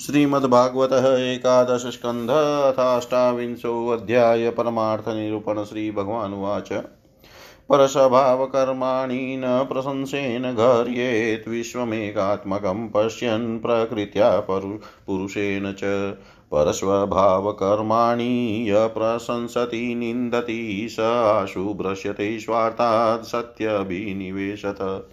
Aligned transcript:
श्रीमद्भागवत 0.00 1.18
एकादश 1.18 1.86
स्कंध 1.86 2.30
अथाष्टाविंशोऽध्याय 2.30 4.50
परमार्थनिरूपण 4.50 5.64
श्रीभगवानुवाच। 5.64 6.72
परस्वभावकर्माणि 7.68 9.36
न 9.38 9.66
प्रशंसेन 9.72 10.42
घर्येत् 10.42 11.48
विश्वमेकात्मकं 11.48 12.88
पश्यन् 12.88 13.58
प्रकृत्या 13.58 14.40
पुरुषेण 14.40 15.72
च। 15.72 16.14
परस्वभावकर्माणि 16.52 18.66
य 18.70 18.86
प्रशंसति 18.86 19.94
निन्दति 19.94 20.88
स 20.90 21.00
आशुभ्रश्यते 21.00 22.40
स्वार्थात् 22.40 23.24
सत्यभिनिवेशत। 23.24 25.08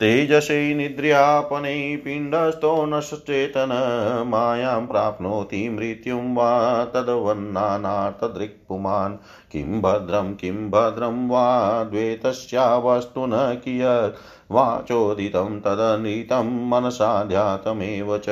तेजसे 0.00 0.74
निद्र्यापने 0.74 1.96
पिण्डस्थो 1.96 2.86
नश्चेतन 2.86 4.24
मायां 4.26 4.86
प्राप्नोति 4.86 5.68
मृत्युं 5.68 6.34
वा 6.34 6.84
तद्वन्नानार्थदृक्पुमान्। 6.84 9.16
किं 9.52 9.80
भद्रं 9.80 10.34
किं 10.34 10.70
भद्रं 10.70 11.28
वा 11.28 11.84
द्वेतस्यावस्तु 11.84 13.26
न 13.26 13.32
कियत्। 13.34 14.16
वाचोदितं 14.50 15.60
तदनीतं 15.60 16.68
मनसाध्यातमेव 16.68 18.18
च। 18.18 18.26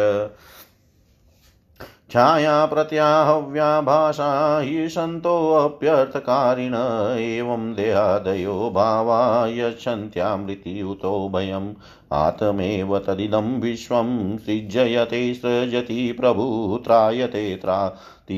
छाया 2.11 2.67
प्रत्याहव्याभाषा 2.67 4.59
हि 4.61 4.89
सन्तोऽप्यर्थकारिण 4.89 6.75
एवं 7.19 7.75
देहादयो 7.75 8.71
भावा 8.71 9.47
यच्छन्त्यामृत्युतो 9.47 11.29
भयम् 11.29 11.75
आत्मेव 12.13 12.99
तदिदं 12.99 13.61
विश्वं 13.61 14.39
सृजयते 14.39 15.35
सृजति 15.35 16.13
प्रभुत्रायते 16.13 17.55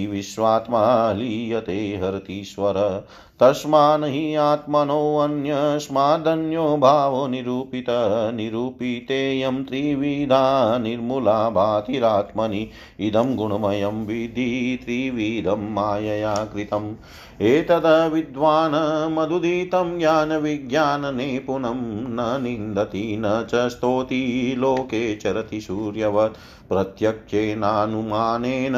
विश्वात्मा 0.07 1.13
लीयते 1.13 2.01
हरतीश्वर। 2.03 3.07
तस्मान् 3.41 4.05
हि 4.05 4.35
आत्मनोऽन्यस्मादन्यो 4.35 6.77
भावो 6.77 7.27
निरूपित 7.27 7.87
निरूपितेयं 8.35 9.65
त्रिविधा 9.65 10.79
निर्मूला 10.79 11.51
भातिरात्मनि 11.51 12.71
इदं 13.01 13.37
गुणमयं 13.37 14.07
विधि 14.07 14.81
त्रिविधं 14.85 15.75
मायया 15.75 16.35
कृतम्। 16.35 16.95
एतद् 17.43 18.13
विद्वान् 18.13 19.15
मधुदितं 19.15 19.99
ज्ञानविज्ञाननिपुणं 19.99 22.09
न 22.09 22.43
निन्दति, 22.43 23.17
न 23.21 23.47
च 23.51 23.69
स्तोति, 23.69 24.55
लोके 24.59 25.17
चरति 25.17 25.61
सूर्यवत्। 25.61 26.69
प्रत्यक्षेनानुमानेन 26.69 28.73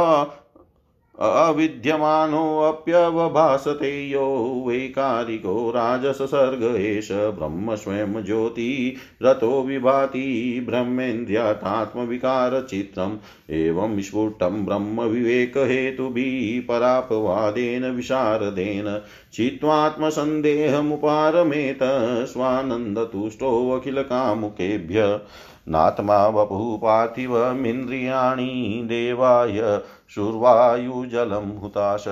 अविद्यमानोऽप्यवभासते 1.20 4.10
यो 4.10 4.64
वैकारिको 4.68 5.70
राजससर्ग 5.70 6.76
एष 6.76 7.12
ब्रह्म 7.12 7.76
स्वयं 7.76 8.24
ज्योति, 8.24 8.98
रतो 9.24 9.64
विभाति 9.64 10.66
ब्रह्मेन्द्रियातात्मविकारचित्रम् 10.70 13.18
एवं 13.50 14.02
स्फुटं 14.02 14.66
ब्रह्मविवेकहेतुभिः 14.66 16.68
परापवादेन 16.68 17.86
विशारदेन। 17.86 19.02
चित्वात्मसन्देहमुपारमेत 19.34 21.80
स्वानन्दतुष्टोऽखिलकामुकेभ्य 22.28 25.20
नात्मा 25.68 26.26
वपुः 26.28 26.78
पार्थिवमिन्द्रियाणि 26.82 28.50
देवाय 28.90 29.62
शुर्वायुजलं 30.16 31.48
हुताश 31.60 32.08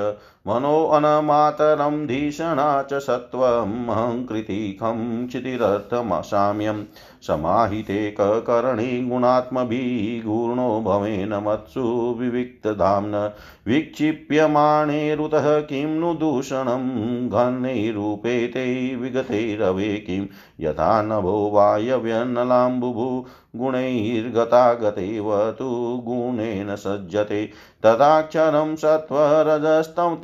मनोऽनमातरं 0.47 2.05
धीषणा 2.07 2.81
च 2.91 3.00
सत्त्वम् 3.03 3.89
अहङ्कृतिखं 3.89 5.27
क्षितिरर्थमसाम्यं 5.27 6.83
समाहितेककरणे 7.27 8.88
गुणात्मभिः 9.09 10.25
गुणो 10.25 10.69
भवेन 10.85 11.33
मत्सु 11.45 11.83
विविक्तधाम्न 12.19 13.21
विक्षिप्यमाणेरुतः 13.67 15.47
किं 15.69 15.88
नु 16.00 16.13
दूषणं 16.23 16.89
घनैरूपेते 17.29 18.65
विगतैरवे 18.95 19.94
किं 20.07 20.25
यथा 20.65 21.01
नभो 21.01 21.38
वायव्यनलाम्बुभु 21.53 23.07
गुणैर्गतागतेव 23.55 25.51
तु 25.51 26.00
गुणेन 26.05 26.75
सज्जते। 26.75 27.45
तदाक्षरं 27.83 28.75
सत्त्वरजस्तं 28.75 30.15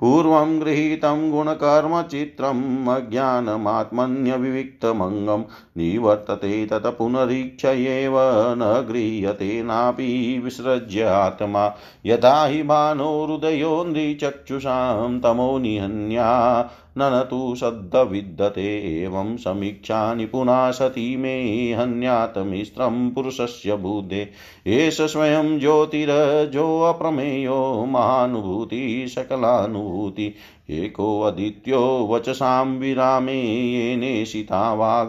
पूर्वं 0.00 0.60
गृहीतं 0.60 1.30
गुणकर्मचित्रम् 1.30 2.88
अज्ञानमात्मन्यविविक्तमङ्गं। 2.88 5.44
निवर्तते 5.76 6.66
तत् 6.66 6.86
पुनरीक्ष 6.86 7.64
एव, 7.64 8.14
न 8.54 8.86
गृह्यते 8.90 9.62
नापि 9.62 10.40
विसृज्य 10.44 11.02
आत्मा। 11.02 11.74
यथा 12.06 12.46
हि 12.46 12.62
भानोरुदयोन्द्रिचक्षुषां 12.62 15.20
तमो 15.20 15.58
निहन्या 15.58 16.70
न 16.98 17.26
तु 17.30 17.54
सद्दविद्यते 17.56 19.02
एवं 19.02 19.36
समीक्षा 19.36 20.14
निपुणा 20.14 20.70
सती 20.70 21.16
मे 21.16 21.72
हन्यातमिस्त्रं 21.72 23.10
पुरुषस्य 23.10 23.76
बुद्धे। 23.76 24.28
एष 24.66 25.00
स्वयं 25.00 25.60
ज्योतिरजोऽप्रमेयो 25.60 27.84
महानुभूति 27.88 29.06
सकलानुभूति। 29.08 30.34
एकोऽदित्यो 30.70 32.08
वचसां 32.10 32.66
विरामे 32.66 33.32
येनेशिता 33.32 34.74
वाग, 34.74 35.08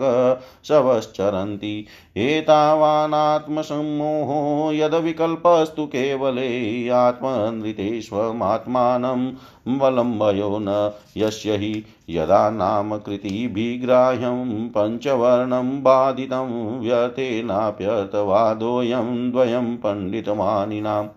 शवश्चरन्ति। 0.63 1.85
एतावानात्मसम्मोहो 2.17 4.71
यद्विकल्पस्तु 4.71 5.85
केवले 5.85 6.89
आत्मनृतेष्वमात्मानं 6.89 9.33
वलम्बयो 9.77 10.59
न 10.61 10.91
यस्य 11.17 11.55
हि 11.55 11.83
यदा 12.09 12.49
नामकृतिभिग्राह्यं 12.49 14.69
पञ्चवर्णं 14.69 15.83
बाधितं 15.83 16.79
व्यर्थेनाप्यर्थवादोऽयं 16.79 19.31
द्वयं 19.31 19.77
पण्डितमानिनाम्। 19.77 21.07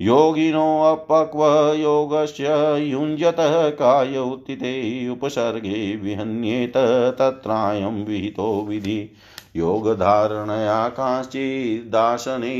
योगिनोऽपक्वयोगस्य 0.00 2.48
युञ्जतः 2.78 3.68
काय 3.68 4.18
उत्थिते 4.18 5.08
उपसर्गे 5.08 5.96
विहन्येत 5.96 6.72
तत्रायं 7.18 8.04
विहितो 8.04 8.66
विधि। 8.68 9.12
योगधारणया 9.56 10.88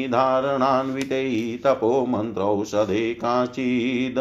धारणान्विते 0.08 1.56
तपो 1.56 2.06
मन्त्रौषधे 2.06 3.14
काचिद् 3.14 4.18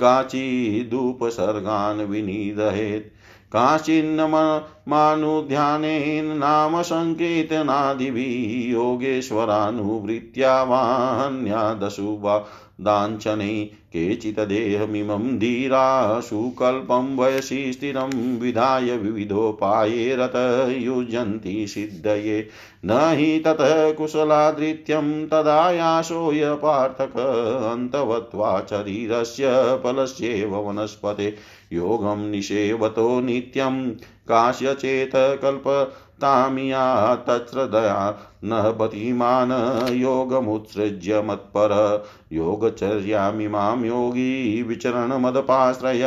काचिदुपसर्गान् 0.00 2.00
विनिदहेत्। 2.00 3.17
काश्चिन्नमानुध्यानेन 3.52 6.38
नाम 6.38 6.82
सङ्कीर्तनादिभिः 6.82 8.72
योगेश्वरानुवृत्त्या 8.72 10.62
वान्यादशुभा 10.62 12.46
दाञ्छने 12.80 13.64
केचिदेहमिमं 13.64 15.38
धीराशु 15.38 16.52
कल्पं 16.58 17.16
वयसि 17.16 17.72
स्थिरं 17.72 18.38
विधाय 18.38 18.96
विविधोपाये 18.96 20.16
रत 20.16 20.32
युजन्ति 20.78 21.66
सिद्धये। 21.66 22.48
न 22.84 22.90
हि 22.90 23.38
ततः 23.38 23.92
कुशलादृत्यं 23.92 25.26
तदायासो 25.26 26.32
य 26.32 26.54
पार्थक 26.54 27.68
अन्तवत्वा 27.72 28.66
शरीरस्य 28.70 29.80
फलस्येव 29.84 30.56
वनस्पते। 30.56 31.57
योगं 31.72 32.30
निषेवतो 32.30 33.20
नित्यं 33.20 33.90
काश्यचेत् 34.28 35.42
कल्पतामिया 35.42 37.14
तच्छ्रदया 37.14 38.18
न 38.44 38.76
पतिमान 38.80 39.48
योगमुत्सृज्य 39.90 41.22
मत्पर। 41.22 42.04
योगचर्यामिमां 42.32 43.84
योगी 43.84 44.62
विचरणमदपाश्रय 44.62 46.00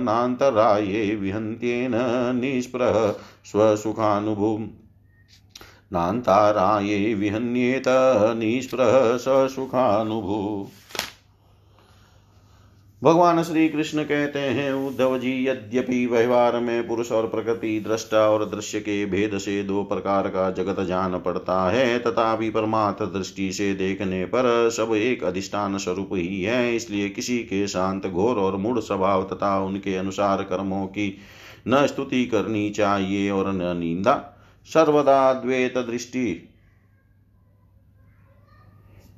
नान्तराये 0.00 1.14
विहन्त्येन 1.14 1.92
निष्प्रह 2.44 3.14
स्वसुखानुभुम्। 3.44 4.66
नान्ताराये 5.92 7.14
विहन्येत 7.14 7.84
निष्प्रह 8.36 9.16
ससुखानुभू 9.16 10.68
भगवान 13.02 13.42
श्री 13.42 13.68
कृष्ण 13.68 14.02
कहते 14.02 14.38
हैं, 14.38 14.72
उद्धव 14.72 15.18
जी, 15.18 15.48
यद्यपि 15.48 16.06
व्यवहार 16.06 16.60
में 16.60 16.88
पुरुष 16.88 17.12
और 17.12 17.28
प्रकृति 17.28 17.80
दृष्टा 17.80 18.18
और 18.30 18.44
दृश्य 18.44 18.80
के 18.80 19.06
भेद 19.06 19.38
से 19.38 19.62
दो 19.62 19.84
प्रकार 19.84 20.28
का 20.28 20.50
जगत 20.50 20.80
जान 20.80 21.18
पड़ता 21.18 21.70
है, 21.70 21.98
तथापि 21.98 22.50
परमार्थ 22.50 23.02
दृष्टि 23.02 23.52
से 23.52 23.74
देखने 23.74 24.24
पर 24.24 24.70
सब 24.70 24.94
एक 24.94 25.24
अधिष्ठान 25.24 25.78
स्वरूप 25.78 26.10
ही 26.12 26.42
है, 26.42 26.76
इसलिए 26.76 27.08
किसी 27.08 27.38
के 27.38 27.66
शांत 27.68 28.06
घोर 28.06 28.36
और 28.36 28.56
मूढ़ 28.56 28.78
स्वभाव 28.78 29.22
तथा 29.22 29.58
उनके 29.60 29.96
अनुसार 29.96 30.42
कर्मों 30.42 30.86
की 30.86 31.18
न 31.68 31.86
स्तुति 31.86 32.24
करनी 32.24 32.70
चाहिए 32.70 33.30
और 33.30 33.52
न 33.52 33.76
निंदा। 33.76 34.44
सर्वदा 34.66 35.32
द्वेत 35.32 35.78
दृष्टि। 35.78 36.54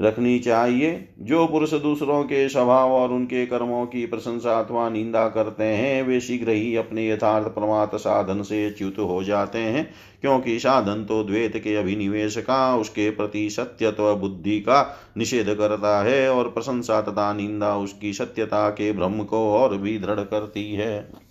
रखनी 0.01 0.39
चाहिए। 0.39 1.09
जो 1.19 1.47
पुरुष 1.47 1.75
दूसरों 1.75 2.23
के 2.25 2.49
स्वभाव 2.49 2.91
और 2.91 3.13
उनके 3.13 3.47
कर्मों 3.47 3.85
की 3.87 4.07
प्रशंसा 4.07 4.59
अथवा 4.61 4.89
निंदा 4.91 5.29
करते 5.29 5.65
हैं, 5.65 6.03
वे 6.03 6.21
शीघ्र 6.21 6.51
ही 6.51 6.77
अपने 6.77 7.09
यथार्थ 7.09 7.47
प्रमात 7.47 7.95
साधन 7.95 8.43
से 8.43 8.71
च्युत 8.71 8.99
हो 8.99 9.23
जाते 9.25 9.59
हैं, 9.59 9.91
क्योंकि 10.21 10.59
साधन 10.59 11.05
तो 11.05 11.23
द्वैत 11.25 11.57
के 11.57 11.77
अभिनिवेश 11.77 12.37
का, 12.37 12.77
उसके 12.77 13.11
प्रति 13.11 13.51
सत्यत्व 13.51 14.15
बुद्धि 14.15 14.61
का 14.61 14.99
निषेध 15.17 15.55
करता 15.55 16.03
है 16.03 16.29
और 16.31 16.49
प्रशंसा 16.49 17.01
तथा 17.01 17.33
निंदा 17.33 17.77
उसकी 17.77 18.13
सत्यता 18.13 18.69
के 18.71 18.93
भ्रम 18.93 19.23
को 19.23 19.49
और 19.53 19.77
भी 19.77 19.99
दृढ़ 19.99 20.21
करती 20.21 20.73
है। 20.75 21.30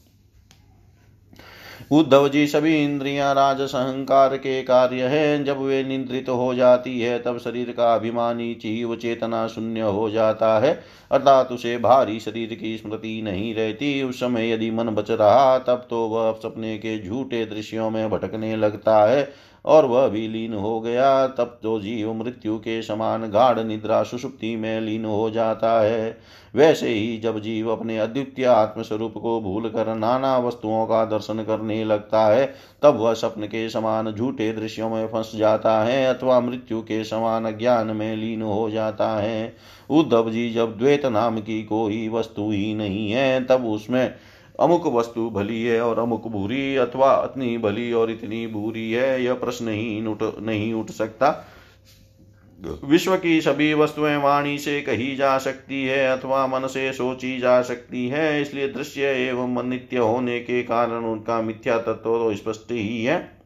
उद्धव 1.92 2.28
जी 2.30 2.48
सभी 2.48 2.84
इंद्रियाँ 2.84 3.34
राजस 3.36 3.72
अहंकार 3.76 4.38
के 4.38 4.64
कार्य 4.64 5.04
है। 5.04 5.44
जब 5.44 5.62
वे 5.62 5.84
नियंत्रित 5.84 6.26
तो 6.26 6.36
हो 6.36 6.56
जाती 6.56 7.02
है, 7.02 7.20
तब 7.20 7.38
शरीर 7.38 7.74
का 7.78 7.96
अभिमानी 7.96 8.54
चीव 8.54 8.96
चेतना 8.96 9.48
शून्य 9.48 9.82
हो 9.82 10.10
जाता 10.10 10.60
है। 10.60 10.84
अर्थात 11.12 11.52
उसे 11.52 11.78
भारी 11.78 12.20
शरीर 12.20 12.54
की 12.54 12.78
स्मृति 12.78 13.22
नहीं 13.22 13.56
रहती। 13.56 14.04
उस 14.04 14.20
समय 14.20 14.52
यदि 14.52 14.72
मन 14.72 14.90
बच 14.90 15.12
रहा, 15.12 15.60
तब 15.60 15.88
तो 15.90 16.08
वह 16.08 16.32
सपने 16.32 16.78
के 16.78 17.08
झूठे 17.08 17.46
दृश्यों 17.46 17.90
में 17.90 18.10
भटकने 18.10 18.56
लगता 18.56 19.06
है। 19.06 19.49
और 19.70 19.86
वह 19.86 20.08
भी 20.08 20.28
लीन 20.28 20.54
हो 20.54 20.80
गया। 20.82 21.28
तब 21.28 21.60
तो 21.64 21.80
जीव 21.80 22.14
मृत्यु 22.14 22.58
के 22.58 22.82
समान 22.82 23.30
गाढ़ 23.30 23.60
निद्रा 23.60 24.04
सुषुप्ति 24.04 24.56
में 24.56 24.82
लीन 24.82 25.06
हो 25.06 25.30
जाता 25.30 25.80
है। 25.82 26.18
वैसे 26.56 26.90
ही 26.90 27.18
जब 27.18 27.40
जीव 27.40 27.70
अपने 27.72 27.98
अद्वितीय 28.00 28.46
आत्मस्वरूप 28.46 29.14
को 29.18 29.40
भूल 29.42 29.70
कर 29.70 29.96
नाना 29.96 30.38
वस्तुओं 30.38 30.86
का 30.86 31.04
दर्शन 31.06 31.44
करने 31.44 31.84
लगता 31.86 32.26
है, 32.28 32.46
तब 32.82 32.96
वह 32.96 33.14
स्वप्न 33.14 33.46
के 33.46 33.70
समान 33.70 34.12
झूठे 34.12 34.52
दृश्यों 34.54 34.90
में 34.90 35.08
फंस 35.08 35.32
जाता 35.36 35.80
है 35.84 36.06
अथवा 36.06 36.40
मृत्यु 36.40 36.82
के 36.82 37.04
समान 37.04 37.52
ज्ञान 37.58 37.88
में 37.88 38.16
लीन 38.16 38.42
हो 38.42 38.70
जाता 38.70 39.10
है। 39.10 39.56
उद्धव 39.90 40.32
जी, 40.32 40.50
जब 40.50 40.78
द्वैत 40.78 41.06
नाम 41.06 41.40
की 41.40 41.64
कोई 41.64 42.08
वस्तु 42.10 42.50
ही 42.52 42.74
नहीं 42.76 43.12
है, 43.12 43.46
तब 43.46 43.66
उसमें 43.66 44.16
अमुक 44.60 44.88
वस्तु 44.88 45.30
भली 45.30 45.64
है 45.64 45.82
और 45.82 46.00
अमुक 46.00 46.28
बुरी, 46.28 46.76
अथवा 46.76 47.22
इतनी 47.26 47.58
भली 47.58 47.94
और 47.94 48.12
इतनी 48.12 48.48
बुरी 48.48 48.92
है, 48.92 49.24
यह 49.24 49.34
प्रश्न 49.34 49.68
ही 49.68 50.06
उठ, 50.08 50.24
नहीं 50.42 50.74
उठ 50.74 50.90
सकता। 50.90 51.46
विश्व 52.86 53.18
की 53.18 53.42
सभी 53.42 53.74
वस्तुएँ 53.74 54.18
वाणी 54.18 54.58
से 54.58 54.82
कही 54.82 55.16
जा 55.16 55.38
सकती 55.38 55.84
है, 55.84 56.18
अथवा 56.18 56.48
मन 56.48 56.68
से 56.68 56.94
सोची 56.94 57.40
जा 57.40 57.62
सकती 57.62 58.08
है, 58.08 58.42
इसलिए 58.42 58.68
दृश्य 58.68 59.02
एवं 59.02 59.64
नित्य 59.64 59.98
होने 59.98 60.40
के 60.40 60.64
कारण 60.64 61.06
उनका 61.06 61.42
मिथ्या 61.42 61.78
तत्व 61.78 61.94
तो 61.94 62.36
स्पष्ट 62.36 62.72
ही 62.72 63.04
है। 63.06 63.39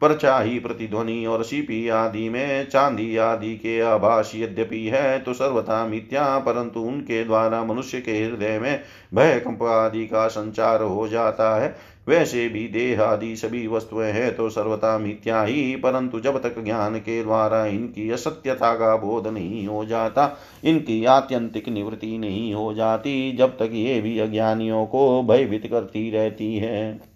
पर 0.00 0.16
चाही 0.16 0.58
प्रतिध्वनि 0.58 1.24
और 1.26 1.42
सीपी 1.44 1.88
आदि 1.88 2.28
में 2.28 2.68
चांदी 2.68 3.16
आदि 3.16 3.54
के 3.56 3.80
आभास 3.80 4.32
यद्यपि 4.36 4.86
है 4.86 5.18
तो 5.18 5.32
सर्वथा 5.32 5.86
मिथ्या, 5.86 6.38
परंतु 6.38 6.80
उनके 6.80 7.24
द्वारा 7.24 7.64
मनुष्य 7.64 8.00
के 8.00 8.12
हृदय 8.12 8.58
में 8.58 8.80
भय, 9.14 9.38
कंप 9.38 9.62
आदि 9.62 10.06
का 10.06 10.26
संचार 10.28 10.82
हो 10.82 11.08
जाता 11.08 11.54
है। 11.56 11.74
वैसे 12.08 12.48
भी 12.48 12.66
देह 12.68 13.02
आदि 13.02 13.34
सभी 13.36 13.66
वस्तुएँ 13.66 14.10
हैं 14.12 14.34
तो 14.36 14.48
सर्वथा 14.50 14.96
मिथ्या 14.98 15.42
ही, 15.42 15.76
परंतु 15.76 16.20
जब 16.20 16.42
तक 16.42 16.62
ज्ञान 16.64 16.98
के 16.98 17.22
द्वारा 17.22 17.64
इनकी 17.66 18.10
असत्यता 18.10 18.74
का 18.74 18.96
बोध 18.96 19.26
नहीं 19.26 19.66
हो 19.66 19.84
जाता, 19.84 20.36
इनकी 20.64 21.04
आत्यंतिक 21.04 21.68
निवृत्ति 21.68 22.18
नहीं 22.18 22.54
हो 22.54 22.72
जाती, 22.74 23.32
जब 23.32 23.56
तक 23.58 23.70
ये 23.72 24.00
भी 24.00 24.18
अज्ञानियों 24.18 24.86
को 24.86 25.22
भयभीत 25.22 25.66
करती 25.66 26.10
रहती 26.10 26.56
है। 26.56 27.15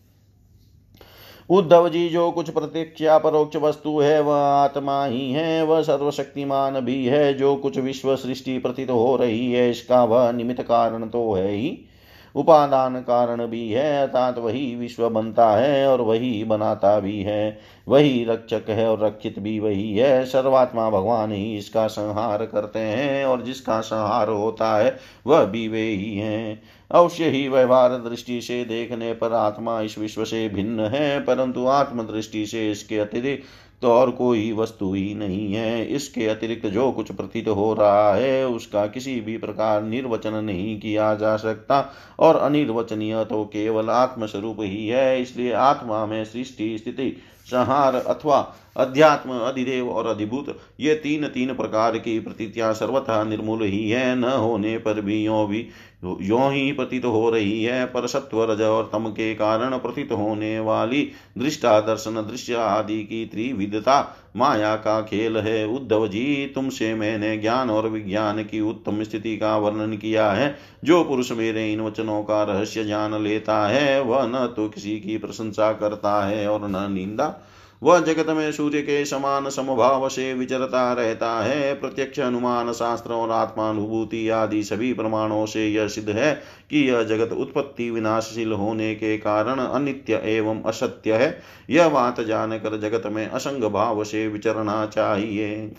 उद्धव 1.50 1.88
जी, 1.88 2.09
जो 2.09 2.30
कुछ 2.30 2.50
प्रत्यक्ष 2.50 3.02
या 3.02 3.19
परोक्ष 3.19 3.57
वस्तु 3.57 3.99
है, 4.00 4.21
वह 4.21 4.37
आत्मा 4.37 5.04
ही 5.04 5.33
है, 5.33 5.62
वह 5.62 5.83
सर्वशक्तिमान 5.83 6.80
भी 6.80 7.07
है, 7.07 7.35
जो 7.35 7.57
कुछ 7.57 7.78
विश्व 7.78 8.16
सृष्टि 8.16 8.59
प्रतीत 8.59 8.90
हो 8.90 9.16
रही 9.16 9.52
है, 9.52 9.71
इसका 9.71 10.04
वह 10.04 10.33
निमित्त 10.33 10.62
कारण 10.62 11.09
तो 11.09 11.33
है 11.33 11.50
ही। 11.50 11.87
उपादान 12.34 13.00
कारण 13.00 13.46
भी 13.46 13.68
है, 13.70 14.02
अर्थात 14.02 14.38
वही 14.38 14.75
विश्व 14.76 15.08
बनता 15.08 15.50
है 15.50 15.87
और 15.88 16.00
वही 16.00 16.44
बनाता 16.44 16.99
भी 17.00 17.22
है। 17.22 17.58
वही 17.88 18.25
रक्षक 18.25 18.70
है 18.70 18.88
और 18.88 19.04
रक्षित 19.04 19.38
भी 19.38 19.58
वही 19.60 19.96
है। 19.96 20.25
सर्वात्मा 20.25 20.90
भगवान 20.90 21.32
ही 21.32 21.56
इसका 21.56 21.87
संहार 21.87 22.44
करते 22.46 22.78
हैं 22.78 23.25
और 23.25 23.42
जिसका 23.42 23.80
संहार 23.80 24.28
होता 24.28 24.76
है, 24.76 24.96
वह 25.26 25.44
भी 25.44 25.68
वे 25.68 25.82
ही 25.82 26.16
हैं। 26.16 26.62
अवश्य 26.90 27.28
ही 27.28 27.49
व्यवहार 27.49 27.90
दृष्टि 27.90 28.40
से 28.40 28.64
देखने 28.64 29.12
पर 29.12 29.32
आत्मा 29.32 29.80
इस 29.80 29.99
विश्व 29.99 30.25
से 30.25 30.49
भिन्न 30.49 30.80
है, 30.80 31.20
परंतु 31.20 31.66
आत्म 31.66 32.02
दृष्टि 32.02 32.46
से 32.46 32.70
इसके 32.70 32.99
अतिरिक्त 32.99 33.44
तो 33.82 33.88
और 33.88 34.10
कोई 34.10 34.50
वस्तु 34.52 34.92
ही 34.94 35.14
नहीं 35.14 35.52
है। 35.54 35.87
इसके 35.87 36.26
अतिरिक्त 36.26 36.66
जो 36.66 36.90
कुछ 36.92 37.12
प्रतीत 37.12 37.49
हो 37.49 37.72
रहा 37.75 38.14
है, 38.14 38.46
उसका 38.46 38.87
किसी 38.87 39.20
भी 39.20 39.37
प्रकार 39.38 39.82
निर्वचन 39.82 40.34
नहीं 40.34 40.78
किया 40.80 41.14
जा 41.14 41.37
सकता 41.37 41.80
और 42.18 42.37
अनिर्वचनीय 42.37 43.25
तो 43.25 43.44
केवल 43.44 43.90
आत्मस्वरूप 43.90 44.60
ही 44.60 44.87
है, 44.88 45.20
इसलिए 45.22 45.52
आत्मा 45.52 46.04
में 46.06 46.25
सृष्टि 46.25 46.76
स्थिति 46.78 47.16
संहार 47.50 47.95
अथवा 47.95 48.54
अध्यात्म, 48.76 49.30
अधिदेव 49.30 49.90
और 49.90 50.07
अधिभूत, 50.07 50.59
ये 50.80 50.95
तीन 50.95 51.26
तीन 51.26 51.54
प्रकार 51.54 51.99
की 51.99 52.19
प्रतीतियाँ 52.21 52.73
सर्वथा 52.75 53.23
निर्मूल 53.25 53.62
ही 53.62 53.90
है। 53.90 54.14
न 54.16 54.25
होने 54.25 54.78
पर 54.78 55.00
भी 55.00 55.25
यो 55.26 55.47
भी 55.47 55.66
यो 56.04 56.49
ही 56.50 56.73
प्रतीत 56.73 57.04
हो 57.04 57.30
रही 57.30 57.62
है। 57.64 57.85
पर 57.87 58.07
सत्व 58.07 58.42
रज 58.45 58.61
और 58.61 58.90
तम 58.92 59.07
के 59.07 59.35
कारण 59.35 59.78
प्रतीत 59.78 60.12
होने 60.12 60.59
वाली 60.61 61.02
दृष्टा, 61.38 61.80
दर्शन 61.80 62.14
दृश्य 62.14 62.54
आदि 62.54 63.02
की 63.02 63.25
त्रिविधता 63.26 64.16
माया 64.37 64.76
का 64.76 65.00
खेल 65.00 65.37
है, 65.37 65.66
उद्धव 65.66 66.08
जी, 66.08 66.52
तुमसे 66.54 66.94
मैंने 66.94 67.37
ज्ञान 67.37 67.70
और 67.70 67.88
विज्ञान 67.88 68.44
की 68.44 68.60
उत्तम 68.60 69.02
स्थिति 69.02 69.37
का 69.37 69.56
वर्णन 69.56 69.96
किया 69.96 70.32
है। 70.32 70.56
जो 70.84 71.04
पुरुष 71.04 71.32
मेरे 71.32 71.72
इन 71.72 71.80
वचनों 71.80 72.22
का 72.22 72.42
रहस्य 72.42 72.84
जान 72.84 73.22
लेता 73.22 73.68
है, 73.68 74.02
वह 74.02 74.26
न 74.26 74.52
तो 74.56 74.68
किसी 74.68 75.00
की 75.00 75.18
प्रशंसा 75.18 75.72
करता 75.72 76.26
है 76.26 76.49
और 76.49 76.68
न 76.68 76.92
निंदा 76.92 77.46
वह 77.82 78.00
जगत 78.00 78.26
में 78.28 78.52
सूर्य 78.52 78.80
के 78.82 79.04
समान 79.04 79.49
समभाव 79.50 80.08
से 80.08 80.34
विचरता 80.34 80.92
रहता 80.92 81.40
है। 81.40 81.75
प्रत्यक्ष 81.75 82.20
अनुमान, 82.20 82.72
शास्त्र 82.72 83.12
और 83.12 83.30
आत्मानुभूति 83.30 84.28
आदि 84.28 84.62
सभी 84.62 84.92
प्रमाणों 84.92 85.46
से 85.46 85.68
यह 85.68 85.88
सिद्ध 85.88 86.10
है 86.10 86.34
कि 86.70 86.90
यह 86.90 87.02
जगत 87.02 87.32
उत्पत्ति 87.32 87.90
विनाशशील 87.90 88.52
होने 88.52 88.94
के 88.94 89.18
कारण 89.18 89.58
अनित्य 89.58 90.22
एवं 90.25 90.62
असत्य 90.62 91.12
है। 91.12 91.40
यह 91.70 91.88
बात 91.88 92.20
जानकर 92.20 92.80
जगत 92.80 93.02
में 93.06 93.26
असंग 93.28 93.64
भाव 93.64 94.04
से 94.04 94.28
विचरना 94.28 94.87
चाहिए। 94.87 95.72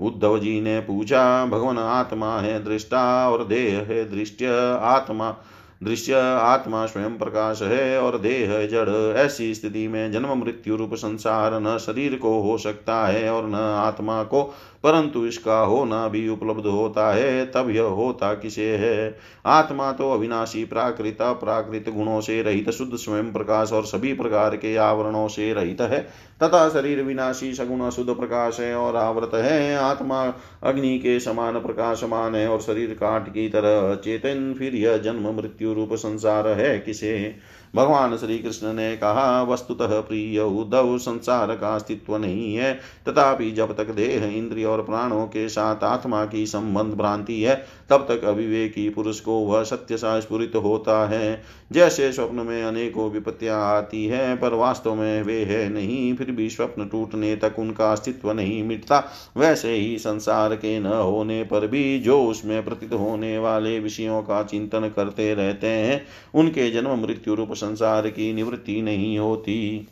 उद्धव 0.00 0.38
जी 0.38 0.60
ने 0.60 0.80
पूछा, 0.80 1.46
भगवान, 1.46 1.78
आत्मा 1.78 2.40
है, 2.40 2.64
दृष्टा 2.64 3.30
और 3.30 3.44
देह 3.44 3.78
है 3.78 4.10
दृष्ट 4.10 4.42
आत्मा 4.80 5.36
दृश्य, 5.82 6.14
आत्मा 6.40 6.86
स्वयं 6.86 7.18
प्रकाश 7.18 7.62
है 7.62 8.00
और 8.00 8.18
देह 8.18 8.66
जड़। 8.66 9.16
ऐसी 9.16 9.54
स्थिति 9.54 9.88
में 9.88 10.12
जन्म, 10.12 10.32
मृत्यु 10.38 10.76
रूप 10.76 10.94
संसार 10.94 11.60
न 11.60 11.78
शरीर 11.78 12.16
को 12.16 12.40
हो 12.40 12.58
सकता 12.58 13.06
है 13.06 13.30
और 13.30 13.48
न 13.48 13.54
आत्मा 13.54 14.22
को 14.22 14.54
परंतु 14.84 15.26
इसका 15.26 15.60
होना 15.60 16.08
भी 16.08 16.28
उपलब्ध 16.28 16.66
होता 16.66 17.14
है, 17.14 17.46
तब 17.46 17.70
यह 17.70 17.82
होता 17.82 18.34
किसे 18.34 18.76
है? 18.76 19.16
आत्मा 19.46 19.92
तो 19.92 20.12
अविनाशी, 20.12 20.64
प्राकृत 20.64 21.18
प्राकृत 21.20 21.84
गुणों 21.88 22.20
से 22.20 22.42
रहित, 22.42 22.70
शुद्ध 22.70 22.94
स्वयं 22.94 23.32
प्रकाश 23.32 23.72
और 23.72 23.84
सभी 23.84 24.12
प्रकार 24.12 24.56
के 24.56 24.76
आवरणों 24.76 25.28
से 25.28 25.52
रहित 25.52 25.80
है। 25.80 26.00
तथा 26.42 26.68
शरीर 26.68 27.02
विनाशी, 27.02 27.54
सगुण 27.54 27.90
शुद्ध 27.90 28.14
प्रकाश 28.14 28.60
है 28.60 28.74
और 28.74 28.96
आवृत 28.96 29.30
है। 29.34 29.76
आत्मा 29.76 30.34
अग्नि 30.62 30.98
के 30.98 31.20
समान 31.20 31.60
प्रकाशमान 31.60 32.34
है 32.34 32.48
और 32.48 32.60
शरीर 32.60 32.90
काट 32.90 33.28
की 33.28 33.48
तरह 33.48 33.94
चेतन, 33.94 34.54
फिर 34.58 34.74
यह 34.74 34.96
जन्म, 34.96 35.36
मृत्यु 35.36 35.72
रूप 35.72 35.94
संसार 35.94 36.48
है 36.48 36.78
किसे? 36.78 37.36
भगवान 37.76 38.16
श्री 38.16 38.38
कृष्ण 38.38 38.72
ने 38.72 38.96
कहा, 38.96 39.42
वस्तुतः 39.42 40.00
प्रिय 40.00 40.40
उद्धव, 40.40 40.98
संसार 40.98 41.56
का 41.56 41.74
अस्तित्व 41.74 42.16
नहीं 42.16 42.54
है। 42.54 42.74
तथापि 43.08 43.50
जब 43.50 43.76
तक 43.76 43.90
देह, 43.90 44.24
इंद्रिय 44.24 44.64
और 44.64 44.82
प्राणों 44.82 45.26
के 45.26 45.48
साथ 45.48 45.84
आत्मा 45.84 46.24
की 46.24 46.46
संबंध 46.46 46.94
भ्रांति 46.94 47.42
है, 47.42 47.66
तब 47.90 48.06
तक 48.10 48.24
अविवेकी 48.24 48.88
पुरुष 48.88 49.20
को 49.20 49.32
वह 49.32 49.62
सत्य 49.62 49.96
सा 49.96 50.20
स्फुरित 50.20 50.56
होता 50.56 51.08
है। 51.08 51.42
जैसे 51.72 52.12
स्वप्न 52.12 52.36
में 52.36 52.64
अनेकों 52.64 53.10
विपत्तियाँ 53.10 53.76
आती 53.76 54.06
है, 54.06 54.36
पर 54.36 54.54
वास्तव 54.54 54.94
में 54.94 55.22
वे 55.22 55.44
है 55.44 55.68
नहीं, 55.68 56.14
फिर 56.14 56.30
भी 56.30 56.50
स्वप्न 56.50 56.88
टूटने 56.88 57.36
तक 57.36 57.54
उनका 57.58 57.92
अस्तित्व 57.92 58.32
नहीं 58.32 58.62
मिटता। 58.64 59.04
वैसे 59.36 59.74
ही 59.74 59.98
संसार 59.98 60.54
के 60.54 60.80
न 60.80 60.86
होने 60.86 61.42
पर 61.44 61.66
भी 61.66 62.00
जो 62.00 62.24
उसमें 62.24 62.64
प्रतीत 62.64 62.92
होने 62.92 63.38
वाले 63.38 63.80
विषयों 63.80 64.22
का 64.22 64.42
चिंतन 64.42 64.92
करते 64.96 65.34
रहते 65.34 65.66
हैं, 65.66 66.06
उनके 66.34 66.70
जन्म 66.70 67.02
मृत्यु 67.02 67.34
रूप 67.34 67.52
संसार 67.60 68.08
की 68.08 68.32
निवृत्ति 68.32 68.82
नहीं 68.82 69.18
होती। 69.18 69.88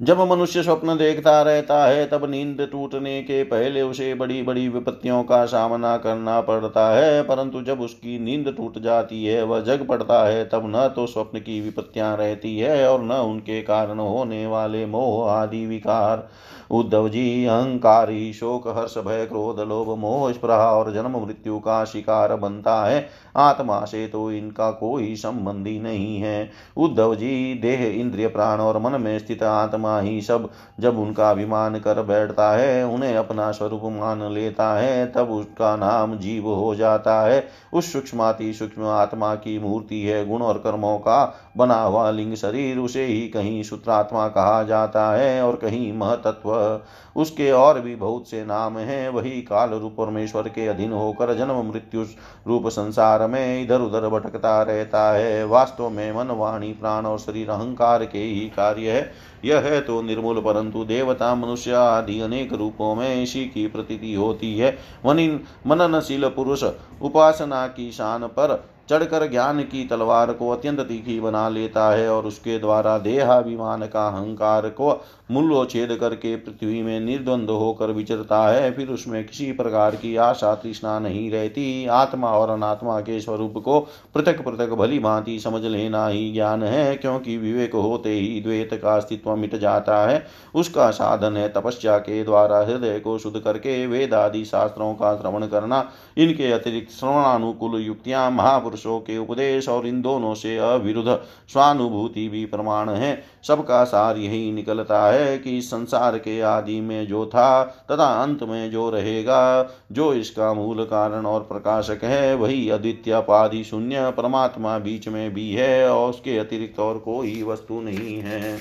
जब 0.00 0.20
मनुष्य 0.20 0.62
स्वप्न 0.62 0.96
देखता 0.96 1.40
रहता 1.42 1.84
है, 1.86 2.06
तब 2.06 2.24
नींद 2.30 2.60
टूटने 2.72 3.20
के 3.22 3.42
पहले 3.44 3.82
उसे 3.82 4.12
बड़ी 4.14 4.42
बड़ी 4.42 4.68
विपत्तियों 4.68 5.22
का 5.22 5.44
सामना 5.44 5.96
करना 5.96 6.40
पड़ता 6.40 6.88
है, 6.90 7.22
परंतु 7.22 7.62
जब 7.62 7.80
उसकी 7.80 8.18
नींद 8.18 8.52
टूट 8.56 8.78
जाती 8.78 9.24
है, 9.24 9.42
वह 9.42 9.60
जग 9.60 9.86
पड़ता 9.86 10.24
है, 10.24 10.44
तब 10.44 10.62
न 10.66 10.88
तो 10.96 11.06
स्वप्न 11.06 11.38
की 11.38 11.60
विपत्तियाँ 11.60 12.16
रहती 12.16 12.58
है 12.58 12.88
और 12.88 13.02
न 13.02 13.12
उनके 13.24 13.62
कारण 13.62 13.98
होने 13.98 14.46
वाले 14.46 14.84
मोह 14.86 15.30
आदि 15.30 15.66
विकार। 15.66 16.28
उद्धव 16.70 17.08
जी, 17.08 17.44
अहंकारी, 17.46 18.32
शोक, 18.32 18.68
हर्ष, 18.68 18.98
भय, 18.98 19.26
क्रोध, 19.26 19.60
लोभ, 19.60 19.98
मोह 19.98 20.32
स्प्रहा 20.32 20.70
और 20.72 20.92
जन्म 20.92 21.16
मृत्यु 21.18 21.58
का 21.58 21.84
शिकार 21.84 22.36
बनता 22.36 22.84
है। 22.84 23.08
आत्मा 23.36 23.84
से 23.84 24.06
तो 24.06 24.32
इनका 24.32 24.70
कोई 24.70 25.16
संबंधी 25.16 25.78
नहीं 25.78 26.18
है। 26.18 26.50
उद्धव 26.76 27.14
जी, 27.14 27.54
देह, 27.54 28.00
इंद्रिय, 28.00 28.28
प्राण 28.28 28.58
और 28.58 28.78
मन 28.78 29.00
में 29.00 29.18
स्थित 29.18 29.42
आत्मा 29.42 30.00
ही 30.00 30.20
सब, 30.20 30.50
जब 30.80 30.98
उनका 30.98 31.30
अभिमान 31.30 31.78
कर 31.78 32.02
बैठता 32.02 32.50
है, 32.52 32.86
उन्हें 32.86 33.16
अपना 33.16 33.50
स्वरूप 33.52 33.80
मान 33.84 34.32
लेता 34.32 34.74
है, 34.74 35.06
तब 35.06 35.30
उसका 35.30 35.76
नाम 35.76 36.18
जीव 36.18 36.48
हो 36.48 36.74
जाता 36.74 37.20
है। 37.22 37.48
उस 37.72 37.92
सूक्ष्माति 37.92 38.52
सूक्ष्म 38.52 38.82
आत्मा 38.84 39.34
की 39.34 39.58
मूर्ति 39.58 40.02
है, 40.02 40.26
गुण 40.26 40.42
और 40.42 40.58
कर्मों 40.58 40.98
का 40.98 41.34
बना 41.56 41.82
हुआ 41.82 42.10
लिंग 42.10 42.34
शरीर, 42.34 42.78
उसे 42.78 43.04
ही 43.04 43.28
कहीं 43.28 43.62
सूत्रात्मा 43.62 44.28
कहा 44.28 44.62
जाता 44.62 45.12
है 45.12 45.42
और 45.42 45.56
कहीं 45.56 45.92
महतत्व 45.92 46.80
उसके 47.16 47.50
और 47.52 47.80
भी 47.80 47.94
बहुत 47.96 48.28
से 48.28 48.44
नाम 48.44 48.78
हैं। 48.78 49.08
वही 49.08 49.30
काल 49.42 49.70
रूप 49.70 49.94
परमेश्वर 49.98 50.48
के 50.48 50.66
अधीन 50.66 50.92
होकर 50.92 51.34
जन्म 51.34 51.62
मृत्यु 51.64 52.04
रूप 52.46 52.68
संसार 52.68 53.26
में 53.26 53.62
इधर 53.62 53.80
उधर 53.80 54.08
भटकता 54.08 54.62
रहता 54.62 55.10
है। 55.12 55.44
वास्तव 55.46 55.88
में 55.88 56.12
मन, 56.12 56.30
वाणी, 56.30 56.72
प्राण 56.72 57.06
और 57.06 57.18
शरीर 57.18 57.50
अहंकार 57.50 58.04
के 58.04 58.18
ही 58.18 58.40
कार्य 58.48 58.90
है। 58.90 59.12
यह 59.44 59.60
है 59.60 59.80
तो 59.80 60.00
निर्मूल, 60.02 60.40
परंतु 60.40 60.84
देवता, 60.84 61.34
मनुष्य 61.34 61.72
आदि 61.72 62.20
अनेक 62.20 62.52
रूपों 62.52 62.94
में 62.94 63.22
इसी 63.22 63.44
की 63.44 63.66
प्रतीति 63.66 64.14
होती 64.14 64.56
है। 64.58 64.76
मननशील 65.06 66.28
पुरुष 66.28 66.64
उपासना 67.02 67.66
की 67.66 67.90
शान 67.92 68.26
पर 68.26 68.62
चढ़कर 68.88 69.26
ज्ञान 69.30 69.60
की 69.62 69.84
तलवार 69.84 70.32
को 70.32 70.48
अत्यंत 70.50 70.80
तीखी 70.80 71.18
बना 71.20 71.48
लेता 71.48 71.88
है 71.90 72.08
और 72.10 72.26
उसके 72.26 72.58
द्वारा 72.58 72.96
देहाभिमान 72.98 73.86
का 73.86 74.06
अहंकार 74.08 74.68
को 74.68 74.90
मूल्योच्छेद 75.32 75.96
करके 75.96 76.34
पृथ्वी 76.36 76.82
में 76.82 76.98
निर्द्वंद 77.00 77.50
होकर 77.50 77.90
विचरता 77.90 78.46
है, 78.48 78.70
फिर 78.72 78.88
उसमें 78.88 79.24
किसी 79.26 79.50
प्रकार 79.52 79.96
की 79.96 80.14
आशा 80.18 80.54
तृष्णा 80.54 80.98
नहीं 80.98 81.30
रहती। 81.30 81.86
आत्मा 81.92 82.30
और 82.30 82.50
अनात्मा 82.50 82.98
के 83.00 83.20
स्वरूप 83.20 83.58
को 83.58 83.78
पृथक 84.14 84.44
पृथक 84.44 84.72
भली 84.74 84.98
भांति 84.98 85.38
समझ 85.38 85.62
लेना 85.62 86.06
ही 86.06 86.32
ज्ञान 86.32 86.62
है, 86.62 86.94
क्योंकि 86.96 87.36
विवेक 87.38 87.74
होते 87.74 88.10
ही 88.10 88.40
द्वैत 88.40 88.78
का 88.82 88.96
अस्तित्व 88.96 89.34
मिट 89.36 89.56
जाता 89.56 90.00
है। 90.06 90.24
उसका 90.54 90.90
साधन 90.92 91.36
है 91.36 91.48
तपस्या 91.48 91.98
के 92.00 92.22
द्वारा 92.24 92.58
हृदय 92.60 92.98
को 92.98 93.18
शुद्ध 93.18 93.38
करके 93.38 93.86
वेद 93.86 94.14
आदि 94.14 94.44
शास्त्रों 94.44 94.92
का 94.94 95.14
श्रवण 95.16 95.46
करना। 95.46 95.84
इनके 96.16 96.50
अतिरिक्त 96.52 96.92
श्रवणानुकूल 96.92 97.80
युक्तियाँ 97.80 98.30
महापुरुषों 98.30 98.98
के 99.00 99.18
उपदेश 99.18 99.68
और 99.68 99.86
इन 99.86 100.00
दोनों 100.02 100.34
से 100.34 100.56
अविरुद्ध 100.58 101.18
स्वानुभूति 101.48 102.28
भी 102.28 102.44
प्रमाण 102.46 102.90
है। 102.90 103.12
सबका 103.42 103.82
सार 103.84 104.18
यही 104.18 104.50
निकलता 104.52 105.00
है 105.04 105.21
कि 105.38 105.62
संसार 105.62 106.18
के 106.18 106.40
आदि 106.40 106.80
में 106.80 107.06
जो 107.06 107.26
था, 107.26 107.62
तथा 107.90 108.22
अंत 108.22 108.42
में 108.42 108.70
जो 108.70 108.90
रहेगा, 108.90 109.70
जो 109.92 110.14
इसका 110.14 110.54
मूल 110.54 110.84
कारण 110.84 111.26
और 111.26 111.40
प्रकाशक 111.40 112.00
है, 112.02 112.34
वही 112.34 112.68
अद्वितीयपादि 112.68 113.64
शून्य 113.64 114.10
परमात्मा 114.16 114.78
बीच 114.78 115.08
में 115.08 115.34
भी 115.34 115.52
है, 115.52 115.90
और 115.90 116.10
उसके 116.10 116.38
अतिरिक्त 116.38 116.80
और 116.80 116.98
कोई 116.98 117.42
वस्तु 117.42 117.80
नहीं 117.80 118.16
है। 118.16 118.58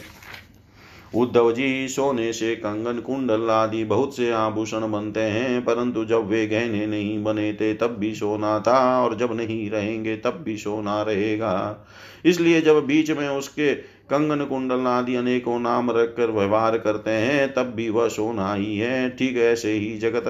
उद्धव 1.16 1.52
जी, 1.52 1.88
सोने 1.88 2.34
से 2.34 2.56
कंगन 2.56 3.00
कुंडल 3.00 3.50
आदि 3.50 3.84
बहुत 3.84 4.16
से 4.16 4.32
आभूषण 4.32 4.92
बनते 4.92 5.20
हैं, 5.20 5.66
परंतु 5.66 6.06
जब 6.06 6.28
वे 6.28 6.48
गहने 6.48 6.86
नहीं 6.86 7.24
बने 7.24 7.54
थे 7.54 7.74
तब 7.74 7.96
भी 8.00 8.16
सोना 8.16 8.60
था, 8.60 9.04
और 9.04 9.18
जब 9.18 9.38
नहीं 9.38 9.70
रहेंगे, 9.70 10.16
तब 10.18 10.42
भी 10.46 10.58
सोना 10.58 11.02
रहेगा। 11.02 11.86
इसलिए 12.26 12.62
जब 12.62 12.86
बीच 12.86 13.12
में 13.12 13.30
उसके 13.30 13.74
कंगन 14.12 14.44
कुंडल 14.46 14.88
आदि 14.88 15.16
अनेकों 15.16 15.60
नाम 15.60 15.92
रखकर 15.92 16.32
व्यवहार 16.32 16.78
करते 16.78 17.12
हैं, 17.12 17.54
तब 17.54 17.74
भी 17.76 17.90
वह 17.90 18.08
सोना 18.08 18.54
ही 18.54 18.78
है। 18.78 19.10
ठीक 19.10 19.38
ऐसे 19.38 19.72
ही 19.72 19.98
जगत 19.98 20.24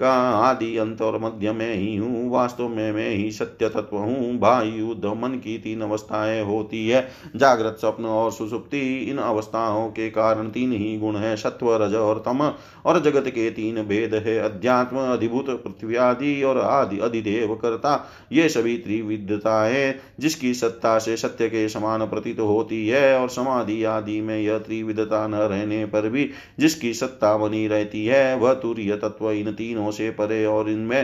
का 0.00 0.12
आदि 0.30 0.76
अंत 0.76 1.02
और 1.02 1.18
मध्य 1.22 1.52
में 1.52 1.74
ही 1.74 1.96
हूँ। 1.96 2.30
वास्तव 2.30 2.68
में 2.68 2.92
मैं 2.92 3.10
ही 3.10 3.30
सत्य 3.32 3.68
तत्व 3.68 3.96
हूँ। 3.96 4.38
भाई 4.38 4.68
युद्ध 4.68 5.04
मन 5.04 5.34
की 5.34 5.58
तीन 5.58 5.80
अवस्थाएँ 5.80 6.42
होती 6.44 6.88
है। 6.88 7.08
जागृत 7.36 7.76
स्वप्न 7.80 8.04
और 8.04 8.32
सुसुप्ति, 8.32 8.80
इन 9.10 9.18
अवस्थाओं 9.18 9.88
के 9.90 10.10
कारण 10.10 10.48
तीन 10.48 10.72
ही 10.72 10.96
गुण 10.98 11.16
है। 11.16 11.36
सत्व, 11.36 11.74
रज 11.76 11.94
और 11.94 12.22
तम, 12.26 12.52
और 12.86 13.00
जगत 13.00 13.28
के 13.28 13.50
तीन 13.50 13.82
भेद 13.82 14.14
है। 14.14 14.38
अध्यात्म, 14.38 14.96
अधिभूत, 14.96 15.50
पृथ्वी 15.64 15.96
आदि 15.96 16.42
और 16.42 16.58
आदि 16.58 16.98
अधिदेव 16.98 17.54
करता, 17.54 18.10
ये 18.32 18.48
सभी 18.48 18.76
त्रिविधता 18.78 19.62
है, 19.64 20.00
जिसकी 20.20 20.54
सत्ता 20.54 20.98
से 20.98 21.16
सत्य 21.16 21.48
के 21.48 21.68
समान 21.68 22.06
प्रतीत 22.06 22.40
होती 22.40 22.86
है 22.88 23.18
और 23.18 23.27
और 23.28 23.34
समाधि 23.34 23.82
आदि 23.84 24.20
में 24.20 24.38
यह 24.40 24.58
त्रिविधता 24.58 25.26
न 25.28 25.34
रहने 25.34 25.84
पर 25.86 26.08
भी 26.08 26.30
जिसकी 26.58 26.92
सत्ता 26.94 27.36
बनी 27.36 27.66
रहती 27.68 28.04
है, 28.06 28.36
वह 28.36 28.54
तुरीय 28.54 28.96
तत्व 28.96 29.30
इन 29.30 29.52
तीनों 29.52 29.90
से 29.90 30.10
परे 30.10 30.44
और 30.46 30.70
इनमें 30.70 31.02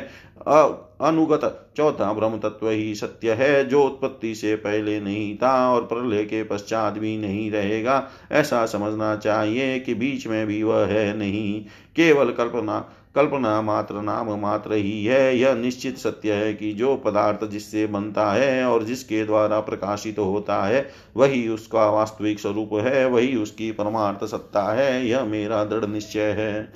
अनुगत 1.01 1.73
चौथा 1.77 2.13
ब्रह्म 2.13 2.39
तत्व 2.39 2.69
ही 2.71 2.95
सत्य 2.95 3.33
है, 3.33 3.65
जो 3.65 3.83
उत्पत्ति 3.83 4.35
से 4.35 4.55
पहले 4.57 5.01
नहीं 5.01 5.37
था 5.37 5.53
और 5.71 5.83
प्रलय 5.83 6.25
के 6.25 6.43
पश्चात 6.45 6.99
भी 6.99 7.17
नहीं 7.19 7.51
रहेगा। 7.51 8.03
ऐसा 8.33 8.65
समझना 8.67 9.15
चाहिए 9.17 9.79
कि 9.81 9.95
बीच 9.95 10.27
में 10.27 10.47
भी 10.47 10.63
वह 10.63 10.87
है 10.87 11.17
नहीं। 11.19 11.61
केवल 11.97 12.33
कल्पना 12.33 12.79
कल्पना 13.17 13.63
मात्र 13.63 13.95
नाम 13.95 14.41
मात्र 14.41 14.73
ही 14.73 15.05
है, 15.05 15.39
यह 15.39 15.55
निश्चित 15.55 15.99
सत्य 15.99 16.33
है 16.33 16.55
कि 16.55 16.73
जो 16.73 16.97
पदार्थ 16.97 17.45
जिससे 17.45 17.87
बनता 17.87 18.33
है 18.33 18.65
और 18.65 18.85
जिसके 18.85 19.25
द्वारा 19.25 19.61
प्रकाशित 19.61 20.17
तो 20.17 20.25
होता 20.25 20.63
है, 20.63 20.91
वही 21.17 21.49
उसका 21.49 21.91
वास्तविक 21.91 22.41
स्वरूप 22.41 22.71
है, 22.73 23.07
वही 23.07 23.37
उसकी 23.37 23.73
परमार्थ 23.73 24.25
सत्ता 24.25 24.63
है, 24.63 25.07
यह 25.07 25.25
मेरा 25.25 25.65
दृढ़ 25.65 25.85
निश्चय 25.85 26.31
है। 26.31 26.73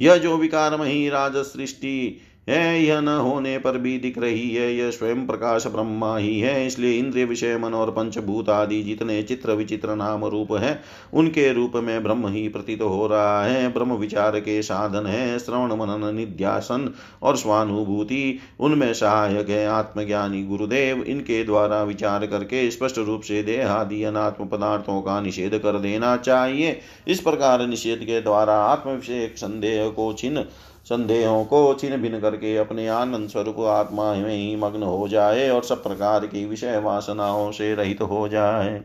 यह 0.00 0.16
जो 0.16 0.36
विकारमयी 0.36 1.08
राज 1.08 1.36
सृष्टि 1.36 2.20
है, 2.48 2.82
यह 2.82 3.00
न 3.00 3.08
होने 3.08 3.56
पर 3.58 3.76
भी 3.78 3.98
दिख 3.98 4.18
रही 4.18 4.54
है, 4.54 4.72
यह 4.74 4.90
स्वयं 4.90 5.26
प्रकाश 5.26 5.66
ब्रह्मा 5.66 6.16
ही 6.16 6.38
है, 6.40 6.66
इसलिए 6.66 6.98
इंद्रिय 6.98 7.24
विषय, 7.24 7.56
मन 7.58 7.74
और 7.74 7.90
पंचभूत 7.90 8.48
आदि 8.50 8.82
जितने 8.82 9.22
चित्र 9.22 9.52
विचित्र 9.52 9.94
नाम 9.94 10.24
रूप 10.24 10.52
है, 10.52 10.80
उनके 11.14 11.52
रूप 11.52 11.72
में 11.76 12.02
ब्रह्म 12.02 12.28
ही 12.28 12.46
प्रतीत 12.48 12.82
हो 12.82 13.06
रहा 13.06 13.44
है। 13.44 13.72
ब्रह्म 13.72 13.94
विचार 13.94 14.38
के 14.40 14.60
साधन 14.62 15.06
है, 15.06 15.38
श्रवण, 15.38 15.72
मनन, 15.72 16.14
निध्यासन 16.14 16.88
और 17.22 17.36
स्वानुभूति, 17.36 18.38
उनमें 18.60 18.92
सहायक 18.94 19.48
है 19.48 19.66
आत्मज्ञानी 19.66 20.42
गुरुदेव, 20.42 21.02
इनके 21.02 21.42
द्वारा 21.44 21.82
विचार 21.82 22.26
करके 22.26 22.70
स्पष्ट 22.70 22.98
रूप 22.98 23.22
से 23.22 23.42
देहादि 23.42 24.02
अनात्म 24.02 24.46
पदार्थों 24.46 25.00
का 25.02 25.20
निषेध 25.20 25.58
कर 25.58 25.78
देना 25.78 26.16
चाहिए। 26.16 26.78
इस 27.08 27.20
प्रकार 27.20 27.66
निषेध 27.66 27.98
के 27.98 28.20
द्वारा 28.20 28.54
आत्म 28.56 29.00
संदेह 29.36 29.88
को 29.88 30.12
छिन्न 30.12 30.44
संदेहों 30.86 31.44
को 31.44 31.74
छिन्न 31.74 31.96
भिन्न 31.96 32.20
करके 32.20 32.56
अपने 32.56 32.88
आनंद 32.88 33.28
स्वरूप 33.28 33.60
आत्मा 33.60 34.14
में 34.14 34.34
ही 34.34 34.56
मग्न 34.56 34.82
हो 34.82 35.08
जाए 35.08 35.48
और 35.50 35.62
सब 35.62 35.82
प्रकार 35.82 36.26
की 36.26 36.44
विषय 36.46 36.78
वासनाओं 36.78 37.50
से 37.52 37.74
रहित 37.74 38.02
हो 38.02 38.28
जाए। 38.28 38.80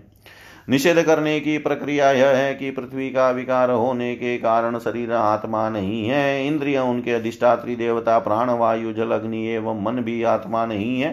निषेध 0.70 1.02
करने 1.02 1.40
की 1.40 1.58
प्रक्रिया 1.58 2.12
यह 2.12 2.28
है 2.28 2.54
कि 2.56 2.72
पृथ्वी 2.72 3.10
का 3.10 3.30
विकार 3.30 3.72
होने 3.72 4.14
के 4.16 4.38
कारण 4.38 4.78
शरीर 4.80 5.14
आत्मा 5.14 5.70
नहीं 5.70 6.08
है। 6.08 6.48
इंद्रिय 6.48 6.80
उनके 6.80 7.14
अधिष्ठात्री 7.14 7.76
देवता 7.76 8.20
प्राण 8.20 8.50
वायु 8.50 8.94
जल, 8.94 9.12
अग्नि 9.12 9.46
एवं 9.48 9.84
मन 9.84 10.02
भी 10.02 10.24
आत्मा 10.24 10.66
नहीं 10.66 11.02
है, 11.02 11.12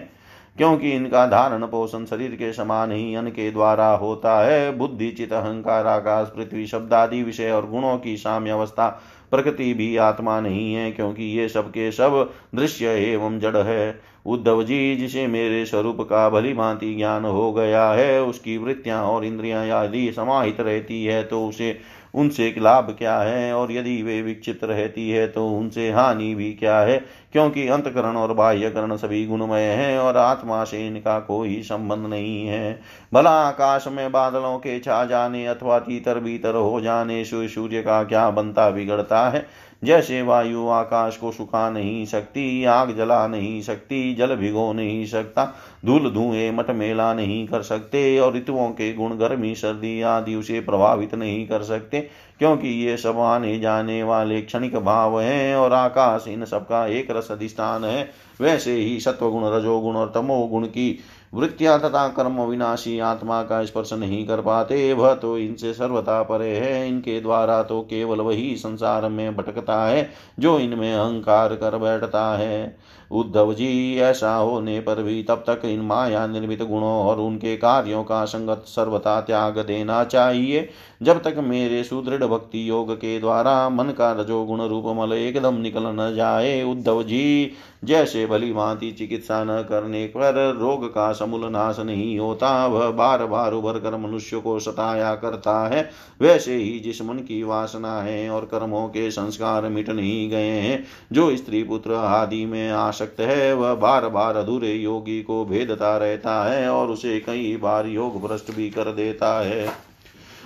क्योंकि 0.56 0.90
इनका 0.90 1.26
धारण 1.26 1.62
पोषण 1.62 2.04
शरीर 2.04 2.30
के 2.30 2.52
समान 2.52 2.92
ही 2.92 3.14
अन्न 3.14 3.30
के 3.30 3.50
द्वारा 3.50 3.90
होता 3.92 4.38
है। 4.40 4.76
बुद्धि 4.76 5.10
चित 5.10 5.32
अहंकार, 5.32 5.86
आकाश, 5.86 6.28
पृथ्वी, 6.28 6.66
शब्दादि 6.66 7.22
विषय 7.22 7.50
और 7.50 7.70
गुणों 7.70 7.96
की 7.98 8.16
साम्य 8.16 8.50
अवस्था 8.50 8.88
प्रकृति 9.30 9.74
भी 9.74 9.96
आत्मा 9.96 10.40
नहीं 10.40 10.74
है 10.74 10.92
क्योंकि 10.92 11.24
ये 11.24 11.48
सब 11.48 11.70
के 11.70 11.90
सब 11.92 12.34
दृश्य 12.54 12.86
एवं 12.86 13.38
जड़ 13.40 13.56
है। 13.56 14.00
उद्धव 14.26 14.62
जी, 14.62 14.96
जिसे 14.96 15.26
मेरे 15.26 15.64
स्वरूप 15.66 16.00
का 16.00 16.28
भली 16.30 16.52
भांति 16.54 16.94
ज्ञान 16.94 17.24
हो 17.24 17.52
गया 17.52 17.90
है, 17.90 18.22
उसकी 18.22 18.56
वृत्तियाँ 18.58 19.02
और 19.02 19.24
इंद्रियाँ 19.24 19.66
आदि 19.72 20.10
समाहित 20.12 20.60
रहती 20.60 21.04
है 21.04 21.22
तो 21.24 21.46
उसे, 21.46 21.78
उनसे 22.14 22.54
लाभ 22.58 22.94
क्या 22.98 23.18
है? 23.18 23.52
और 23.54 23.72
यदि 23.72 24.02
वे 24.02 24.20
विक्षिप्त 24.22 24.64
रहती 24.64 25.08
है 25.10 25.26
तो 25.26 25.48
उनसे 25.48 25.90
हानि 25.92 26.34
भी 26.34 26.52
क्या 26.52 26.78
है? 26.80 26.96
क्योंकि 27.32 27.66
अंतकरण 27.68 28.16
और 28.16 28.32
बाह्यकरण 28.32 28.96
सभी 28.96 29.24
गुणमय 29.26 29.62
है, 29.62 29.98
और 29.98 30.16
आत्मा 30.16 30.62
से 30.64 30.86
इनका 30.86 31.18
कोई 31.20 31.60
संबंध 31.62 32.06
नहीं 32.06 32.46
है। 32.46 32.80
भला 33.14 33.30
आकाश 33.30 33.88
में 33.88 34.10
बादलों 34.12 34.56
के 34.58 34.78
छा 34.80 35.04
जाने 35.04 35.46
अथवा 35.46 35.78
तीतर 35.78 36.20
भीतर 36.20 36.54
हो 36.54 36.80
जाने 36.80 37.24
सूर्य 37.24 37.82
का 37.82 38.02
क्या 38.04 38.28
बनता 38.30 38.70
बिगड़ता 38.70 39.28
है? 39.28 39.46
जैसे 39.84 40.22
वायु 40.22 40.68
आकाश 40.68 41.16
को 41.16 41.32
सुखा 41.32 41.70
नहीं 41.70 42.06
सकती, 42.06 42.64
आग 42.64 42.96
जला 42.96 43.26
नहीं 43.26 43.60
सकती, 43.62 44.14
जल 44.14 44.36
भिगो 44.36 44.72
नहीं 44.72 45.06
सकता, 45.06 45.54
धूल 45.86 46.10
धुएँ 46.10 46.50
मट 46.50 46.70
मेला 46.70 47.14
नहीं 47.14 47.46
कर 47.46 47.62
सकते 47.62 48.18
और 48.18 48.36
ऋतुओं 48.36 48.68
के 48.68 48.94
गुण 48.94 49.16
गर्मी, 49.16 49.54
सर्दी 49.54 50.02
आदि 50.02 50.34
उसे 50.34 50.60
प्रभावित 50.60 51.14
नहीं 51.14 51.46
कर 51.46 51.62
सकते, 51.62 52.00
क्योंकि 52.38 52.68
ये 52.68 52.96
सब 52.96 53.18
आने 53.18 53.58
जाने 53.58 54.02
वाले 54.02 54.42
क्षणिक 54.42 54.76
भाव 54.76 55.20
हैं 55.20 55.56
और 55.56 55.72
आकाश 55.72 56.24
इन 56.28 56.44
सबका 56.44 56.86
एक 56.86 57.10
रस 57.10 57.28
अधिष्ठान 57.30 57.84
है। 57.84 58.10
वैसे 58.40 58.72
ही 58.72 59.00
सत्वगुण, 59.00 59.44
रजोगुण 59.44 59.96
और 59.96 60.12
तमोगुण 60.14 60.66
की 60.66 60.98
वृत्तियाँ 61.34 61.78
तथा 61.80 62.08
कर्म 62.08 62.40
विनाशी 62.40 62.98
आत्मा 62.98 63.42
का 63.42 63.64
स्पर्श 63.64 63.92
नहीं 63.92 64.26
कर 64.26 64.40
पाते, 64.40 64.92
वह 64.92 65.14
तो 65.14 65.38
इनसे 65.38 65.72
सर्वथा 65.72 66.22
परे 66.22 66.56
है। 66.56 66.88
इनके 66.88 67.20
द्वारा 67.20 67.62
तो 67.62 67.80
केवल 67.80 68.20
वही 68.20 68.56
संसार 68.56 69.08
में 69.08 69.36
भटकता 69.36 69.84
है, 69.86 70.10
जो 70.38 70.58
इनमें 70.58 70.94
अहंकार 70.94 71.54
कर 71.54 71.78
बैठता 71.78 72.36
है। 72.36 72.76
उद्धव 73.10 73.52
जी 73.54 73.98
ऐसा 73.98 74.34
होने 74.34 74.78
पर 74.80 75.02
भी 75.02 75.22
तब 75.22 75.44
तक 75.48 75.64
इन 75.64 75.80
माया 75.80 76.26
निर्मित 76.26 76.62
गुणों 76.62 76.94
और 77.00 77.20
उनके 77.20 77.56
कार्यों 77.56 78.02
का 78.04 78.24
संगत 78.24 78.64
सर्वथा 78.66 79.20
त्याग 79.20 79.58
देना 79.58 80.02
चाहिए। 80.04 80.68
जब 81.02 81.22
तक 81.22 81.34
मेरे 81.38 81.82
सुदृढ़ 81.84 82.24
भक्ति 82.24 82.68
योग 82.68 82.94
के 82.94 83.18
द्वारा 83.20 83.68
मन 83.68 83.90
का 83.90 84.10
रजोगुण 84.12 84.62
रूप 84.62 84.84
मल 84.96 85.12
एकदम 85.12 85.54
निकल 85.54 85.86
न 85.86 86.12
जाए 86.16 86.62
उद्धव 86.62 87.02
जी 87.02 87.52
जैसे 87.84 88.26
भली 88.26 88.52
भांति 88.52 88.90
चिकित्सा 88.90 89.42
न 89.44 89.60
करने 89.62 90.06
पर 90.06 90.54
रोग 90.58 90.86
का 90.88 91.12
समूल 91.12 91.44
नाश 91.44 91.78
नहीं 91.78 92.18
होता, 92.18 92.66
वह 92.66 92.90
बार 92.90 93.24
बार 93.26 93.52
उभर 93.52 93.78
कर 93.78 93.96
मनुष्य 93.96 94.38
को 94.38 94.58
सताया 94.58 95.14
करता 95.14 95.66
है। 95.68 95.90
वैसे 96.20 96.54
ही 96.54 96.78
जिस 96.78 97.02
मन 97.02 97.18
की 97.18 97.42
वासना 97.42 98.00
है 98.02 98.28
और 98.30 98.44
कर्मों 98.44 98.86
के 98.88 99.10
संस्कार 99.10 99.68
मिट 99.68 99.90
नहीं 99.90 100.28
गए 100.30 100.48
हैं, 100.50 100.84
जो 101.12 101.36
स्त्री 101.36 101.62
पुत्र 101.62 101.94
आदि 101.94 102.44
में 102.46 102.70
आसक्त 102.96 103.20
है, 103.20 103.52
वह 103.54 103.74
बार 103.74 104.08
बार 104.08 104.36
अधूरे 104.36 104.72
योगी 104.72 105.22
को 105.22 105.44
भेदता 105.44 105.96
रहता 105.96 106.42
है 106.44 106.68
और 106.68 106.90
उसे 106.90 107.18
कई 107.20 107.56
बार 107.56 107.86
योग 107.86 108.20
भ्रष्ट 108.22 108.50
भी 108.54 108.70
कर 108.70 108.92
देता 108.92 109.40
है। 109.40 109.85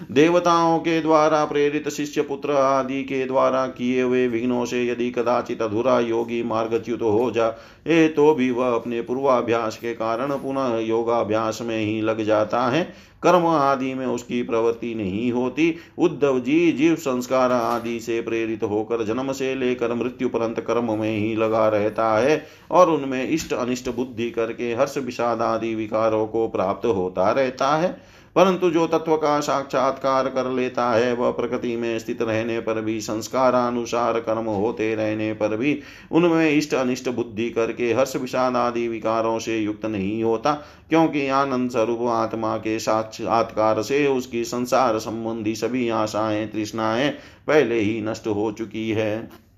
देवताओं 0.03 0.79
के 0.79 1.01
द्वारा 1.01 1.45
प्रेरित 1.45 1.89
शिष्य 1.89 2.23
पुत्र 2.23 2.53
आदि 2.53 3.03
के 3.03 3.25
द्वारा 3.27 3.67
किए 3.69 4.03
हुए 4.03 4.27
विघ्नों 4.29 4.65
से 4.65 4.85
यदि 4.87 5.11
कदाचित 5.11 5.63
अधूरा 5.63 5.99
योगी 6.01 6.43
मार्गच्युत 6.43 7.03
हो 7.03 7.31
जाए 7.31 8.09
तो 8.09 8.35
भी 8.35 8.51
वह 8.51 8.75
अपने 8.75 9.01
पूर्वाभ्यास 9.01 9.77
के 9.77 9.95
कारण 9.95 10.33
पुनः 10.33 10.79
योगाभ्यास 10.79 11.59
में 11.63 11.79
ही 11.79 12.01
लग 12.01 12.25
जाता 12.25 12.67
है। 12.69 12.83
कर्म 13.23 13.47
आदि 13.47 13.93
में 13.95 14.07
उसकी 14.07 14.43
प्रवृत्ति 14.43 14.95
नहीं 14.95 15.31
होती। 15.33 15.75
उद्धव 15.99 16.39
जी 16.41 16.71
जीव 16.73 16.95
संस्कार 16.95 17.53
आदि 17.53 17.99
से 18.01 18.21
प्रेरित 18.21 18.63
होकर 18.63 19.05
जन्म 19.05 19.33
से 19.33 19.55
लेकर 19.55 19.95
मृत्यु 19.95 20.29
पर्यंत 20.29 20.61
कर्म 20.61 20.93
में 20.99 21.17
ही 21.19 21.35
लगा 21.37 21.69
रहता 21.69 22.13
है 22.19 22.43
और 22.71 22.91
उनमें 22.91 23.29
इष्ट 23.29 23.53
अनिष्ट 23.53 23.89
बुद्धि 23.89 24.31
करके 24.31 24.73
हर्ष 24.75 24.97
विषाद 24.99 25.43
आदि 25.43 25.75
विकारों 25.75 26.27
को 26.27 26.49
प्राप्त 26.49 26.87
होता 26.87 27.31
रहता 27.31 27.77
है। 27.77 28.20
परंतु 28.37 28.71
जो 28.71 28.87
तत्व 28.87 29.17
का 29.17 29.41
साक्षात्कार 29.41 30.29
कर 30.29 30.51
लेता 30.51 30.91
है, 30.91 31.13
वह 31.13 31.31
प्रकृति 31.31 31.77
में 31.77 31.99
स्थित 31.99 32.23
रहने 32.23 32.61
पर 32.61 32.81
भी, 32.81 33.01
संस्कारानुसार 33.01 34.21
कर्म 34.21 34.45
होते 34.45 34.95
रहने 34.95 35.33
पर 35.33 35.57
भी, 35.57 35.81
उनमें 36.13 36.51
इष्ट 36.51 36.75
अनिष्ट 36.75 37.09
बुद्धि 37.09 37.51
करके 37.51 37.93
हर्ष 37.93 38.17
विषाद 38.17 38.57
आदि 38.57 38.89
विकारों 38.89 39.39
से 39.39 39.59
युक्त 39.59 39.87
नहीं 39.87 40.23
होता, 40.25 40.53
क्योंकि 40.89 41.29
आनंद 41.29 41.71
स्वरूप 41.71 42.01
आत्मा 42.03 42.57
के 42.57 42.79
साक्षात्कार 42.79 43.83
से 43.83 44.07
उसकी 44.07 44.45
संसार 44.45 44.99
संबंधी 44.99 45.55
सभी 45.55 45.89
आशाएँ, 45.89 46.47
तृष्णाएँ 46.47 47.11
पहले 47.47 47.81
ही 47.81 48.01
नष्ट 48.01 48.27
हो 48.27 48.53
चुकी 48.53 48.91
है। 48.91 49.50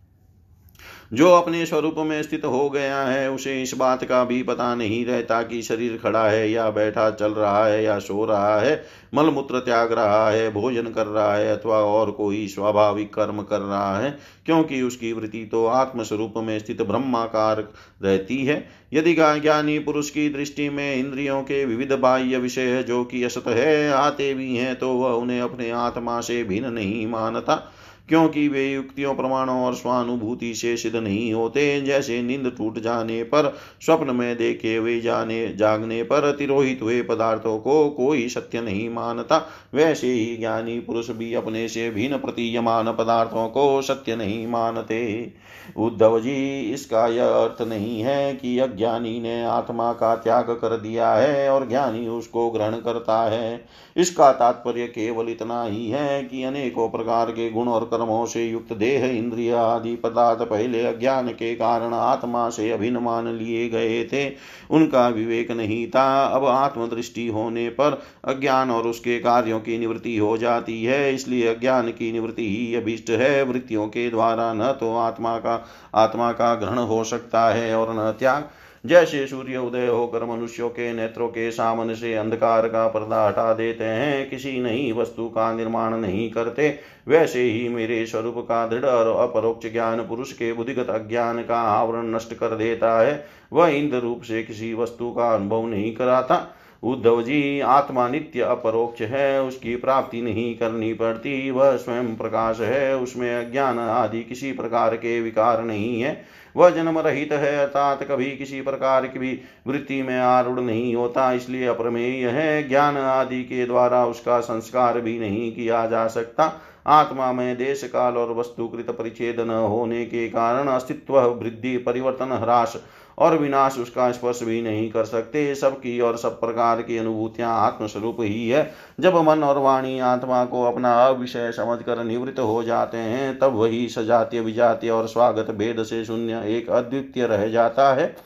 जो 1.12 1.30
अपने 1.30 1.66
स्वरूप 1.66 1.94
में 1.98 2.22
स्थित 2.22 2.44
हो 2.44 2.70
गया 2.70 3.02
है, 3.02 3.30
उसे 3.30 3.62
इस 3.62 3.74
बात 3.74 4.04
का 4.04 4.24
भी 4.24 4.42
पता 4.42 4.74
नहीं 4.74 5.06
रहता 5.06 5.42
कि 5.42 5.62
शरीर 5.62 6.00
खड़ा 6.02 6.28
है 6.28 6.50
या 6.50 6.70
बैठा, 6.70 7.10
चल 7.10 7.32
रहा 7.32 7.66
है 7.66 7.84
या 7.84 7.98
सो 7.98 8.24
रहा 8.24 8.60
है, 8.60 8.84
मलमूत्र 9.14 9.58
त्याग 9.58 9.92
रहा 9.92 10.30
है, 10.30 10.52
भोजन 10.52 10.82
कर 10.82 11.06
रहा 11.06 11.34
है, 11.34 11.56
अथवा 11.56 11.76
और 11.76 12.10
कोई 12.10 12.46
स्वाभाविक 12.48 13.14
कर्म 13.14 13.42
कर 13.42 13.60
रहा 13.60 13.98
है, 13.98 14.18
क्योंकि 14.46 14.82
उसकी 14.82 15.12
वृत्ति 15.12 15.44
तो 15.44 15.66
आत्मस्वरूप 15.66 16.34
में 16.36 16.58
स्थित 16.58 16.82
ब्रह्माकार 16.82 17.68
रहती 18.02 18.44
है। 18.44 18.68
यदि 18.92 19.14
ज्ञानी 19.14 19.78
पुरुष 19.78 20.10
की 20.10 20.28
दृष्टि 20.28 20.68
में 20.68 20.96
इंद्रियों 20.96 21.42
के 21.42 21.64
विविध 21.64 21.92
बाह्य 21.92 22.38
विषय 22.38 22.82
जो 22.82 23.04
कि 23.04 23.24
असत 23.24 23.48
है, 23.48 23.90
आते 23.90 24.34
भी 24.34 24.56
हैं 24.56 24.76
तो 24.76 24.92
वह 24.92 25.10
उन्हें 25.10 25.40
अपने 25.40 25.70
आत्मा 25.70 26.20
से 26.20 26.44
भिन्न 26.44 26.72
नहीं 26.72 27.06
मानता। 27.06 27.72
क्योंकि 28.12 28.48
वे 28.48 28.72
युक्तियों, 28.72 29.14
प्रमाणों 29.14 29.64
और 29.64 29.74
स्वानुभूति 29.74 30.54
से 30.54 30.76
सिद्ध 30.76 30.96
नहीं 30.96 31.34
होते। 31.34 31.80
जैसे 31.80 32.22
नींद 32.22 32.52
टूट 32.58 32.78
जाने 32.78 33.22
पर, 33.22 33.56
स्वप्न 33.86 34.16
में 34.16 34.36
देखे 34.36 34.76
हुए 34.76 35.00
जाने, 35.00 35.54
जागने 35.54 36.02
पर 36.02 36.30
तिरोहित 36.32 36.80
हुए 36.82 37.02
पदार्थों 37.02 37.58
को 37.58 37.90
कोई 37.90 38.28
सत्य 38.28 38.60
नहीं 38.60 38.90
मानता, 38.90 39.48
वैसे 39.74 40.06
ही 40.06 40.36
ज्ञानी 40.36 40.80
पुरुष 40.80 41.10
भी 41.10 41.34
अपने 41.34 41.68
से 41.68 41.90
भिन्न 41.90 42.16
प्रतीयमान 42.16 42.92
पदार्थों 42.92 43.48
को 43.48 43.82
सत्य 43.82 44.16
नहीं 44.16 44.46
मानते। 44.46 45.32
उद्धव 45.76 46.20
जी, 46.20 46.60
इसका 46.60 47.06
यह 47.06 47.26
अर्थ 47.26 47.62
नहीं 47.62 48.00
है 48.00 48.34
कि 48.34 48.58
अज्ञानी 48.58 49.20
ने 49.20 49.44
आत्मा 49.44 49.92
का 49.92 50.16
त्याग 50.16 50.50
कर 50.50 50.76
दिया 50.76 51.14
है 51.14 51.50
और 51.50 51.68
ज्ञानी 51.68 52.08
उसको 52.08 52.50
ग्रहण 52.50 52.72
करता 52.72 53.22
है। 53.22 53.64
इसका 53.96 54.32
तात्पर्य 54.32 54.86
केवल 54.86 55.28
इतना 55.28 55.64
ही 55.64 55.90
है 55.90 56.22
कि 56.22 56.42
अनेकों 56.42 56.88
प्रकार 56.88 57.30
के 57.30 57.50
गुण 57.50 57.68
और 57.68 57.84
कर्मों 57.84 58.01
से 58.10 58.44
युक्त 58.44 58.72
देह 58.72 59.04
इंद्रिय 59.06 59.54
आदि 59.54 59.96
पदार्थ 59.96 60.38
पहले 60.38 60.86
अज्ञान 60.86 61.28
के 61.28 61.54
कारण 61.54 61.94
आत्मा 61.94 62.48
से 62.50 62.70
अभिन्न 62.70 62.96
मान 62.96 63.26
लिए 63.26 63.68
गए 63.68 64.04
थे। 64.04 64.32
उनका 64.70 65.08
विवेक 65.08 65.50
नहीं 65.50 65.86
था। 65.86 66.24
अब 66.24 66.44
आत्मदृष्टि 66.44 67.26
होने 67.28 67.68
पर 67.68 68.02
अज्ञान 68.24 68.70
और 68.70 68.86
उसके 68.86 69.18
कार्यों 69.18 69.60
की 69.60 69.78
निवृत्ति 69.78 70.16
हो 70.16 70.36
जाती 70.38 70.84
है। 70.84 71.14
इसलिए 71.14 71.54
अज्ञान 71.54 71.88
की 71.88 72.12
निवृत्ति 72.12 72.48
ही 72.48 72.74
अभिष्ट 72.74 73.10
है। 73.10 73.42
वृत्तियों 73.42 73.86
के 73.86 74.10
द्वारा 74.10 74.52
न 74.54 74.72
तो 74.80 74.96
आत्मा 74.96 75.36
का 75.36 75.66
आत्मा 75.94 76.32
का 76.32 76.54
ग्रहण 76.54 76.78
हो 76.78 77.04
सकता 77.04 77.50
है 77.50 77.76
और 77.76 77.94
न 77.94 78.12
त्याग। 78.18 78.50
जैसे 78.86 79.26
सूर्य 79.26 79.56
उदय 79.56 79.86
होकर 79.86 80.24
मनुष्यों 80.24 80.68
के 80.68 80.92
नेत्रों 80.92 81.28
के 81.28 81.50
सामने 81.50 81.94
से 81.94 82.14
अंधकार 82.14 82.68
का 82.68 82.88
पर्दा 82.88 83.28
हटा 83.28 83.54
देते 83.54 83.84
हैं, 83.84 84.30
किसी 84.30 84.60
नई 84.60 84.92
वस्तु 84.92 85.28
का 85.28 85.52
निर्माण 85.52 85.96
नहीं 85.96 86.30
करते, 86.30 86.78
वैसे 87.08 87.42
ही 87.42 87.68
मेरे 87.68 88.06
स्वरूप 88.06 88.34
का 88.38 88.66
दृढ़ 88.66 88.84
और 88.84 89.28
अपरोक्ष 89.28 89.72
ज्ञान 89.72 90.00
पुरुष 90.00 90.32
के 90.32 90.52
बुद्धिगत 90.52 90.90
अज्ञान 90.90 91.42
का 91.42 91.60
आवरण 91.60 92.14
नष्ट 92.14 92.34
कर 92.34 92.56
देता 92.56 93.00
है, 93.00 93.26
वह 93.52 93.68
इंद्र 93.68 93.96
रूप 93.96 94.22
से 94.22 94.42
किसी 94.42 94.74
वस्तु 94.74 95.10
का 95.10 95.34
अनुभव 95.34 95.66
नहीं 95.66 95.94
कराता। 95.94 96.58
उद्धव 96.82 97.22
जी, 97.22 97.60
आत्मा 97.60 98.08
नित्य 98.08 98.40
अपरोक्ष 98.40 99.02
है, 99.02 99.42
उसकी 99.42 99.76
प्राप्ति 99.76 100.22
नहीं 100.22 100.54
करनी 100.54 100.94
पड़ती, 100.94 101.50
वह 101.50 101.76
स्वयं 101.76 102.16
प्रकाश 102.16 102.60
है, 102.60 102.96
उसमें 102.96 103.46
अज्ञान 103.46 103.78
आदि 103.78 104.22
किसी 104.22 104.52
प्रकार 104.52 104.96
के 104.96 105.20
विकार 105.20 105.62
नहीं 105.64 106.02
है। 106.02 106.41
वह 106.56 106.70
जन्म 106.70 106.98
रहित 106.98 107.32
है, 107.32 107.56
अर्थात 107.58 108.02
कभी 108.02 108.30
किसी 108.36 108.60
प्रकार 108.60 109.06
की 109.06 109.18
भी 109.18 109.38
वृत्ति 109.66 110.02
में 110.02 110.18
आरूढ़ 110.18 110.60
नहीं 110.60 110.94
होता, 110.94 111.32
इसलिए 111.32 111.66
अप्रमेय 111.66 112.28
है। 112.28 112.68
ज्ञान 112.68 112.96
आदि 112.96 113.42
के 113.42 113.66
द्वारा 113.66 114.04
उसका 114.06 114.40
संस्कार 114.40 115.00
भी 115.00 115.18
नहीं 115.18 115.52
किया 115.52 115.86
जा 115.86 116.06
सकता। 116.06 116.52
आत्मा 116.86 117.32
में 117.32 117.56
देश 117.56 117.82
काल 117.84 118.16
और 118.16 118.32
वस्तुकृत 118.32 118.90
परिच्छेद 118.90 119.40
न 119.40 119.50
होने 119.50 120.04
के 120.04 120.28
कारण 120.28 120.68
अस्तित्व, 120.68 121.18
वृद्धि, 121.18 121.76
परिवर्तन, 121.76 122.32
ह्रास 122.32 122.76
और 123.18 123.36
विनाश 123.38 123.78
उसका 123.78 124.10
स्पर्श 124.12 124.42
भी 124.42 124.62
नहीं 124.62 124.90
कर 124.90 125.04
सकते। 125.04 125.54
सबकी 125.54 126.00
और 126.00 126.16
सब 126.16 126.40
प्रकार 126.40 126.82
की 126.82 126.98
अनुभूतियाँ 126.98 127.50
आत्मस्वरूप 127.56 128.16
ही 128.20 128.48
है। 128.48 128.70
जब 129.00 129.16
मन 129.16 129.42
और 129.42 129.58
वाणी 129.58 129.98
आत्मा 129.98 130.44
को 130.44 130.62
अपना 130.62 130.92
अविषय 131.06 131.52
समझकर 131.52 132.04
निवृत्त 132.04 132.40
हो 132.40 132.62
जाते 132.62 132.98
हैं, 132.98 133.38
तब 133.38 133.54
वही 133.54 133.88
सजातीय, 133.88 134.40
विजातीय 134.40 134.90
और 134.90 135.06
स्वागत 135.06 135.50
भेद 135.50 135.82
से 135.82 136.04
शून्य 136.04 136.42
एक 136.46 136.70
अद्वितीय 136.70 137.26
रह 137.26 137.48
जाता 137.48 137.92
है। 137.94 138.16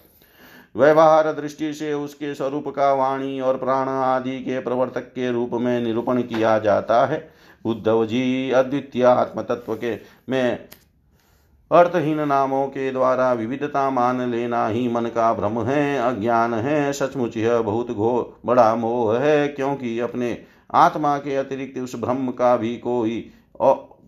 व्यवहार 0.77 1.33
दृष्टि 1.33 1.73
से 1.75 1.93
उसके 1.95 2.35
स्वरूप 2.35 2.69
का 2.69 2.93
वाणी 2.95 3.41
और 3.41 3.57
प्राण 3.57 3.89
आदि 3.89 4.39
के 4.41 4.61
प्रवर्तक 4.61 5.01
के 5.01 5.33
रूप 5.33 5.51
में 5.53 5.81
निरूपण 5.81 6.23
किया 6.23 6.59
जाता 6.59 7.05
है। 7.07 7.31
उद्धव 7.65 8.05
जी 8.07 8.51
अद्वितीय 8.51 9.05
आत्म 9.05 9.43
तत्व 9.43 9.75
के 9.75 9.95
में 10.29 10.65
अर्थहीन 11.71 12.21
नामों 12.21 12.67
के 12.67 12.93
द्वारा 12.93 13.33
विविधता 13.33 13.91
मान 13.91 14.21
लेना 14.31 14.67
ही 14.69 14.89
मन 14.89 15.07
का 15.07 15.33
भ्रम 15.35 15.63
है, 15.63 15.99
अज्ञान 15.99 16.55
है, 16.55 16.93
सचमुच 16.93 17.37
यह 17.37 17.61
बहुत 17.61 17.91
घो, 17.91 18.41
बड़ा 18.47 18.75
मोह 18.75 19.19
है, 19.19 19.49
क्योंकि 19.49 19.99
अपने 19.99 20.43
आत्मा 20.75 21.19
के 21.19 21.37
अतिरिक्त 21.37 21.79
उस 21.79 21.97
भ्रम 22.01 22.31
का 22.31 22.57
भी 22.57 22.77
कोई 22.77 23.31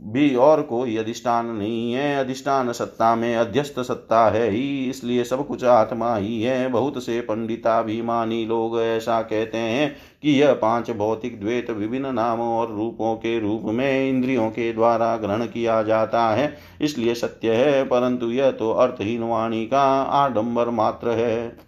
भी 0.03 0.35
और 0.37 0.63
कोई 0.63 0.97
अधिष्ठान 0.97 1.47
नहीं 1.47 1.93
है। 1.93 2.17
अधिष्ठान 2.17 2.73
सत्ता 2.73 3.15
में 3.15 3.35
अध्यस्त 3.37 3.81
सत्ता 3.81 4.25
है 4.29 4.49
ही, 4.51 4.85
इसलिए 4.85 5.25
सब 5.25 5.47
कुछ 5.47 5.65
आत्मा 5.65 6.15
ही 6.17 6.41
है। 6.43 6.69
बहुत 6.69 7.03
से 7.05 7.21
पंडिताभिमानी 7.21 8.45
लोग 8.47 8.81
ऐसा 8.81 9.21
कहते 9.23 9.59
हैं 9.59 9.91
कि 10.23 10.41
यह 10.41 10.53
पाँच 10.53 10.91
भौतिक 10.91 11.41
द्वैत 11.41 11.71
विभिन्न 11.71 12.15
नामों 12.15 12.49
और 12.49 12.75
रूपों 12.75 13.15
के 13.17 13.39
रूप 13.41 13.63
में 13.65 14.09
इंद्रियों 14.09 14.49
के 14.51 14.73
द्वारा 14.73 15.17
ग्रहण 15.17 15.47
किया 15.47 15.83
जाता 15.83 16.29
है। 16.29 16.53
इसलिए 16.81 17.15
सत्य 17.15 17.55
है, 17.55 17.85
परंतु 17.85 18.31
यह 18.31 18.51
तो 18.51 18.73
अर्थहीन 18.73 19.23
वाणी 19.23 19.65
का 19.67 19.83
आडंबर 20.03 20.71
मात्र 20.71 21.11
है। 21.11 21.68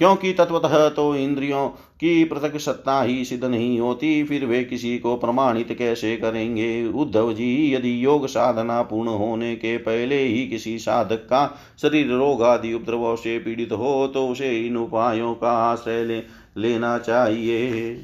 क्योंकि 0.00 0.32
तत्वतः 0.32 0.88
तो 0.88 1.14
इंद्रियों 1.14 1.68
की 1.68 2.24
पृथक 2.24 2.56
सत्ता 2.56 3.02
ही 3.02 3.24
सिद्ध 3.24 3.44
नहीं 3.44 3.80
होती 3.80 4.22
फिर 4.24 4.44
वे 4.44 4.62
किसी 4.64 4.98
को 4.98 5.16
प्रमाणित 5.16 5.72
कैसे 5.78 6.16
करेंगे? 6.16 6.86
उद्धव 6.86 7.32
जी 7.32 7.74
यदि 7.74 8.04
योग 8.04 8.26
साधना 8.26 8.82
पूर्ण 8.82 9.08
होने 9.08 9.54
के 9.56 9.76
पहले 9.76 10.22
ही 10.22 10.46
किसी 10.48 10.78
साधक 10.78 11.26
का 11.26 11.60
शरीर 11.82 12.06
रोग 12.06 12.42
आदि 12.42 12.72
उपद्रव 12.74 13.16
से 13.16 13.38
पीड़ित 13.38 13.72
हो 13.72 14.06
तो 14.06 14.26
उसे 14.28 14.66
इन 14.66 14.76
उपायों 14.76 15.34
का 15.34 15.50
आश्रय 15.50 16.04
ले, 16.04 16.22
लेना 16.56 16.98
चाहिए। 16.98 17.94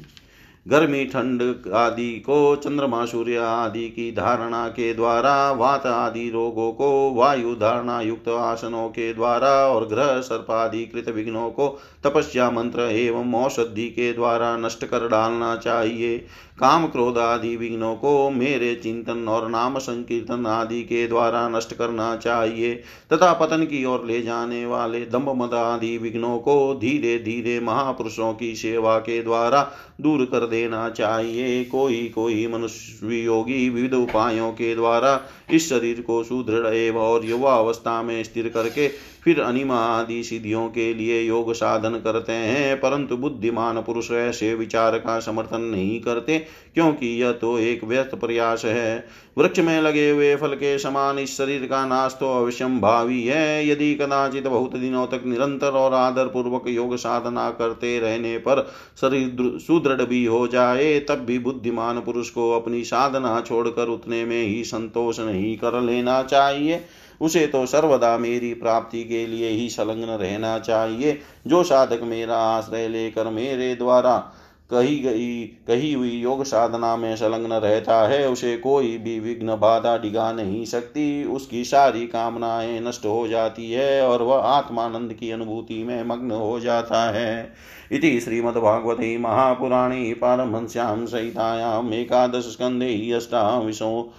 गर्मी, 0.67 1.05
ठंड 1.05 1.63
आदि 1.73 2.19
को, 2.19 2.55
चंद्रमा, 2.55 3.05
सूर्य 3.05 3.37
आदि 3.37 3.89
की 3.89 4.11
धारणा 4.11 4.67
के 4.67 4.93
द्वारा, 4.93 5.51
वात 5.51 5.85
आदि 5.85 6.29
रोगों 6.29 6.71
को, 6.71 7.13
वायु 7.13 7.55
धारणा 7.55 8.01
युक्त 8.01 8.29
आसनों 8.29 8.89
के 8.89 9.13
द्वारा 9.13 9.49
और 9.49 9.87
ग्रह 9.87 10.21
सर्पादि 10.21 10.85
कृत 10.85 11.09
विघ्नों 11.09 11.49
को, 11.49 11.79
तपस्या 12.03 12.51
मंत्र 12.51 12.81
एवं 12.81 13.33
औषधि 13.33 13.89
के 13.89 14.13
द्वारा 14.13 14.57
नष्ट 14.57 14.85
कर 14.85 15.07
डालना 15.07 15.55
चाहिए। 15.55 16.25
काम 16.57 16.87
क्रोध 16.87 17.17
आदि 17.17 17.55
विघ्नों 17.55 17.95
को 17.95 18.29
मेरे 18.29 18.73
चिंतन 18.75 19.27
और 19.27 19.47
नाम 19.49 19.77
संकीर्तन 19.77 20.45
आदि 20.45 20.81
के 20.83 21.07
द्वारा 21.07 21.47
नष्ट 21.49 21.73
करना 21.73 22.15
चाहिए, 22.15 22.73
तथा 23.13 23.31
पतन 23.33 23.63
की 23.63 23.83
ओर 23.85 24.05
ले 24.05 24.21
जाने 24.21 24.65
वाले 24.65 24.99
दम्भ 25.05 25.29
मद 25.35 25.53
आदि 25.53 25.97
विघ्नों 25.97 26.37
को 26.39 26.73
धीरे 26.75 27.17
धीरे 27.19 27.59
महापुरुषों 27.59 28.33
की 28.33 28.55
सेवा 28.55 28.97
के 28.99 29.21
द्वारा 29.23 29.61
दूर 30.01 30.25
कर 30.25 30.47
देना 30.47 30.89
चाहिए। 30.89 31.63
कोई 31.65 32.07
कोई 32.15 32.47
मनुष्य 32.47 33.15
योगी 33.15 33.69
विविध 33.69 33.93
उपायों 33.93 34.51
के 34.51 34.73
द्वारा 34.75 35.19
इस 35.51 35.69
शरीर 35.69 36.01
को 36.01 36.23
सुदृढ़ 36.23 36.67
एवं 36.67 37.01
और 37.01 37.25
युवा 37.25 37.55
अवस्था 37.55 38.01
में 38.03 38.23
स्थिर 38.23 38.49
करके 38.49 38.87
फिर 39.23 39.41
अनिमा 39.41 39.77
आदि 39.77 40.23
सिद्धियों 40.23 40.67
के 40.69 40.93
लिए 40.93 41.21
योग 41.21 41.53
साधन 41.53 41.99
करते 42.03 42.33
हैं, 42.33 42.77
परंतु 42.77 43.17
बुद्धिमान 43.17 43.81
पुरुष 43.81 44.11
ऐसे 44.11 44.53
विचार 44.55 44.97
का 44.97 45.19
समर्थन 45.19 45.61
नहीं 45.61 45.99
करते, 46.01 46.37
क्योंकि 46.73 47.07
यह 47.21 47.31
तो 47.31 47.57
एक 47.59 47.83
व्यर्थ 47.83 48.15
प्रयास 48.15 48.65
है। 48.65 49.05
वृक्ष 49.37 49.59
में 49.59 49.81
लगे 49.81 50.09
हुए 50.09 50.35
फल 50.35 50.53
के 50.53 50.77
समान 50.79 51.19
इस 51.19 51.37
शरीर 51.37 51.65
का 51.65 51.85
नाश 51.85 52.17
तो 52.19 52.31
अवश्यम 52.33 52.79
भावी 52.79 53.21
है। 53.23 53.67
यदि 53.67 53.93
कदाचित 53.95 54.47
बहुत 54.47 54.75
दिनों 54.75 55.05
तक 55.07 55.23
निरंतर 55.25 55.71
और 55.71 55.93
आदर 55.93 56.27
पूर्वक 56.27 56.67
योग 56.67 56.95
साधना 56.95 57.49
करते 57.49 57.99
रहने 57.99 58.37
पर 58.37 58.65
शरीर 59.01 59.57
सुदृढ़ 59.59 60.01
भी 60.01 60.25
हो 60.25 60.47
जाए, 60.47 60.99
तब 60.99 61.25
भी 61.25 61.39
बुद्धिमान 61.39 61.99
पुरुष 61.99 62.29
को 62.29 62.51
अपनी 62.51 62.83
साधना 62.83 63.39
छोड़कर 63.41 63.87
उतने 63.87 64.23
में 64.25 64.41
ही 64.43 64.63
संतोष 64.63 65.19
नहीं 65.19 65.57
कर 65.57 65.81
लेना 65.81 66.21
चाहिए। 66.23 66.81
उसे 67.21 67.47
तो 67.47 67.65
सर्वदा 67.65 68.17
मेरी 68.17 68.53
प्राप्ति 68.53 69.03
के 69.03 69.27
लिए 69.27 69.49
ही 69.49 69.69
संलग्न 69.69 70.09
रहना 70.09 70.59
चाहिए। 70.59 71.19
जो 71.47 71.63
साधक 71.63 71.99
मेरा 72.03 72.37
आश्रय 72.37 72.87
लेकर 72.87 73.27
मेरे 73.27 73.75
द्वारा 73.75 74.31
कही 74.71 74.99
गई, 74.99 75.43
कही 75.43 75.93
हुई 75.93 76.09
योग 76.09 76.43
साधना 76.43 76.95
में 76.95 77.15
संलग्न 77.15 77.53
रहता 77.53 78.07
है, 78.07 78.29
उसे 78.29 78.57
कोई 78.57 78.97
भी 78.97 79.19
विघ्न 79.19 79.47
बाधा 79.47 79.97
डिगा 79.97 80.31
नहीं 80.31 80.65
सकती। 80.65 81.23
उसकी 81.23 81.63
सारी 81.63 82.07
कामनाएँ 82.07 82.79
नष्ट 82.79 83.05
हो 83.05 83.27
जाती 83.27 83.71
है 83.71 84.01
और 84.01 84.21
वह 84.21 84.37
आत्मानंद 84.37 85.13
की 85.13 85.31
अनुभूति 85.31 85.83
में 85.83 86.03
मग्न 86.03 86.31
हो 86.31 86.59
जाता 86.59 87.11
है। 87.11 87.53
इति 87.91 88.19
श्रीमद्भागवते 88.19 89.17
महापुराणे 89.17 90.13
पारमहंस्यां 90.13 91.05
सहितायाम् 91.05 91.93
एकादशस्कन्धे 91.93 93.11
अष्टाविंशो 93.11 94.13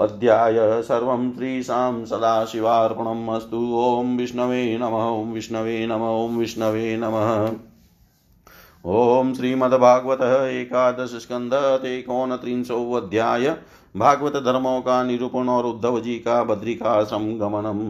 अध्याय 0.00 0.82
सर्वं 0.82 1.30
त्रीशां 1.30 2.04
सदाशिवार्पणम् 2.04 3.28
ॐ 3.28 4.16
विष्णवे 4.16 4.78
नमः, 4.78 5.04
ॐ 5.04 5.32
विष्णवे 5.32 5.86
नमः, 5.86 6.08
ॐ 6.18 6.36
विष्णवे 6.38 6.96
नमः। 6.96 7.28
ॐ 8.84 9.32
श्रीमद्भागवत 9.34 10.22
एकादश 10.52 11.10
स्कंद 11.22 11.54
अध्याय 12.96 13.48
भागवत 13.96 14.36
धर्मों 14.36 14.80
का 14.80 15.02
निरूपण 15.02 15.48
और 15.48 15.66
उद्धव 15.66 16.00
जी 16.00 16.14
का 16.18 16.42
बद्रिकाश्रम 16.44 17.26
गमनम 17.38 17.80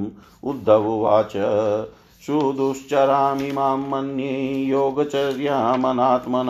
उद्धव 0.50 0.88
उवाच, 0.88 1.32
सुदुश्चरामि 2.22 3.52
माँ 3.52 3.76
मन्ये 3.76 4.64
योगचर्यामनात्मन। 4.64 6.48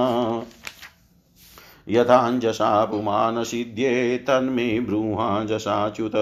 यथाञ्जसा 1.89 2.85
पुमानसिद्ध्ये 2.85 4.19
तन्मे 4.29 4.81
ब्रूहाञ्जसाच्युत 4.81 6.13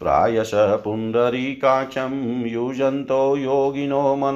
प्रायश 0.00 0.50
पुण्डरीकाक्षं 0.84 2.46
युजन्तो 2.46 3.36
योगिनो 3.36 4.16
मन 4.16 4.34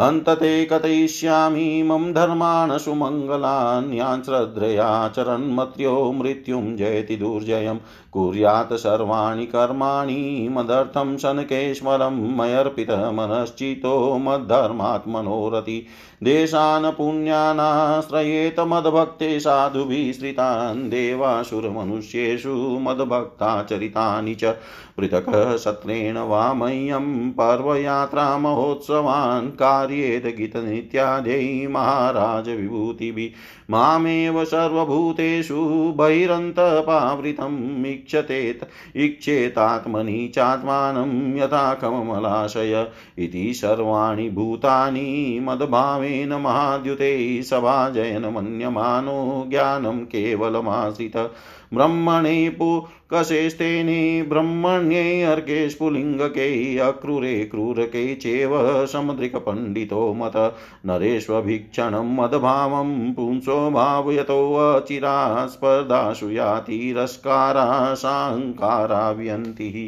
अन्तते 0.00 0.64
कथयिष्यामि 0.64 1.82
मम 1.82 2.12
धर्मान् 2.12 2.78
सुमङ्गलान् 2.78 3.94
यान् 3.94 4.22
श्रद्धयाचरन्मत्र्यो 4.22 6.12
मृत्युं 6.12 6.76
जयति 6.76 7.16
दुर्जयं। 7.16 7.76
कुर्यात् 8.12 8.72
सर्वाणि 8.72 9.46
कर्माणि 9.46 10.48
मदर्थं 10.52 11.16
शनकेश्वरं 11.16 12.36
मयर्पितमनश्चितो 12.36 14.18
मद्धर्मात्मनोरति 14.18 15.86
देशान् 16.22 16.92
पुण्यानाश्रयेत 16.92 18.60
मद्भक्ते 18.60 19.40
साधुभिः 19.40 20.12
श्रितान् 20.12 20.90
देवासुरमनुष्येषु 21.38 22.78
मद्भक्ताचरितानि 22.82 24.34
च 24.34 24.54
पृथक् 24.98 25.58
सत्रेण 25.58 26.18
वा 26.28 26.52
मह्यं 26.52 27.30
पर्वयात्रामहोत्सवान् 27.30 29.52
कार्येत 29.52 30.36
गीतनित्याद्यै 30.36 31.66
महाराज 31.66 32.48
विभूतिभिः 32.48 33.30
मामेव 33.70 34.44
सर्वभूतेषु 34.44 35.94
बहिरन्तपावृतम् 35.96 37.86
इक्षतेत् 37.86 38.64
इक्षेतात्मनि 38.96 40.32
चात्मानं 40.34 41.38
यथा 41.38 41.74
कमलाशय 41.82 42.86
इति 43.18 43.54
सर्वाणि 43.54 44.30
भूतानि 44.30 45.38
मद्भावेन 45.42 46.32
महाद्युते 46.42 47.42
सभाजयन 47.42 48.22
ज्ञानं 49.50 50.04
केवलमाश्रित 50.04 51.27
ब्रह्मणे 51.74 52.48
पुकशेस्तेने 52.48 54.22
ब्रह्मण्ये 54.22 55.22
अर्के 55.22 55.68
स्फुलिङ्गके 55.70 56.78
अक्रूरे 56.78 57.34
क्रूरके 57.44 58.14
चेव 58.14 58.52
समुद्रिकपण्डितो 58.86 60.12
मत 60.14 60.36
नरेष्वभीक्षणं 60.86 62.14
मदभावं 62.16 63.12
पुंसो 63.12 63.58
भावयतोऽचिरा 63.70 65.46
स्पर्धासु 65.46 66.30
यातिरस्कारा 66.30 67.94
साङ्कारा 67.94 69.10
व्यन्तिः 69.10 69.78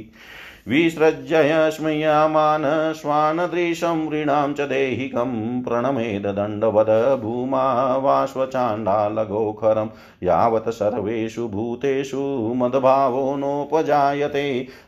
विसृज्य 0.70 1.70
स्मयामान 1.70 2.62
स्वानदृशं 2.92 4.11
ऋणां 4.11 4.52
च 4.54 4.61
देहिकं 4.61 5.62
प्रणमेददण्डवद 5.62 7.20
भूमा 7.22 7.96
वाश्वचाण्डालगोखरं 7.96 9.88
यावत् 10.22 10.68
सर्वेषु 10.68 11.48
भूतेषु 11.48 12.20
मद्भावो 12.56 13.37
नोपजायते। 13.37 14.44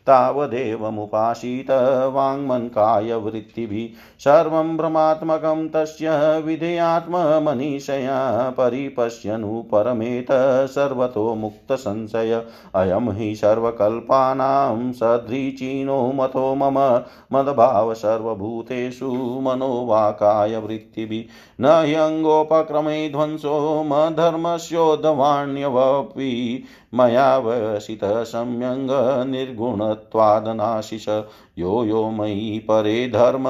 तावदेवमुपासीत 0.06 1.70
वाङ्मन्कायवृत्तिभिः 2.14 3.96
सर्वं 4.20 4.76
भ्रमात्मकं 4.76 5.68
तस्य 5.68 6.08
विधेयात्ममनीषया 6.46 8.20
परिपश्यनु 8.50 9.62
परमेत 9.62 10.32
सर्वतो 10.70 11.34
मुक्तसंशय 11.34 12.42
अयं 12.74 13.12
हि 13.12 13.34
सर्वकल्पानां 13.34 14.92
सदृचीनो 15.72 16.12
मतो 16.12 16.54
मम 16.54 17.02
मदभाव 17.32 17.94
सर्वभूतेषु 17.94 19.40
मनोवाकायवृत्तिभिः 19.42 21.24
न 21.60 21.84
ह्यङ्गोपक्रमे 21.86 23.08
ध्वंसो 23.08 23.84
मधर्मस्योद्धवाण्यवपि 23.84 26.64
मया 26.94 27.38
वसितः 27.38 28.22
सम्यङ्गनिर्गुणत्वादनाशिष 28.22 31.08
यो 31.58 31.84
यो 31.84 32.10
मयि 32.10 32.58
परे 32.58 33.08
धर्म 33.08 33.44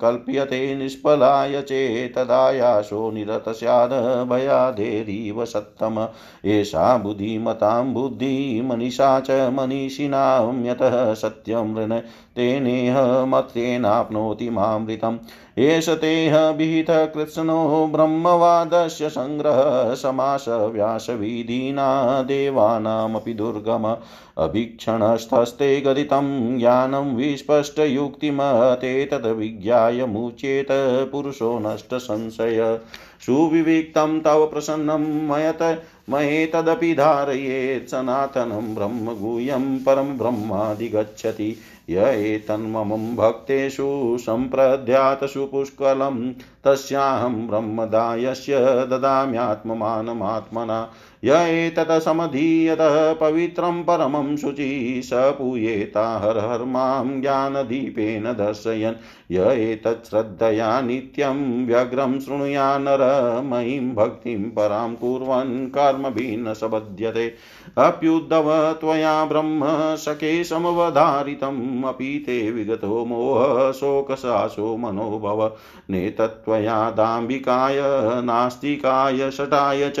कल्प्यते 0.00 0.74
निष्फलाय 0.74 1.62
चेतदायाशो 1.62 3.10
निरत 3.10 3.48
स्याद 3.48 4.28
भयादेरिव 4.28 5.44
सत्तम। 5.44 6.08
एषा 6.44 6.96
बुद्धिमतां 6.96 7.94
बुद्धिमनीषा 7.94 9.20
च 9.20 9.30
मनीषिणां 9.30 10.64
यतः 10.64 11.14
सत्यं 11.14 11.76
ऋण 11.76 12.00
तेनेह 12.38 13.24
मत्तेनाप्नोति 13.24 14.50
मामृतम्। 14.50 15.18
एष 15.58 15.88
तेह 15.88 16.38
विहितः 16.50 17.04
कृत्स्नो 17.04 17.88
ब्रह्मवादस्य 17.92 19.08
सङ्ग्रह 19.08 19.94
समासव्यासविधिना 19.94 21.88
देवानामपि 22.22 23.34
दुर्गम 23.34 23.96
अभीक्षणस्थस्ते 24.38 25.80
गदितं 25.80 26.58
ज्ञानं 26.58 27.14
विस्पष्टयुक्तिमते 27.16 29.04
तद्विज्ञाय 29.04 30.04
मुचेत 30.06 30.68
पुरुषो 31.12 31.58
नष्टसंशय 31.58 32.78
सुविविक्तं 33.26 34.20
तव 34.20 34.46
प्रसन्नं 34.46 35.04
मयत 35.28 35.62
मयेतदपि 36.10 36.92
धारयेत् 36.94 37.90
सनातनं 37.90 38.74
ब्रह्म 38.74 39.18
गुह्यं 39.18 39.78
परं 39.78 40.18
ब्रह्मादिगच्छति। 40.18 41.56
य 41.90 42.06
एतन्ममुं 42.06 43.16
भक्तेषु 43.16 44.16
सम्प्रध्यातसु 44.20 45.46
पुष्कलं 45.46 46.32
तस्याहं 46.64 47.48
ब्रह्मदायस्य 47.48 48.86
ददाम्यात्ममानमात्मना। 48.86 50.90
य 51.24 51.30
एतदसमधीयतः 51.30 53.12
पवित्रं 53.12 53.82
परमं 53.82 54.36
शुचि 54.36 55.00
स 55.04 55.10
पूयेता 55.12 56.18
हर 56.18 56.38
हर 56.38 56.64
माँ 56.64 57.20
ज्ञानदीपेन 57.20 58.24
दर्शयन्। 58.24 58.94
य 59.32 59.52
एतच्छ्रद्धया 59.52 60.80
नित्यं 60.80 61.66
व्यग्रं 61.66 62.20
शृणुया 62.20 62.78
नर, 62.78 62.98
मयीं 63.44 63.94
भक्तिं 63.94 64.50
परां 64.50 64.94
कुर्वन् 64.94 66.46
न 66.48 66.54
सबध्यते 66.54 67.34
अप्युद्धव 67.78 68.72
त्वया 68.72 69.24
ब्रह्म 69.24 69.60
सखे 69.96 70.44
समवधारितम् 70.44 71.84
अपि 71.84 72.24
ते 72.26 72.50
विगतो 72.50 73.04
मोह 73.04 73.72
शोकसाशो 73.72 74.76
मनोभव। 74.76 75.52
नेतत्वया 75.90 76.90
दाम्बिकाय 76.90 77.76
नास्तिकाय, 78.22 79.30
शटाय 79.30 79.92
च 79.98 80.00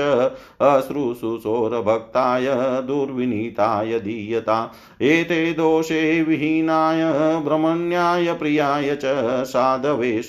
अश्रुसुचोरभक्ताय 1.10 2.46
दुर्विनीताय 2.82 3.98
दीयता। 3.98 4.72
एते 5.00 5.52
दोषे 5.52 6.22
विहीनाय 6.22 7.02
ब्रह्मण्याय 7.40 8.32
प्रियाय 8.34 8.96
च 8.96 9.00
साधवे 9.44 10.22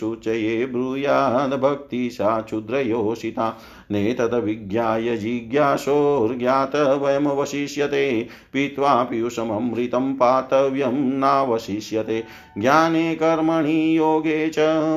ब्रूयाद्भक्ति 0.66 2.10
सा 2.10 2.42
क्षुद्रयोषिता 2.42 3.58
नेतदविज्ञाय 3.92 5.18
जिज्ञासोर्ज्ञात 5.18 6.76
वयमवशिष्यते, 6.76 8.28
पीत्वा 8.54 9.04
पीयूषममृतं 9.04 10.14
पातव्यं 10.14 11.18
नावशिष्यते। 11.20 12.24
ज्ञाने 12.58 13.16
कर्मणि 13.16 13.98
योगे 13.98 14.50
च, 14.50 14.56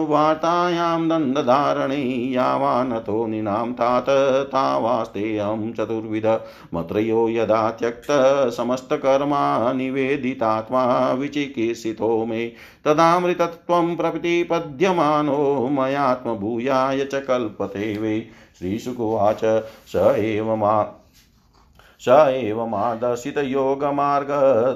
वार्तायां 0.09 1.09
दण्डधारणे 1.09 2.33
यावानतो 2.33 3.27
निनां 3.27 3.73
तात 3.73 4.07
तावास्तेऽहं 4.47 5.73
चतुर्विध। 5.73 6.27
मत्रयो 6.75 7.29
यदा 7.29 7.71
त्यक्त 7.71 8.07
समस्तकर्मा 8.57 9.73
निवेदितात्मा 9.73 11.13
विचिकित्सितो 11.13 12.25
मे 12.25 12.53
तदामृतत्वं 12.85 13.97
प्रतिपद्यमानो 13.97 15.69
मयात्मभूयाय 15.73 17.05
च 17.05 17.15
कल्पते 17.15 17.99
वै 17.99 18.25
श्रीशुकुवाच 18.63 19.41
स 19.93 20.11
एव 20.17 20.55
मा 20.57 20.75
स 22.03 22.09
एवमादर्शितयोगमार्ग 22.35 24.31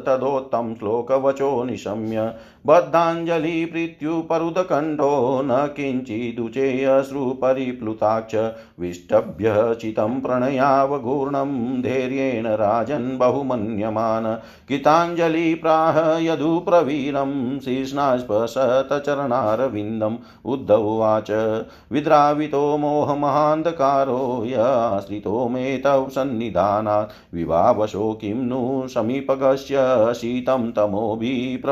तदोत्तं 0.06 0.74
श्लोकवचो 0.74 1.48
निशम्य 1.64 2.26
बद्धाञ्जलिप्रीत्युपरुदकण्ठो 2.66 5.42
न 5.44 5.68
किञ्चिदुचेयश्रुपरिप्लुताक्ष 5.76 8.36
विष्टभ्य 8.80 9.76
चितं 9.80 10.20
प्रणयावगूर्णं 10.20 11.82
धैर्येण 11.82 12.46
राजन् 12.46 13.18
बहुमन्यमान 13.18 14.38
गीताञ्जलिप्राह 14.68 16.18
यदुप्रवीरं 16.18 17.60
शीर्ष्णास्पशतचरणारविन्दम् 17.60 20.16
उद्धवाच 20.44 21.64
विद्रावितो 21.92 22.76
मोहमहान्धकारो 22.76 24.44
याश्रितो 24.46 25.48
मे 25.48 25.78
तव 25.78 26.06
सन्निधानात्। 26.10 27.34
विभावशो 27.34 28.18
किं 28.20 28.34
नु 28.34 28.88
समीपगस्य 28.88 29.76
शीतं 30.14 30.72
तमोभिः 30.72 31.62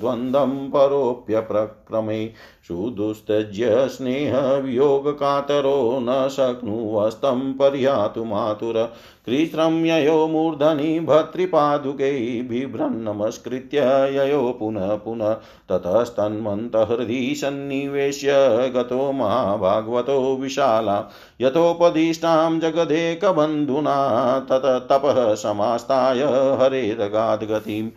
द्वन्द्वं 0.00 0.70
परोऽप्यप्रक्रमे 0.70 2.30
सुदुस्तज्य 2.68 3.88
स्नेहवियोगकातरो 3.88 5.98
न 6.02 6.28
शक्नुवस्तं 6.28 7.52
पर्यातुमातुर 7.52 8.92
कृत्रं 9.26 9.84
ययो 9.84 10.28
मूर्धनि 10.28 11.00
भर्तृपादुकै 11.00 12.46
बिभ्रन्नमस्कृत्य 12.50 14.08
ययो 14.12 14.56
पुनः 14.58 14.96
पुनः। 14.96 15.36
ततस्तन्मन्तहृदि 15.68 17.34
सन्निवेश्य 17.36 18.32
गतो 18.76 19.12
महाभागवतो 19.12 20.36
विशाला। 20.36 21.12
यथोपदिष्टां 21.40 22.60
जगदेकबन्धुना 22.60 24.38
तत 24.38 24.88
तपः 24.92 25.34
समास्ताय 25.34 26.58
हरेरगाद्गतिम् 26.62 27.90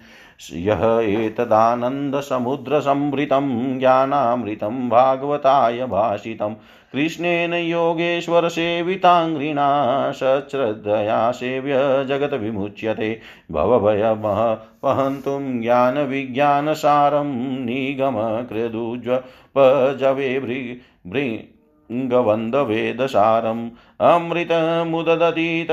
यः 0.54 1.02
एतदानन्दसमुद्रसंभृतं 1.02 3.80
ज्ञानामृतं 3.80 4.90
भागवताय 4.90 5.86
भाषितं 5.86 6.56
कृष्णेन 6.94 7.54
योगेश्वरसेविताङ्घ्रिणा 7.54 9.68
सश्रद्धया 10.12 11.32
सेव्य 11.32 12.06
जगद्विमुच्यते 12.10 13.22
भवभयमः 13.52 14.58
वहन्तुं 14.84 15.62
ज्ञानविज्ञानसारं 15.62 17.34
निगमकृदुज्वपजवे 17.66 20.40
भृ 20.40 20.76
भृ 21.08 21.55
गवन्दवेदसारम् 21.92 23.70
अमृतमुददतीत 24.02 25.68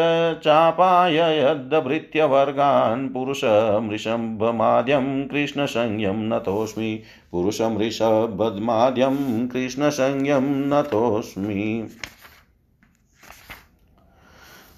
चापाय 0.44 1.14
यद्भृत्यवर्गान् 1.14 3.08
पुरुषमृषभमाद्यं 3.08 5.28
कृष्णसंज्ञं 5.28 6.12
नतोऽस्मि 6.12 7.02
पुरुषमृषभमाद्यं 7.32 9.48
कृष्णसंज्ञं 9.48 10.42
नतोऽस्मि। 10.42 11.88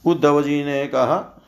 उद्धव 0.06 0.42
जी 0.42 0.64
ने 0.64 0.86
कहा 0.86 1.40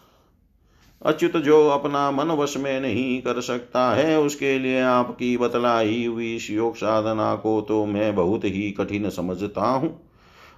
अच्युत 1.03 1.37
जो 1.37 1.69
अपना 1.69 2.11
मन 2.11 2.31
वश 2.33 2.57
में 2.57 2.81
नहीं 2.81 3.21
कर 3.23 3.41
सकता 3.41 3.91
है, 3.95 4.19
उसके 4.21 4.59
लिए 4.59 4.81
आपकी 4.81 5.37
बतलाई 5.37 6.05
हुई 6.07 6.35
इस 6.37 6.51
योग 6.51 6.77
साधना 6.77 7.35
को 7.35 7.61
तो 7.61 7.85
मैं 7.87 8.15
बहुत 8.17 8.45
ही 8.45 8.71
कठिन 8.71 9.09
समझता 9.11 9.67
हूँ। 9.67 9.91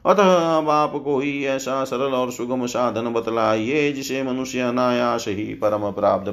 अतः 0.05 0.37
अब 0.57 0.71
आप 0.71 0.93
कोई 1.05 1.43
ऐसा 1.45 1.83
सरल 1.85 2.15
और 2.15 2.31
सुगम 2.33 2.67
साधन 2.67 3.13
बतलाइए 3.13 3.91
जिसे 3.93 4.23
मनुष्य 4.23 4.61
अनायास 4.61 5.25
ही 5.29 5.45
परम 5.55 5.91
प्राप्त 5.91 6.31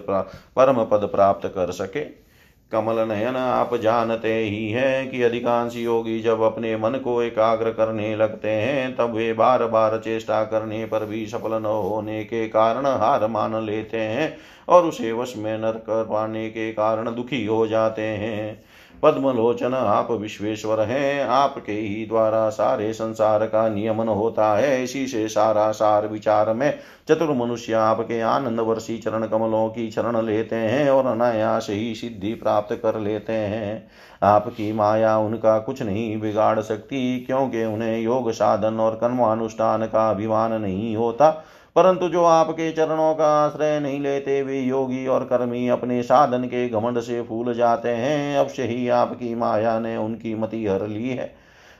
परम 0.55 0.83
पद 0.85 1.07
प्राप्त 1.07 1.47
कर 1.47 1.71
सके। 1.71 2.24
कमल 2.71 2.99
नयन 2.99 3.35
आप 3.35 3.75
जानते 3.75 4.33
ही 4.33 4.69
हैं 4.71 5.09
कि 5.09 5.21
अधिकांश 5.23 5.75
योगी 5.75 6.19
जब 6.21 6.41
अपने 6.41 6.77
मन 6.77 6.89
को 6.89 7.21
एकाग्र 7.21 7.71
करने 7.71 8.15
लगते 8.15 8.49
हैं, 8.49 8.95
तब 8.95 9.13
वे 9.13 9.33
बार 9.33 9.65
बार 9.65 9.97
चेष्टा 9.97 10.43
करने 10.43 10.85
पर 10.85 11.05
भी 11.05 11.25
सफल 11.25 11.61
न 11.61 11.65
होने 11.65 12.23
के 12.23 12.47
कारण 12.47 12.85
हार 12.85 13.27
मान 13.27 13.55
लेते 13.65 13.97
हैं 13.97 14.37
और 14.67 14.85
उसे 14.85 15.11
वश 15.11 15.33
में 15.37 15.57
न 15.57 15.71
कर 15.71 16.03
पाने 16.03 16.49
के 16.49 16.71
कारण 16.71 17.15
दुखी 17.15 17.45
हो 17.45 17.67
जाते 17.67 18.01
हैं। 18.01 18.63
पद्मलोचन 19.03 19.73
आप 19.73 20.11
विश्वेश्वर 20.11 20.79
हैं, 20.81 21.23
आपके 21.23 21.71
ही 21.71 22.05
द्वारा 22.05 22.49
सारे 22.49 22.91
संसार 22.93 23.45
का 23.45 23.67
नियमन 23.69 24.07
होता 24.07 24.53
है। 24.57 24.83
इसी 24.83 25.05
से 25.07 25.27
सारा 25.27 25.71
सार 25.71 26.07
विचार 26.07 26.53
में 26.53 26.73
चतुर 27.09 27.31
मनुष्य 27.31 27.73
आपके 27.73 28.19
आनंद 28.21 28.59
वर्षी 28.59 28.97
चरण 28.97 29.27
कमलों 29.27 29.67
की 29.69 29.89
शरण 29.91 30.21
लेते 30.21 30.55
हैं 30.55 30.89
और 30.89 31.05
अनायास 31.05 31.67
ही 31.69 31.93
सिद्धि 31.95 32.33
प्राप्त 32.33 32.75
कर 32.83 32.99
लेते 32.99 33.33
हैं। 33.33 33.87
आपकी 34.23 34.71
माया 34.73 35.17
उनका 35.17 35.57
कुछ 35.59 35.81
नहीं 35.81 36.19
बिगाड़ 36.21 36.59
सकती, 36.59 37.19
क्योंकि 37.19 37.65
उन्हें 37.65 37.99
योग 37.99 38.31
साधन 38.31 38.79
और 38.79 38.95
कर्मानुष्ठान 38.95 39.85
का 39.85 40.09
अभिमान 40.09 40.61
नहीं 40.61 40.95
होता। 40.95 41.29
परंतु 41.75 42.07
जो 42.09 42.23
आपके 42.23 42.71
चरणों 42.71 43.13
का 43.15 43.27
आश्रय 43.45 43.79
नहीं 43.79 43.99
लेते, 43.99 44.41
वे 44.43 44.59
योगी 44.59 45.07
और 45.07 45.23
कर्मी 45.23 45.67
अपने 45.67 46.01
साधन 46.03 46.43
के 46.43 46.67
घमंड 46.69 46.99
से 46.99 47.21
फूल 47.21 47.53
जाते 47.53 47.89
हैं। 47.89 48.37
अवश्य 48.37 48.63
ही 48.63 48.87
आपकी 48.89 49.33
माया 49.35 49.79
ने 49.79 49.95
उनकी 49.97 50.35
मति 50.35 50.65
हर 50.67 50.87
ली 50.87 51.09
है। 51.09 51.25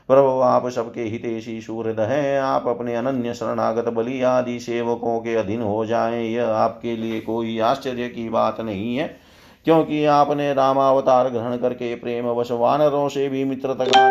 प्रभु, 0.08 0.40
आप 0.40 0.68
सबके 0.68 1.02
हितेशी 1.02 1.60
सूर्य 1.60 1.94
हैं। 2.00 2.40
आप 2.40 2.68
अपने 2.68 2.94
अनन्य 2.94 3.34
शरणागत 3.34 3.88
बलि 3.88 4.20
आदि 4.22 4.58
सेवकों 4.60 5.18
के 5.20 5.34
अधीन 5.34 5.62
हो 5.62 5.84
जाएँ। 5.86 6.22
यह 6.24 6.48
आपके 6.48 6.96
लिए 6.96 7.20
कोई 7.20 7.58
आश्चर्य 7.60 8.08
की 8.08 8.28
बात 8.28 8.60
नहीं 8.60 8.96
है, 8.96 9.08
क्योंकि 9.64 10.04
आपने 10.04 10.52
रामावतार 10.54 11.28
ग्रहण 11.28 11.56
करके 11.56 11.94
प्रेम 11.94 12.26
वश 12.26 12.50
वानरों 12.50 13.08
से 13.08 13.28
भी 13.28 13.44
मित्रता 13.44 13.84
का 13.84 14.08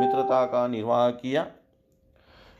मित्रता 0.00 0.44
का 0.44 0.66
निर्वाह 0.66 1.08
किया। 1.10 1.46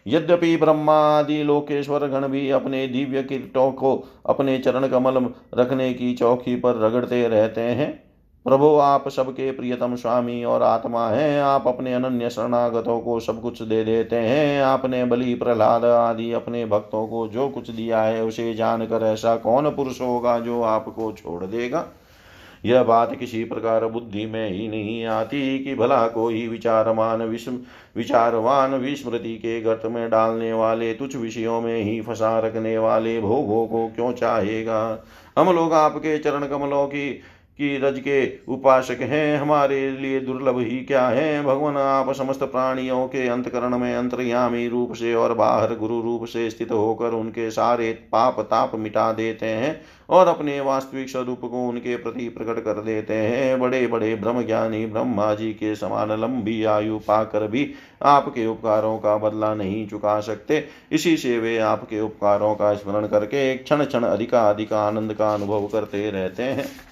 यद्यपि 0.06 0.56
ब्रह्मादि 0.56 1.42
लोकेश्वर 1.42 2.06
गण 2.06 2.28
भी 2.28 2.50
अपने 2.50 2.86
दिव्य 2.86 3.22
कीटों 3.22 3.72
को 3.72 4.04
अपने 4.26 4.58
चरण 4.58 4.88
कमल 4.88 5.28
रखने 5.58 5.94
की 5.94 6.14
चौकी 6.14 6.56
पर 6.56 6.76
रगड़ते 6.76 7.28
रहते 7.28 7.60
हैं। 7.60 8.10
प्रभु, 8.44 8.66
आप 8.66 9.08
सबके 9.08 9.50
प्रियतम 9.52 9.96
स्वामी 9.96 10.44
और 10.44 10.62
आत्मा 10.62 11.08
हैं। 11.08 11.42
आप 11.42 11.68
अपने 11.68 11.94
अनन्य 11.94 12.30
शरणागतों 12.30 13.00
को 13.00 13.20
सब 13.20 13.42
कुछ 13.42 13.62
दे 13.62 13.84
देते 13.84 14.16
हैं। 14.16 14.62
आपने 14.62 15.04
बलि, 15.04 15.34
प्रहलाद 15.34 15.84
आदि 15.84 16.32
अपने 16.32 16.66
भक्तों 16.66 17.06
को 17.06 17.28
जो 17.28 17.48
कुछ 17.48 17.70
दिया 17.70 18.02
है, 18.02 18.24
उसे 18.24 18.54
जानकर 18.54 19.02
ऐसा 19.02 19.36
कौन 19.36 19.70
पुरुष 19.70 20.00
होगा 20.00 20.38
जो 20.38 20.62
आपको 20.62 21.12
छोड़ 21.12 21.44
देगा? 21.44 21.86
यह 22.64 22.82
बात 22.82 23.16
किसी 23.16 23.44
प्रकार 23.44 23.86
बुद्धि 23.86 24.26
में 24.26 24.50
ही 24.50 24.68
नहीं 24.68 25.04
आती 25.04 25.64
कि 25.64 25.74
भला 25.74 26.08
कोई 26.08 26.48
विचारमान 26.48 27.22
विस्म, 27.22 27.60
विचारवान 27.96 28.74
विस्मृति 28.74 29.36
के 29.36 29.60
गर्त 29.60 29.82
में 29.86 30.10
डालने 30.10 30.52
वाले, 30.52 30.94
तुच्छ 30.94 31.16
विषयों 31.16 31.60
में 31.60 31.82
ही 31.82 32.00
फंसा 32.00 32.38
रखने 32.38 32.78
वाले 32.78 33.20
भोगों 33.20 33.66
को 33.66 33.88
क्यों 33.88 34.12
चाहेगा? 34.12 35.04
हम 35.38 35.54
लोग 35.54 35.72
आपके 35.72 36.18
चरण 36.18 36.46
कमलों 36.46 36.86
की 36.86 37.20
कि 37.60 37.78
रज 37.82 37.98
के 37.98 38.26
उपासक 38.48 39.00
हैं, 39.00 39.38
हमारे 39.38 39.90
लिए 39.90 40.20
दुर्लभ 40.20 40.58
ही 40.58 40.80
क्या 40.84 41.06
है? 41.08 41.42
भगवान, 41.42 41.76
आप 41.76 42.12
समस्त 42.12 42.42
प्राणियों 42.42 43.06
के 43.06 43.28
अंतकरण 43.28 43.78
में 43.78 43.94
अंतर्यामी 43.94 44.68
रूप 44.68 44.92
से 44.92 45.14
और 45.14 45.34
बाहर 45.34 45.74
गुरु 45.74 46.00
रूप 46.00 46.24
से 46.24 46.50
स्थित 46.50 46.72
होकर 46.72 47.10
उनके 47.10 47.50
सारे 47.50 47.92
पाप 47.92 48.40
ताप 48.40 48.72
मिटा 48.74 49.12
देते 49.12 49.46
हैं 49.46 49.80
और 50.10 50.26
अपने 50.26 50.60
वास्तविक 50.60 51.08
स्वरूप 51.08 51.40
को 51.40 51.68
उनके 51.68 51.96
प्रति 51.96 52.28
प्रकट 52.28 52.64
कर 52.64 52.82
देते 52.82 53.14
हैं। 53.14 53.60
बड़े 53.60 53.86
बड़े 53.86 54.14
ब्रह्म 54.14 54.46
ज्ञानी 54.46 54.86
ब्रह्मा 54.86 55.34
जी 55.34 55.52
के 55.52 55.74
समान 55.74 56.12
लंबी 56.12 56.64
आयु 56.64 56.98
पाकर 56.98 57.46
भी 57.46 57.70
आपके 58.02 58.46
उपकारों 58.46 58.98
का 58.98 59.16
बदला 59.16 59.54
नहीं 59.54 59.88
चुका 59.88 60.20
सकते। 60.20 60.64
इसी 60.92 61.16
से 61.16 61.38
वे 61.38 61.58
आपके 61.58 62.00
उपकारों 62.00 62.54
का 62.54 62.74
स्मरण 62.74 63.06
करके 63.06 63.54
क्षण 63.54 63.84
क्षण 63.84 64.02
अधिका 64.02 64.50
अधिकाधिक 64.50 64.72
आनंद 64.72 65.14
का 65.14 65.34
अनुभव 65.34 65.66
करते 65.66 66.10
रहते 66.10 66.42
हैं। 66.42 66.89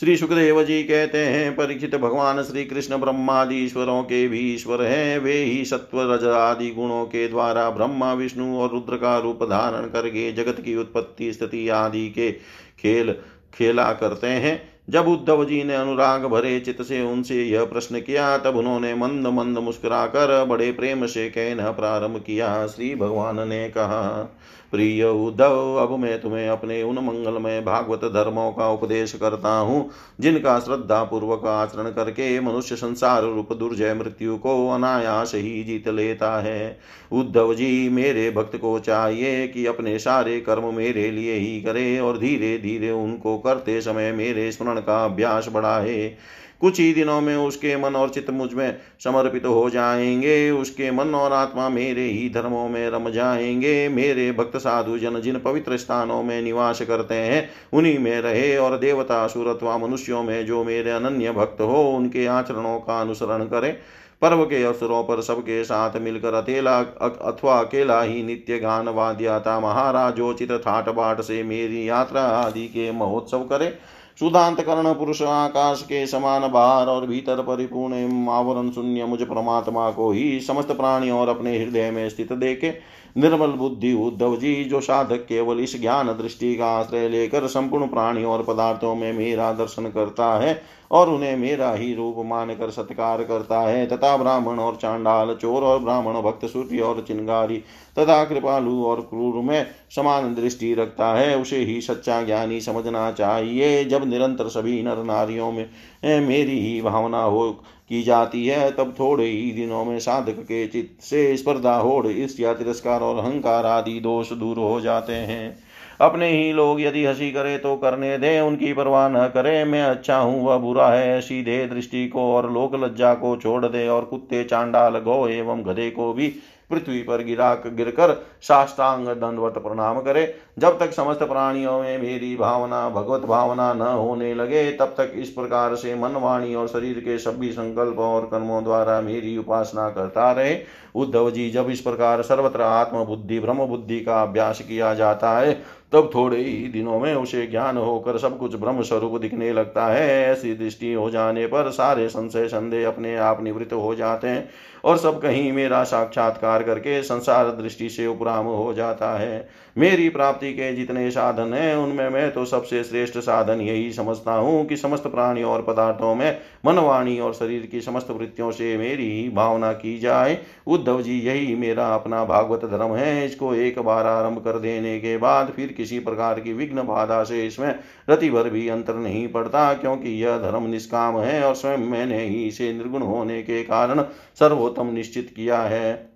श्री 0.00 0.16
सुखदेव 0.16 0.62
जी 0.62 0.82
कहते 0.82 1.18
हैं, 1.18 1.56
परीक्षित 1.56 1.94
भगवान 1.94 2.42
श्री 2.42 2.64
कृष्ण 2.64 2.96
ब्रह्मादि 2.96 3.54
ईश्वरों 3.54 4.02
के 4.02 4.28
भी 4.28 4.38
ईश्वर 4.54 4.82
हैं। 4.82 5.18
वे 5.18 5.32
ही 5.32 5.64
सत्व 5.64 6.12
रज 6.12 6.24
आदि 6.24 6.70
गुणों 6.70 7.04
के 7.04 7.28
द्वारा 7.28 7.70
ब्रह्मा, 7.70 8.12
विष्णु 8.12 8.56
और 8.56 8.70
रुद्र 8.70 8.96
का 8.96 9.18
रूप 9.18 9.42
धारण 9.42 9.86
करके 9.86 10.32
जगत 10.32 10.60
की 10.60 10.76
उत्पत्ति 10.76 11.32
स्थिति 11.32 11.68
आदि 11.68 12.08
के 12.08 12.32
खेल, 12.78 13.12
खेला 13.54 13.92
करते 13.92 14.26
हैं। 14.26 14.62
जब 14.90 15.08
उद्धव 15.08 15.44
जी 15.44 15.64
ने 15.64 15.74
अनुराग 15.74 16.24
भरे 16.24 16.60
चित्त 16.60 16.82
से 16.82 17.02
उनसे 17.02 17.44
यह 17.44 17.64
प्रश्न 17.64 18.00
किया, 18.00 18.38
तब 18.38 18.56
उन्होंने 18.56 18.94
मंद 18.94 19.26
मंद 19.26 19.58
मुस्कुराकर 19.58 20.44
बड़े 20.44 20.72
प्रेम 20.72 21.06
से 21.06 21.28
कहना 21.30 21.70
प्रारंभ 21.70 22.22
किया। 22.26 22.66
श्री 22.66 22.94
भगवान 22.94 23.48
ने 23.48 23.68
कहा 23.68 24.34
प्रिय 24.72 25.04
उद्धव, 25.04 25.74
अब 25.74 25.98
मैं 25.98 26.20
तुम्हें 26.20 26.48
अपने 26.48 26.82
उन 26.82 26.98
मंगलमय 26.98 27.60
भागवत 27.60 28.04
धर्मों 28.04 28.50
का 28.52 28.68
उपदेश 28.68 29.12
करता 29.12 29.56
हूँ, 29.58 29.88
जिनका 30.20 30.58
श्रद्धा 30.58 31.02
पूर्वक 31.04 31.46
आचरण 31.46 31.90
करके 31.90 32.40
मनुष्य 32.40 32.76
संसार 32.76 33.22
रूप 33.22 33.52
दुर्जय 33.52 33.94
मृत्यु 33.94 34.36
को 34.36 34.68
अनायास 34.70 35.34
ही 35.34 35.62
जीत 35.64 35.88
लेता 35.88 36.38
है। 36.40 36.78
उद्धव 37.12 37.54
जी, 37.54 37.88
मेरे 37.88 38.30
भक्त 38.30 38.56
को 38.56 38.78
चाहिए 38.78 39.46
कि 39.48 39.66
अपने 39.66 39.98
सारे 39.98 40.40
कर्म 40.40 40.74
मेरे 40.74 41.10
लिए 41.10 41.34
ही 41.34 41.60
करे 41.62 41.98
और 42.00 42.18
धीरे 42.18 42.58
धीरे 42.58 42.90
उनको 42.90 43.38
करते 43.38 43.80
समय 43.80 44.12
मेरे 44.12 44.50
स्मरण 44.52 44.80
का 44.80 45.04
अभ्यास 45.04 45.48
बढ़ाए। 45.52 46.16
कुछ 46.60 46.80
ही 46.80 46.92
दिनों 46.92 47.20
में 47.20 47.36
उसके 47.36 47.76
मन 47.76 47.96
और 47.96 48.08
चित्त 48.08 48.30
मुझमें 48.30 48.76
समर्पित 49.04 49.46
हो 49.46 49.70
जाएँगे। 49.70 50.50
उसके 50.50 50.90
मन 50.90 51.14
और 51.14 51.32
आत्मा 51.32 51.68
मेरे 51.68 52.02
ही 52.02 52.28
धर्मों 52.30 52.68
में 52.68 52.90
रम 52.90 53.10
जाएँगे। 53.10 53.88
मेरे 53.88 54.32
भक्त 54.32 54.56
साधु 54.56 54.98
जन 54.98 55.20
जिन 55.20 55.38
पवित्र 55.38 55.76
स्थानों 55.76 56.22
में 56.22 56.42
निवास 56.42 56.82
करते 56.82 57.14
हैं, 57.14 57.50
उन्हीं 57.72 57.98
में 57.98 58.20
रहे 58.20 58.56
और 58.56 58.78
देवता 58.78 59.24
असुर 59.24 59.46
अथवा 59.48 59.78
मनुष्यों 59.78 60.22
में 60.22 60.46
जो 60.46 60.64
मेरे 60.64 60.90
अनन्य 60.90 61.32
भक्त 61.32 61.60
हो, 61.60 61.90
उनके 61.90 62.26
आचरणों 62.26 62.78
का 62.78 63.00
अनुसरण 63.00 63.44
करें। 63.44 63.76
पर्व 64.22 64.44
के 64.44 64.62
अवसरों 64.64 65.02
पर 65.02 65.20
सबके 65.20 65.64
साथ 65.64 65.96
मिलकर 65.96 66.34
अकेला 66.34 66.78
अथवा 66.78 67.58
अकेला 67.58 68.02
ही 68.02 68.22
नित्य 68.22 68.58
गान, 68.58 68.88
वाद्याता 68.88 69.60
महाराजोचित 69.60 70.52
ठाट 70.52 70.88
बाट 70.88 71.20
से 71.20 71.42
मेरी 71.42 71.88
यात्रा 71.88 72.22
आदि 72.22 72.66
के 72.66 72.92
महोत्सव 72.92 73.38
करे। 73.38 73.78
सुदांत 74.18 74.60
कर्ण 74.60 74.92
पुरुष 74.94 75.22
आकाश 75.22 75.82
के 75.82 76.06
समान 76.06 76.50
बाहर 76.50 76.86
और 76.86 77.06
भीतर 77.06 77.42
परिपूर्ण 77.42 78.28
आवरण 78.28 78.70
शून्य 78.70 79.04
मुझ 79.04 79.22
परमात्मा 79.22 79.90
को 79.90 80.10
ही 80.10 80.40
समस्त 80.40 80.72
प्राणी 80.72 81.10
और 81.10 81.28
अपने 81.28 81.56
हृदय 81.58 81.90
में 81.90 82.08
स्थित 82.08 82.32
देखे। 82.32 82.70
निर्मल 83.16 83.50
बुद्धि 83.50 83.92
उद्धव 83.92 84.36
जी, 84.36 84.64
जो 84.64 84.80
साधक 84.80 85.26
केवल 85.28 85.60
इस 85.60 85.80
ज्ञान 85.80 86.08
दृष्टि 86.08 86.54
का 86.56 86.66
आश्रय 86.70 87.08
लेकर 87.08 87.46
संपूर्ण 87.46 87.86
प्राणी 87.86 88.24
और 88.24 88.42
पदार्थों 88.42 88.94
में 88.94 89.12
मेरा 89.12 89.52
दर्शन 89.52 89.86
करता 89.86 90.34
है 90.38 90.62
और 90.90 91.10
उन्हें 91.10 91.36
मेरा 91.36 91.72
ही 91.72 91.94
रूप 91.94 92.16
मानकर 92.18 92.70
सत्कार 92.70 93.22
करता 93.22 93.60
है, 93.60 93.86
तथा 93.86 94.16
ब्राह्मण 94.16 94.58
और 94.58 94.76
चांडाल, 94.76 95.34
चोर 95.34 95.62
और 95.62 95.78
ब्राह्मण, 95.78 96.20
भक्त 96.22 96.46
सूर्य 96.46 96.80
और 96.80 97.04
चिंगारी, 97.08 97.58
तथा 97.98 98.24
कृपालु 98.24 98.84
और 98.84 99.00
क्रूर 99.00 99.42
में 99.42 99.66
समान 99.96 100.34
दृष्टि 100.34 100.72
रखता 100.74 101.12
है, 101.14 101.36
उसे 101.38 101.56
ही 101.56 101.80
सच्चा 101.80 102.22
ज्ञानी 102.22 102.60
समझना 102.60 103.10
चाहिए। 103.12 103.84
जब 103.84 104.08
निरंतर 104.08 104.48
सभी 104.48 104.82
नर 104.82 105.04
नारियों 105.04 105.52
में 105.52 105.68
मेरी 106.04 106.58
ही 106.60 106.80
भावना 106.82 107.22
हो 107.22 107.50
की 107.90 108.02
जाती 108.02 108.46
है, 108.46 108.70
तब 108.70 108.94
थोड़े 109.00 109.24
ही 109.24 109.50
दिनों 109.52 109.84
में 109.84 109.98
साधक 109.98 110.42
के 110.42 110.66
चित्त 110.66 111.02
से 111.02 111.36
स्पर्धा 111.36 111.74
होड़ 111.76 112.06
ईर्ष्या 112.06 112.52
तिरस्कार 112.54 113.00
और 113.00 113.24
अहंकार 113.24 113.66
आदि 113.66 113.98
दोष 114.00 114.32
दूर 114.32 114.58
हो 114.58 114.80
जाते 114.80 115.12
हैं। 115.12 115.58
अपने 116.00 116.28
ही 116.28 116.52
लोग 116.52 116.80
यदि 116.80 117.04
हँसी 117.04 117.30
करे 117.30 117.56
तो 117.58 117.74
करने 117.76 118.16
दे, 118.18 118.38
उनकी 118.40 118.72
परवाह 118.72 119.08
न 119.08 119.26
करे, 119.26 119.64
मैं 119.64 119.82
अच्छा 119.82 120.18
हूँ, 120.18 120.42
वह 120.44 120.56
बुरा 120.56 120.88
है 120.88 121.18
ऐसी 121.18 121.42
दे 121.42 121.66
दृष्टि 121.66 122.06
को 122.08 122.22
और 122.34 122.52
लोक 122.52 122.74
लज्जा 122.74 123.12
को 123.14 123.36
छोड़ 123.36 123.66
दे, 123.66 123.86
और 123.88 124.04
कुत्ते, 124.04 124.44
चांडाल 124.44 124.98
गो 124.98 125.26
एवं 125.28 125.62
गधे 125.64 125.90
को 125.90 126.12
भी 126.12 126.32
पृथ्वी 126.70 127.02
पर 127.02 127.22
गिरा 127.24 127.54
गिरकर 127.66 128.14
साष्टांग 128.42 129.06
दंडवत 129.06 129.58
प्रणाम 129.58 130.00
करे। 130.00 130.34
जब 130.58 130.78
तक 130.78 130.92
समस्त 130.92 131.22
प्राणियों 131.22 131.80
में 131.80 131.98
मेरी 131.98 132.36
भावना, 132.36 132.88
भगवत 132.88 133.20
भावना 133.20 133.72
न 133.74 133.80
होने 133.80 134.34
लगे, 134.34 134.70
तब 134.72 134.94
तक 134.98 135.12
इस 135.14 135.28
प्रकार 135.28 135.74
से 135.74 135.94
मन, 135.94 136.12
वाणी 136.12 136.54
और 136.54 136.68
शरीर 136.68 136.98
के 136.98 137.18
सभी 137.18 137.52
संकल्प 137.52 137.98
और 137.98 138.26
कर्मों 138.26 138.62
द्वारा 138.64 139.00
मेरी 139.00 139.36
उपासना 139.38 139.88
करता 139.90 140.30
रहे। 140.32 140.56
उद्धव 140.94 141.30
जी, 141.30 141.50
जब 141.50 141.70
इस 141.70 141.80
प्रकार 141.80 142.22
सर्वत्र 142.22 142.62
आत्म 142.62 143.04
बुद्धि 143.04 143.40
ब्रह्म 143.40 143.66
बुद्धि 143.66 144.00
का 144.00 144.22
अभ्यास 144.22 144.60
किया 144.60 144.94
जाता 144.94 145.38
है 145.38 145.79
तब 145.92 146.10
थोड़े 146.14 146.36
ही 146.36 146.68
दिनों 146.68 146.98
में 147.00 147.14
उसे 147.14 147.46
ज्ञान 147.46 147.76
होकर 147.76 148.18
सब 148.18 148.38
कुछ 148.38 148.54
ब्रह्म 148.54 148.82
स्वरूप 148.82 149.20
दिखने 149.20 149.52
लगता 149.52 149.86
है। 149.86 150.08
ऐसी 150.24 150.54
दृष्टि 150.54 150.92
हो 150.92 151.10
जाने 151.10 151.46
पर 151.46 151.70
सारे 151.70 152.08
संशय 152.08 152.48
संदेह 152.48 152.88
अपने 152.88 153.16
आप 153.16 153.42
निवृत्त 153.42 153.72
हो 153.72 153.94
जाते 153.94 154.28
हैं 154.28 154.48
और 154.84 154.98
सब 154.98 155.20
कहीं 155.20 155.52
मेरा 155.52 155.82
साक्षात्कार 155.84 156.62
करके 156.62 157.02
संसार 157.02 157.50
दृष्टि 157.52 157.88
से 157.88 158.06
उपराम 158.06 158.46
हो 158.46 158.72
जाता 158.74 159.18
है। 159.18 159.48
मेरी 159.76 160.08
प्राप्ति 160.08 160.52
के 160.52 160.72
जितने 160.74 161.10
साधन 161.10 161.52
हैं, 161.54 161.74
उनमें 161.76 162.08
मैं 162.10 162.30
तो 162.32 162.44
सबसे 162.44 162.82
श्रेष्ठ 162.84 163.18
साधन 163.18 163.60
यही 163.60 163.92
समझता 163.92 164.32
हूँ 164.32 164.64
कि 164.66 164.76
समस्त 164.76 165.06
प्राणियों 165.06 165.50
और 165.50 165.62
पदार्थों 165.62 166.14
में 166.14 166.38
मनवाणी 166.66 167.18
और 167.20 167.34
शरीर 167.34 167.66
की 167.66 167.80
समस्त 167.80 168.10
वृत्तियों 168.10 168.50
से 168.50 168.76
मेरी 168.76 169.28
भावना 169.34 169.72
की 169.72 169.98
जाए। 169.98 170.38
उद्धव 170.66 171.02
जी, 171.02 171.18
यही 171.18 171.54
मेरा 171.56 171.86
अपना 171.94 172.24
भागवत 172.24 172.64
धर्म 172.64 172.94
है। 172.96 173.24
इसको 173.26 173.54
एक 173.54 173.78
बार 173.78 174.06
आरंभ 174.06 174.42
कर 174.44 174.58
देने 174.58 174.98
के 175.00 175.16
बाद 175.18 175.52
फिर 175.56 175.72
किसी 175.72 175.98
प्रकार 176.00 176.40
की 176.40 176.52
विघ्न 176.52 176.82
बाधा 176.82 177.22
से 177.24 177.46
इसमें 177.46 177.74
रति 178.10 178.30
भर 178.30 178.50
भी 178.50 178.68
अंतर 178.68 178.94
नहीं 178.96 179.26
पड़ता, 179.28 179.72
क्योंकि 179.74 180.22
यह 180.24 180.38
धर्म 180.40 180.66
निष्काम 180.66 181.18
है 181.18 181.42
और 181.44 181.54
स्वयं 181.54 181.90
मैंने 181.90 182.24
ही 182.24 182.46
इसे 182.46 182.72
निर्गुण 182.72 183.02
होने 183.02 183.42
के 183.42 183.62
कारण 183.62 184.02
सर्वोत्तम 184.38 184.92
निश्चित 184.92 185.32
किया 185.36 185.58
है। 185.58 186.09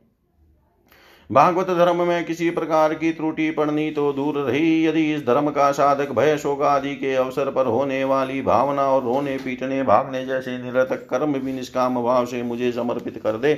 भागवत 1.31 1.67
धर्म 1.69 2.03
में 2.09 2.25
किसी 2.25 2.49
प्रकार 2.51 2.95
की 2.95 3.11
त्रुटि 3.13 3.51
पड़नी 3.51 3.91
तो 3.91 4.13
दूर 4.13 4.39
रही। 4.41 4.85
यदि 4.87 5.13
इस 5.15 5.25
धर्म 5.27 5.51
का 5.51 5.71
साधक 5.73 6.11
भय, 6.13 6.37
शोक 6.37 6.63
आदि 6.63 6.95
के 6.95 7.15
अवसर 7.15 7.51
पर 7.51 7.67
होने 7.67 8.03
वाली 8.05 8.43
भावना 8.43 8.83
और 8.83 9.03
रोने, 9.05 9.37
पीटने, 9.37 9.83
भागने 9.83 10.25
जैसे 10.27 10.59
निरतक 10.59 11.07
कर्म 11.11 11.33
भी 11.35 11.53
निष्काम 11.53 12.03
भाव 12.03 12.27
से 12.27 12.43
मुझे 12.43 12.73
समर्पित 12.73 13.21
कर 13.25 13.39
दे 13.39 13.55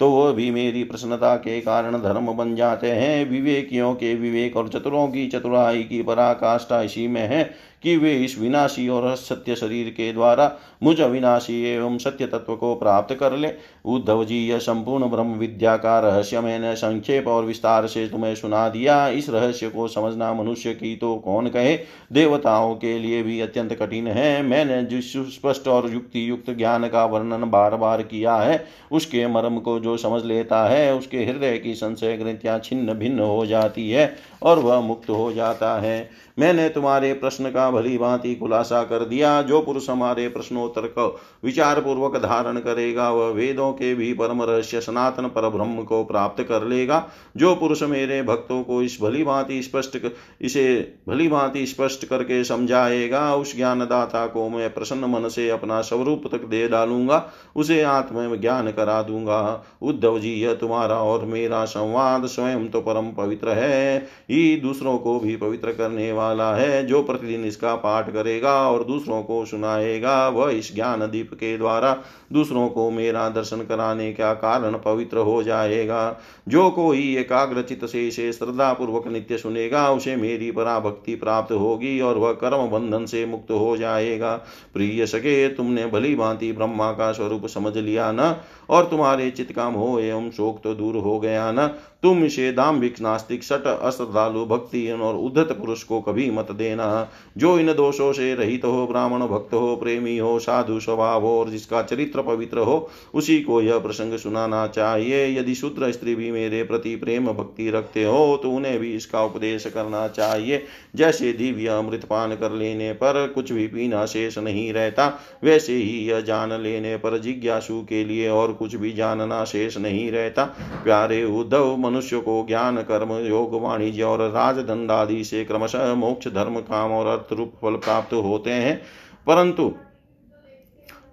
तो 0.00 0.10
वह 0.10 0.32
भी 0.32 0.50
मेरी 0.50 0.82
प्रसन्नता 0.84 1.34
के 1.36 1.60
कारण 1.60 1.96
धर्म 1.98 2.32
बन 2.32 2.54
जाते 2.56 2.90
हैं। 2.90 3.28
विवेकियों 3.30 3.94
के 3.94 4.14
विवेक 4.14 4.56
और 4.56 4.68
चतुरों 4.68 5.06
की 5.08 5.26
चतुराई 5.28 5.82
की 5.82 6.02
पराकाष्ठा 6.02 6.80
इसी 6.82 7.06
में 7.08 7.20
है। 7.22 7.42
कि 7.82 7.96
वे 7.96 8.14
इस 8.14 8.38
विनाशी 8.38 8.88
और 8.88 9.14
सत्य 9.16 9.54
शरीर 9.54 9.90
के 9.90 10.12
द्वारा 10.12 10.52
मुझ 10.82 11.00
अविनाशी 11.00 11.62
एवं 11.64 11.98
सत्य 11.98 12.26
तत्व 12.26 12.56
को 12.56 12.74
प्राप्त 12.74 13.14
कर 13.14 13.32
ले। 13.32 13.48
उद्धव 13.84 14.24
जी, 14.24 14.38
यह 14.48 14.58
संपूर्ण 14.58 15.06
ब्रह्म 15.06 15.34
विद्या 15.34 15.76
का 15.76 15.98
रहस्य 16.00 16.40
मैंने 16.40 16.74
संक्षेप 16.76 17.28
और 17.28 17.44
विस्तार 17.44 17.86
से 17.86 18.06
तुम्हें 18.08 18.34
सुना 18.34 18.68
दिया। 18.68 19.08
इस 19.08 19.30
रहस्य 19.30 19.68
को 19.68 19.88
समझना 19.88 20.32
मनुष्य 20.34 20.74
की 20.74 20.96
तो 20.96 21.14
कौन 21.16 21.48
कहे? 21.48 21.76
देवताओं 22.12 22.74
के 22.74 22.98
लिए 22.98 23.22
भी 23.22 23.40
अत्यंत 23.40 23.74
कठिन 23.74 24.06
है। 24.06 24.42
मैंने 24.42 24.82
जिस 24.82 25.12
स्पष्ट 25.12 25.68
और 25.68 25.90
युक्ति 25.92 26.28
युक्त 26.30 26.50
ज्ञान 26.50 26.88
का 26.88 27.04
वर्णन 27.04 27.50
बार 27.50 27.76
बार 27.76 28.02
किया 28.02 28.36
है, 28.36 28.64
उसके 28.92 29.26
मर्म 29.26 29.58
को 29.58 29.78
जो 29.80 29.96
समझ 29.96 30.24
लेता 30.24 30.64
है, 30.68 30.94
उसके 30.94 31.24
हृदय 31.24 31.58
की 31.58 31.74
संशय 31.74 32.16
ग्रंथियाँ 32.16 32.58
छिन्न 32.58 32.94
भिन्न 32.94 33.20
हो 33.20 33.46
जाती 33.46 33.90
है 33.90 34.14
और 34.42 34.58
वह 34.58 34.80
मुक्त 34.80 35.10
हो 35.10 35.32
जाता 35.32 35.78
है। 35.80 36.10
मैंने 36.38 36.68
तुम्हारे 36.68 37.12
प्रश्न 37.12 37.50
का 37.50 37.69
भली 37.70 37.96
भांति 37.98 38.34
खुलासा 38.34 38.82
कर 38.82 39.04
दिया। 39.04 39.40
जो 39.42 39.60
पुरुष 39.60 39.88
हमारे 39.90 40.28
प्रश्नोत्तर 40.28 40.86
को 40.88 41.06
विचार 41.44 41.80
पूर्वक 41.80 42.16
धारण 42.16 42.58
करेगा, 42.58 43.10
वह 43.10 43.28
वेदों 43.28 43.72
के 43.72 43.94
भी 43.94 44.12
परम 44.12 44.42
रहस्य 44.42 44.80
सनातन 44.80 45.26
पर 45.26 45.48
ब्रह्म 45.48 45.82
को 45.82 46.02
प्राप्त 46.04 46.42
कर 46.42 46.64
लेगा। 46.64 47.06
जो 47.36 47.54
पुरुष 47.54 47.82
मेरे 47.82 48.22
भक्तों 48.22 48.62
को 48.62 48.82
इस 48.82 48.98
भली 49.02 49.24
भांति 49.24 49.62
स्पष्ट 49.62 49.98
इसे 50.40 50.94
भली 51.08 51.28
भांति 51.28 51.66
स्पष्ट 51.66 52.04
करके 52.04 52.42
समझाएगा, 52.44 53.34
उस 53.34 53.56
ज्ञानदाता 53.56 54.26
को 54.26 54.48
मैं 54.48 54.72
प्रसन्न 54.74 55.04
मन 55.04 55.28
से 55.28 55.48
अपना 55.50 55.80
स्वरूप 55.80 56.22
तक 56.32 56.44
दे 56.44 56.66
डालूँगा, 56.68 57.24
उसे 57.56 57.82
आत्म 57.82 58.36
ज्ञान 58.36 58.70
करा 58.70 59.02
दूँगा। 59.02 59.64
उद्धव 59.82 60.18
जी, 60.18 60.34
यह 60.34 60.54
तुम्हारा 60.54 60.96
और 60.96 61.24
मेरा 61.24 61.64
संवाद 61.64 62.26
स्वयं 62.26 62.68
तो 62.68 62.80
परम 62.80 63.10
पवित्र 63.10 63.48
है, 63.48 63.98
ही 64.30 64.56
दूसरों 64.56 64.96
को 64.98 65.18
भी 65.20 65.36
पवित्र 65.36 65.72
करने 65.72 66.12
वाला 66.12 66.54
है। 66.54 66.86
जो 66.86 67.02
प्रतिदिन 67.02 67.44
इसका 67.60 67.74
पाठ 67.74 68.12
करेगा 68.12 68.52
और 68.70 68.84
दूसरों 68.84 69.22
को 69.22 69.44
सुनाएगा, 69.44 70.28
वह 70.28 70.50
इस 70.50 70.74
ज्ञान 70.74 71.00
दीप 71.00 71.34
के 71.34 71.56
द्वारा 71.58 71.92
दूसरों 72.32 72.68
को 72.68 72.90
मेरा 72.90 73.28
दर्शन 73.28 73.60
कराने 73.60 74.12
का 74.12 74.32
कारण 74.34 74.76
पवित्र 74.78 75.18
हो 75.18 75.42
जाएगा। 75.42 76.20
जो 76.48 76.70
कोई 76.70 77.16
एकाग्रचित 77.16 77.84
से 77.84 78.06
इसे 78.08 78.32
श्रद्धा 78.32 78.72
पूर्वक 78.72 79.06
नित्य 79.06 79.38
सुनेगा, 79.38 79.90
उसे 79.90 80.16
मेरी 80.16 80.50
पराभक्ति 80.50 81.14
प्राप्त 81.14 81.52
होगी 81.52 82.00
और 82.00 82.18
वह 82.18 82.32
कर्म 82.32 82.66
बंधन 82.70 83.04
से 83.06 83.26
मुक्त 83.26 83.50
हो 83.50 83.76
जाएगा। 83.76 84.36
प्रिय 84.74 85.06
सके 85.06 85.48
तुमने 85.48 85.86
भली 85.86 86.14
भांति 86.14 86.52
ब्रह्मा 86.52 86.90
का 86.92 87.12
स्वरूप 87.12 87.46
समझ 87.46 87.76
लिया 87.76 88.10
न? 88.12 88.36
और 88.70 88.84
तुम्हारे 88.84 89.30
चित 89.30 89.52
काम 89.52 89.74
हो, 89.74 89.98
एवं 90.00 90.30
शोक 90.30 90.60
तो 90.64 90.74
दूर 90.74 90.96
हो 90.96 91.18
गया 91.20 91.50
न। 91.52 91.66
तुम 92.02 92.24
इसे 92.24 92.50
दाम्भिक 92.52 93.00
नास्तिक, 93.00 93.42
सट 93.42 93.66
अश्रद्धालु 93.66 94.44
भक्ति 94.44 94.90
और 94.90 95.16
उद्धत 95.16 95.52
पुरुष 95.52 95.82
को 95.82 96.00
कभी 96.00 96.30
मत 96.30 96.50
देना। 96.52 97.08
जो 97.38 97.58
इन 97.58 97.72
दोषों 97.74 98.12
से 98.12 98.34
रहित 98.34 98.64
हो, 98.64 98.86
ब्राह्मण 98.86 99.26
भक्त 99.26 99.54
हो, 99.54 99.74
प्रेमी 99.76 100.16
हो, 100.18 100.38
साधु 100.38 100.78
स्वभाव 100.80 101.22
हो, 101.22 101.38
और 101.40 101.50
जिसका 101.50 101.82
चरित्र 101.82 102.22
पवित्र 102.22 102.58
हो, 102.58 102.88
उसी 103.14 103.40
को 103.40 103.60
यह 103.62 103.78
प्रसंग 103.78 104.16
सुनाना 104.18 104.66
चाहिए। 104.66 105.26
यदि 105.38 105.54
शूद्र 105.54 105.90
स्त्री 105.92 106.14
भी 106.14 106.30
मेरे 106.30 106.62
प्रति 106.62 106.94
प्रेम 106.96 107.26
भक्ति 107.26 107.70
रखते 107.70 108.04
हो 108.04 108.38
तो 108.42 108.50
उन्हें 108.50 108.78
भी 108.78 108.94
इसका 108.94 109.22
उपदेश 109.22 109.66
करना 109.66 110.06
चाहिए। 110.08 110.62
जैसे 110.96 111.32
दिव्य 111.32 111.68
अमृत 111.68 112.04
पान 112.04 112.34
कर 112.34 112.52
लेने 112.52 112.92
पर 112.92 113.26
कुछ 113.34 113.52
भी 113.52 113.66
पीना 113.66 114.04
शेष 114.06 114.38
नहीं 114.38 114.72
रहता, 114.72 115.06
वैसे 115.44 115.74
ही 115.74 115.98
यह 116.08 116.20
जान 116.20 116.52
लेने 116.52 116.96
पर 116.96 117.18
जिज्ञासु 117.18 117.80
के 117.82 118.04
लिए 118.04 118.28
और 118.28 118.52
कुछ 118.60 118.76
भी 118.76 118.92
जानना 118.92 119.44
शेष 119.44 119.78
नहीं 119.78 120.12
रहता। 120.12 120.44
प्यारे 120.84 121.24
उद्धव, 121.24 121.76
मनुष्य 121.76 122.20
को 122.20 122.46
ज्ञान, 122.48 122.76
कर्म, 122.76 123.12
योग, 123.12 123.62
वाणिज्य 123.62 124.02
और 124.02 124.30
राजदंडादि 124.30 125.24
से 125.24 125.44
क्रमशः 125.44 125.94
मोक्ष, 125.94 126.28
धर्म, 126.28 126.60
काम 126.60 126.92
और 126.92 127.06
अर्थ 127.06 127.32
रूप 127.32 127.52
फल 127.62 127.72
प्राप्त 127.72 128.12
होते 128.14 128.50
हैं। 128.50 128.82
परंतु 129.26 129.74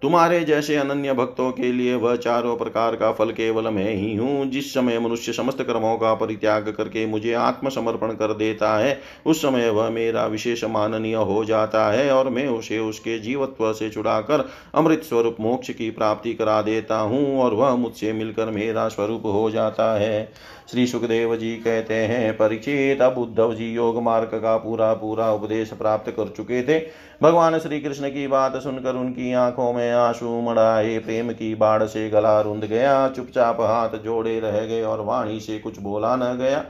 तुम्हारे 0.02 0.40
जैसे 0.46 0.76
अनन्य 0.76 1.14
भक्तों 1.14 1.52
के 1.52 1.72
लिए 1.72 1.94
वह 1.96 2.16
चारों 2.16 2.56
प्रकार 2.58 2.96
का 2.96 3.12
फल 3.12 3.32
केवल 3.32 3.68
मैं 3.68 3.94
ही 3.94 4.16
हूँ, 4.16 4.46
जिस 4.46 4.74
समय 4.74 5.00
मनुष्य 5.00 5.34
समस्त 5.34 5.62
कर्मों 5.62 5.96
का 5.98 6.14
परित्याग 6.14 6.70
करके 6.70 7.06
मुझे 7.06 7.34
आत्मसमर्पण 7.34 8.12
कर 8.12 8.34
देता 8.34 8.76
है, 8.78 9.00
उस 9.26 9.42
समय 9.42 9.70
वह 9.70 9.90
मेरा 9.90 10.26
विशेष 10.26 10.64
माननीय 10.64 11.16
हो 11.16 11.44
जाता 11.46 11.90
है 11.92 12.12
और 12.12 12.30
मैं 12.30 12.48
उसे 12.48 12.80
उसके 12.80 13.18
जीवत्व 13.20 13.72
से 13.74 13.90
छुड़ाकर 13.90 14.48
अमृत 14.76 15.04
स्वरूप 15.04 15.38
मोक्ष 15.40 15.72
की 15.72 15.90
प्राप्ति 15.90 16.34
करा 16.34 16.62
देता 16.62 17.00
हूँ 17.00 17.40
और 17.40 17.54
वह 17.54 17.76
मुझसे 17.76 18.14
मिलकर 18.14 18.52
मेरा 18.52 18.88
स्वरूप 18.88 19.26
हो 19.26 19.50
जाता 19.52 19.94
है। 20.00 20.32
श्री 20.72 20.86
सुखदेव 20.88 21.36
जी 21.36 21.56
कहते 21.56 21.94
हैं 21.94 22.34
परीक्षित 22.34 23.02
अब 23.02 23.18
उद्धव 23.18 23.54
जी 23.54 23.66
योग 23.74 24.02
मार्ग 24.04 24.30
का 24.34 24.56
पूरा 24.58 24.94
पूरा 24.94 25.32
उपदेश 25.32 25.70
प्राप्त 25.72 26.10
कर 26.12 26.34
चुके 26.38 26.62
थे। 26.64 26.80
भगवान 27.22 27.58
श्री 27.60 27.80
कृष्ण 27.80 28.10
की 28.10 28.26
बात 28.28 28.56
सुनकर 28.56 28.96
उनकी 28.96 29.32
आँखों 29.34 29.72
में 29.74 29.92
आँसू 29.92 30.42
मड़ाए, 30.42 30.98
प्रेम 31.00 31.32
की 31.32 31.54
बाढ़ 31.56 31.84
से 31.84 32.10
गला 32.10 32.40
रुंध 32.42 32.66
गया, 32.66 33.08
चुपचाप 33.10 33.62
हाथ 33.62 33.98
जोड़े 33.98 34.40
रह 34.40 34.60
गए 34.60 34.82
और 34.82 35.02
वाणी 35.02 35.40
से 35.40 35.58
कुछ 35.60 35.80
बोला 35.80 36.16
न 36.16 36.34
गया। 36.38 36.64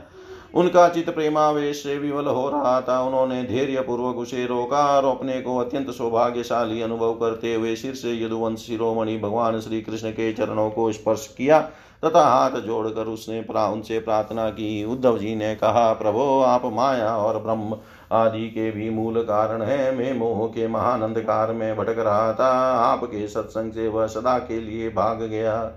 उनका 0.54 0.88
चित 0.88 1.10
प्रेमावेश 1.10 1.82
से 1.82 1.98
विवल 1.98 2.26
हो 2.26 2.48
रहा 2.48 2.80
था। 2.80 3.00
उन्होंने 3.02 3.42
धैर्य 3.42 3.80
पूर्वक 3.80 4.16
उसे 4.16 4.46
रोका 4.46 4.84
और 4.96 5.04
अपने 5.04 5.40
को 5.40 5.56
अत्यंत 5.58 5.90
सौभाग्यशाली 5.90 6.80
अनुभव 6.82 7.12
करते 7.14 7.54
हुए 7.54 7.74
शीर्ष 7.76 8.04
यदुवंश 8.04 8.60
शिरोमणि 8.60 9.18
भगवान 9.18 9.60
श्री 9.60 9.80
कृष्ण 9.80 10.10
के 10.10 10.32
चरणों 10.32 10.70
को 10.70 10.90
स्पर्श 10.92 11.26
किया। 11.38 11.60
तथा 12.02 12.22
हाथ 12.24 12.60
जोड़कर 12.60 13.06
उसने 13.06 13.40
प्रा, 13.40 13.66
उनसे 13.66 13.98
प्रार्थना 13.98 14.48
की। 14.50 14.84
उद्धव 14.84 15.18
जी 15.18 15.34
ने 15.36 15.54
कहा 15.54 15.92
प्रभो 15.92 16.40
आप 16.40 16.64
माया 16.64 17.16
और 17.16 17.38
ब्रह्म 17.38 17.76
आदि 18.12 18.48
के 18.48 18.70
भी 18.70 18.90
मूल 18.90 19.22
कारण 19.22 19.62
है। 19.62 19.96
मैं 19.96 20.12
मोह 20.18 20.46
के 20.46 20.68
महान 20.68 21.02
अंधकार 21.02 21.52
में 21.52 21.76
भटक 21.76 21.98
रहा 21.98 22.32
था। 22.32 22.50
आपके 22.82 23.26
सत्संग 23.28 23.72
से 23.72 23.88
वह 23.88 24.06
सदा 24.06 24.38
के 24.38 24.60
लिए 24.60 24.88
भाग 24.90 25.22
गया। 25.22 25.70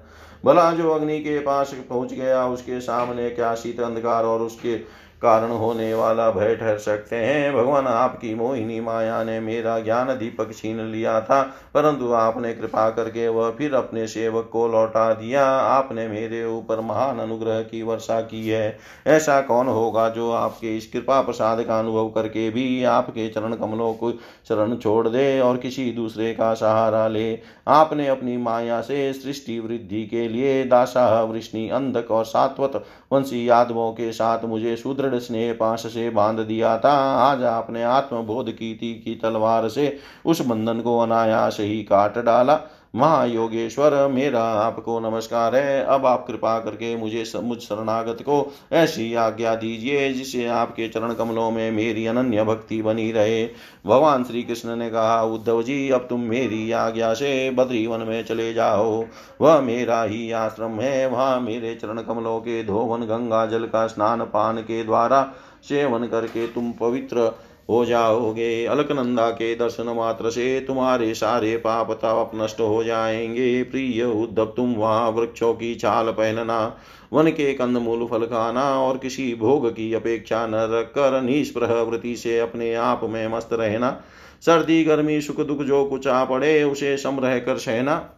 भला 0.45 0.71
जो 0.71 0.91
अग्नि 0.91 1.19
के 1.19 1.39
पास 1.39 1.73
पहुँच 1.89 2.13
गया 2.13 2.45
उसके 2.45 2.79
सामने 2.81 3.29
क्या 3.29 3.53
शीत 3.55 3.79
अंधकार 3.79 4.25
और 4.25 4.41
उसके 4.41 4.75
कारण 5.21 5.51
होने 5.51 5.93
वाला 5.93 6.29
भय 6.31 6.55
ठहर 6.55 6.77
सकते 6.77 7.15
हैं। 7.15 7.53
भगवान 7.53 7.87
आपकी 7.87 8.33
मोहिनी 8.35 8.79
माया 8.81 9.23
ने 9.23 9.39
मेरा 9.39 9.79
ज्ञान 9.79 10.07
दीपक 10.09 10.53
छीन 10.53 10.79
लिया 10.81 11.19
था, 11.21 11.41
परंतु 11.73 12.11
आपने 12.11 12.53
कृपा 12.53 12.89
करके 12.89 13.27
वह 13.27 13.49
फिर 13.51 13.73
अपने 13.73 14.07
सेवक 14.07 14.49
को 14.53 14.67
लौटा 14.67 15.13
दिया। 15.13 15.45
आपने 15.45 16.07
मेरे 16.07 16.43
ऊपर 16.45 16.79
महान 16.79 17.19
अनुग्रह 17.19 17.61
की 17.61 17.81
वर्षा 17.83 18.19
की 18.21 18.47
है। 18.49 18.77
ऐसा 19.07 19.39
कौन 19.41 19.67
होगा 19.67 20.07
जो 20.09 20.31
आपके 20.31 20.75
इस 20.77 20.91
कृपा 20.91 21.21
प्रसाद 21.21 21.61
का 21.63 21.79
अनुभव 21.79 22.09
करके 22.09 22.49
भी 22.49 22.83
आपके 22.83 23.27
चरण 23.29 23.55
कमलों 23.55 23.93
को 23.93 24.11
शरण 24.47 24.75
छोड़ 24.75 25.07
दे 25.07 25.39
और 25.39 25.57
किसी 25.57 25.91
दूसरे 25.91 26.33
का 26.33 26.53
सहारा 26.53 27.07
ले? 27.07 27.39
आपने 27.67 28.07
अपनी 28.07 28.37
माया 28.37 28.81
से 28.81 29.11
सृष्टि 29.13 29.59
वृद्धि 29.59 30.05
के 30.05 30.27
लिए 30.27 30.63
दासा, 30.63 31.21
वृष्णि, 31.23 31.67
अंधक 31.69 32.11
और 32.11 32.25
सात्वत 32.25 32.83
वंशी 33.13 33.49
यादवों 33.49 33.91
के 33.91 34.11
साथ 34.11 34.45
मुझे 34.45 34.75
सुदृढ़ 34.75 35.15
स्नेह 35.15 35.53
पास 35.53 35.83
से 35.87 36.09
बाँध 36.09 36.39
दिया 36.39 36.77
था। 36.77 36.91
आज 37.21 37.43
आपने 37.43 37.83
आत्मबोध 37.83 38.51
की 38.51 38.75
थी 38.75 38.93
की 38.93 39.15
तलवार 39.15 39.69
से 39.69 39.97
उस 40.25 40.41
बंधन 40.41 40.81
को 40.81 40.99
अनायास 40.99 41.57
ही 41.59 41.83
काट 41.83 42.17
डाला। 42.17 42.59
महायोगेश्वर, 42.95 44.07
मेरा 44.07 44.43
आपको 44.43 44.99
नमस्कार 44.99 45.55
है। 45.55 45.83
अब 45.83 46.05
आप 46.05 46.27
कृपा 46.27 46.59
करके 46.59 46.95
मुझे 46.95 47.23
मुझ 47.35 47.57
शरणागत 47.59 48.17
को 48.21 48.53
ऐसी 48.71 49.13
आज्ञा 49.13 49.55
दीजिए, 49.55 50.13
जिससे 50.13 50.45
आपके 50.45 50.87
चरण 50.87 51.13
कमलों 51.13 51.51
में 51.51 51.71
मेरी 51.71 52.05
अनन्य 52.05 52.43
भक्ति 52.43 52.81
बनी 52.81 53.11
रहे। 53.11 53.45
भगवान 53.85 54.23
श्री 54.23 54.43
कृष्ण 54.43 54.75
ने 54.75 54.89
कहा, 54.89 55.23
उद्धव 55.23 55.63
जी, 55.63 55.89
अब 55.89 56.07
तुम 56.09 56.19
मेरी 56.19 56.71
आज्ञा 56.71 57.13
से 57.13 57.49
बद्री 57.49 57.87
वन 57.87 57.99
में 57.99 58.25
चले 58.25 58.53
जाओ। 58.53 59.05
वह 59.41 59.61
मेरा 59.61 60.03
ही 60.03 60.31
आश्रम 60.31 60.71
है। 60.71 61.07
वहाँ 61.07 61.39
मेरे 61.41 61.75
चरण 61.75 62.01
कमलों 62.01 62.39
के 62.39 62.63
धोवन, 62.63 63.01
गंगा 63.01 63.45
जल 63.45 63.65
का 63.65 63.87
स्नान 63.87 64.21
पान 64.21 64.57
के 64.57 64.83
द्वारा 64.83 65.33
सेवन 65.69 66.07
करके 66.07 66.47
तुम 66.47 66.71
पवित्र 66.71 67.31
हो 67.69 67.85
जाओगे। 67.85 68.65
अलकनंदा 68.65 69.29
के 69.29 69.55
दर्शन 69.55 69.83
मात्र 69.83 70.29
से 70.29 70.59
तुम्हारे 70.59 71.13
सारे 71.13 71.57
पाप 71.57 71.91
ताप 71.91 72.31
नष्ट 72.35 72.59
हो 72.59 72.83
जाएँगे। 72.83 73.63
प्रिय 73.63 74.03
उद्धव 74.03 74.45
तुम 74.45 74.73
वहाँ 74.73 75.09
वृक्षों 75.11 75.53
की 75.53 75.75
छाल 75.75 76.11
पहनना, 76.11 76.77
वन 77.13 77.27
के 77.27 77.53
कंद 77.53 77.77
मूल 77.77 78.07
फल 78.07 78.25
खाना 78.25 78.79
और 78.79 78.97
किसी 78.97 79.35
भोग 79.35 79.69
की 79.71 79.93
अपेक्षा 79.93 80.47
न 80.47 80.51
रखकर 80.55 81.21
निष्प्रह 81.21 81.73
वृत्ति 81.73 82.15
से 82.15 82.39
अपने 82.39 82.73
आप 82.73 83.01
में 83.03 83.27
मस्त 83.27 83.49
रहना। 83.53 84.01
सर्दी, 84.45 84.83
गर्मी, 84.83 85.21
सुख, 85.21 85.41
दुख 85.41 85.61
जो 85.61 85.85
कुछ 85.85 86.07
आ 86.07 86.25
पड़े, 86.25 86.63
उसे 86.63 86.97
सम 86.97 87.19
रह 87.19 87.39
कर 87.39 87.57
सहना। 87.57 88.09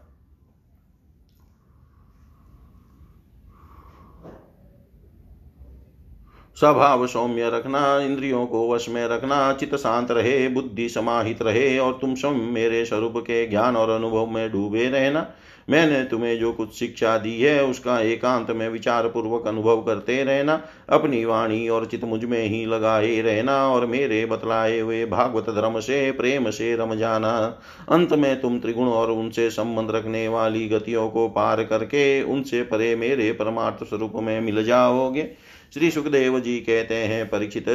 स्वभाव 6.63 7.07
सौम्य 7.07 7.49
रखना, 7.49 7.99
इंद्रियों 7.99 8.45
को 8.45 8.73
वश 8.73 8.89
में 8.89 9.07
रखना 9.07 9.53
चित 9.53 9.75
शांत 9.75 10.11
रहे, 10.11 10.47
बुद्धि 10.47 10.89
समाहित 10.89 11.41
रहे 11.41 11.79
और 11.79 11.97
तुम 12.01 12.15
स्वयं 12.15 12.33
मेरे 12.33 12.85
स्वरूप 12.85 13.13
के 13.17 13.47
ज्ञान 13.47 13.75
और 13.75 13.89
अनुभव 13.89 14.25
में 14.25 14.51
डूबे 14.51 14.89
रहना। 14.89 15.27
मैंने 15.69 16.03
तुम्हें 16.03 16.39
जो 16.39 16.53
कुछ 16.53 16.73
शिक्षा 16.73 17.17
दी 17.17 17.41
है, 17.41 17.65
उसका 17.65 17.99
एकांत 17.99 18.51
में 18.51 18.69
विचार 18.69 19.07
पूर्वक 19.07 19.47
अनुभव 19.47 19.81
करते 19.81 20.23
रहना, 20.23 20.61
अपनी 20.89 21.25
वाणी 21.25 21.69
और 21.69 21.85
चित 21.85 22.03
मुझमें 22.03 22.43
ही 22.43 22.65
लगाए 22.65 23.21
रहना 23.21 23.67
और 23.67 23.85
मेरे 23.85 24.25
बतलाए 24.25 24.79
हुए 24.79 25.05
भागवत 25.05 25.49
धर्म 25.49 25.79
से, 25.79 26.11
प्रेम 26.11 26.49
से 26.49 26.75
रम 26.75 26.95
जाना। 26.95 27.61
अंत 27.89 28.13
में 28.13 28.41
तुम 28.41 28.59
त्रिगुण 28.59 28.87
और 28.87 29.11
उनसे 29.11 29.49
संबंध 29.49 29.91
रखने 29.91 30.27
वाली 30.27 30.69
गतियों 30.69 31.09
को 31.09 31.27
पार 31.29 31.63
करके, 31.63 32.23
उनसे 32.23 32.61
परे 32.61 32.95
मेरे 32.95 33.31
परमार्थ 33.31 33.83
स्वरूप 33.83 34.11
में 34.15 34.41
मिल 34.41 34.63
जाओगे। 34.63 35.52
श्री 35.73 35.91
सुखदेव 35.91 36.39
जी 36.39 36.59
कहते 36.59 36.95
हैं, 36.95 37.29
परीक्षित, 37.29 37.69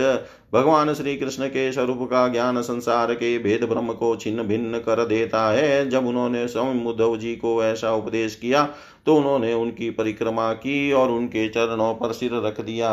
भगवान 0.55 0.95
श्री 0.95 1.17
कृष्ण 1.17 1.47
के 1.47 1.73
स्वरूप 1.73 1.99
का 2.03 2.29
ज्ञान 2.29 2.63
संसार 2.63 3.15
के 3.15 3.39
भेद 3.39 3.65
ब्रह्म 3.65 3.93
को 3.93 4.17
छिन्न 4.17 4.43
भिन्न 4.43 4.79
कर 4.79 5.07
देता 5.07 5.51
है। 5.51 5.91
जब 5.91 6.07
उन्होंने 6.07 6.49
स्वयं 6.49 6.85
उद्धव 6.85 7.17
जी 7.17 7.37
को 7.37 7.65
ऐसा 7.65 7.93
उपदेश 7.93 8.35
किया 8.35 8.69
तो 9.07 9.15
उन्होंने 9.17 9.53
उनकी 9.55 9.91
परिक्रमा 9.91 10.53
की 10.53 10.93
और 10.93 11.11
उनके 11.11 11.49
चरणों 11.49 11.93
पर 11.95 12.13
सिर 12.13 12.31
रख 12.37 12.61
दिया। 12.61 12.91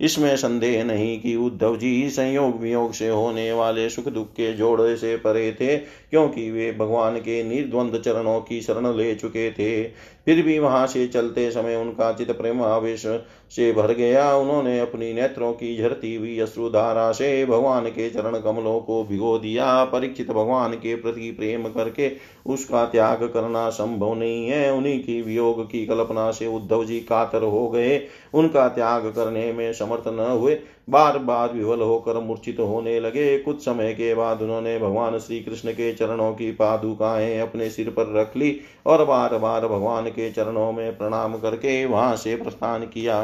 इसमें 0.00 0.36
संदेह 0.36 0.84
नहीं 0.84 1.20
कि 1.20 1.34
उद्धव 1.36 1.76
जी 1.76 2.08
संयोग 2.10 2.60
वियोग 2.60 2.92
से 2.92 3.08
होने 3.08 3.50
वाले 3.52 3.88
सुख 3.88 4.08
दुख 4.08 4.28
के 4.30 4.52
जोड़े 4.52 4.96
से 4.96 5.16
परे 5.16 5.50
थे, 5.52 5.76
क्योंकि 5.76 6.50
वे 6.50 6.70
भगवान 6.72 7.16
के 7.16 7.42
निर्द्वंद 7.44 8.00
चरणों 8.04 8.40
की 8.40 8.60
शरण 8.60 8.92
ले 8.96 9.14
चुके 9.14 9.50
थे। 9.50 9.82
फिर 10.24 10.42
भी 10.42 10.58
वहाँ 10.58 10.86
से 10.86 11.06
चलते 11.06 11.50
समय 11.50 11.76
उनका 11.76 12.12
चित 12.12 12.30
प्रेम 12.30 12.62
आवेश 12.62 13.02
से 13.50 13.72
भर 13.72 13.92
गया। 13.92 14.34
उन्होंने 14.36 14.78
अपनी 14.80 15.12
नेत्रों 15.12 15.52
की 15.52 15.76
झरती 15.78 16.14
हुई 16.14 16.38
अश्रुधारा 16.38 17.10
से 17.12 17.44
भगवान 17.46 17.86
के 17.86 18.08
चरण 18.10 18.38
कमलों 18.38 18.78
को 18.80 19.02
भिगो 19.04 19.38
दिया। 19.38 19.84
परीक्षित 19.84 20.30
भगवान 20.30 20.72
के 20.72 20.94
प्रति 20.96 21.30
प्रेम 21.30 21.68
करके 21.68 22.10
उसका 22.46 22.84
त्याग 22.84 23.22
करना 23.24 23.68
संभव 23.70 24.14
नहीं 24.14 24.46
है। 24.48 24.72
उन्हीं 24.72 24.98
की 25.00 25.20
वियोग 25.22 25.47
की 25.52 25.86
कल्पना 25.86 26.30
से 26.30 26.46
उद्धव 26.46 26.84
जी 26.84 27.00
कातर 27.00 27.42
हो 27.42 27.68
गए। 27.68 28.06
उनका 28.34 28.68
त्याग 28.68 29.06
करने 29.06 29.52
में 29.52 29.72
समर्थ 29.72 30.08
न 30.08 30.20
हुए। 30.20 30.58
बार 30.88 31.18
बार 31.18 31.52
विवल 31.52 31.80
होकर 31.80 32.20
मूर्छित 32.20 32.60
होने 32.60 32.98
लगे। 33.00 33.38
कुछ 33.38 33.60
समय 33.60 33.92
के 33.92 34.14
बाद 34.14 34.42
उन्होंने 34.42 34.78
भगवान 34.78 35.18
श्री 35.18 35.40
कृष्ण 35.40 35.72
के 35.72 35.92
चरणों 35.92 36.32
की 36.32 36.50
पादुकाएँ 36.52 37.38
अपने 37.40 37.70
सिर 37.70 37.90
पर 37.90 38.14
रख 38.16 38.36
ली 38.36 38.56
और 38.86 39.04
बार 39.04 39.36
बार 39.38 39.66
भगवान 39.66 40.06
के 40.06 40.30
चरणों 40.30 40.72
में 40.72 40.96
प्रणाम 40.98 41.36
करके 41.36 41.84
वहाँ 41.86 42.16
से 42.16 42.36
प्रस्थान 42.36 42.84
किया। 42.84 43.20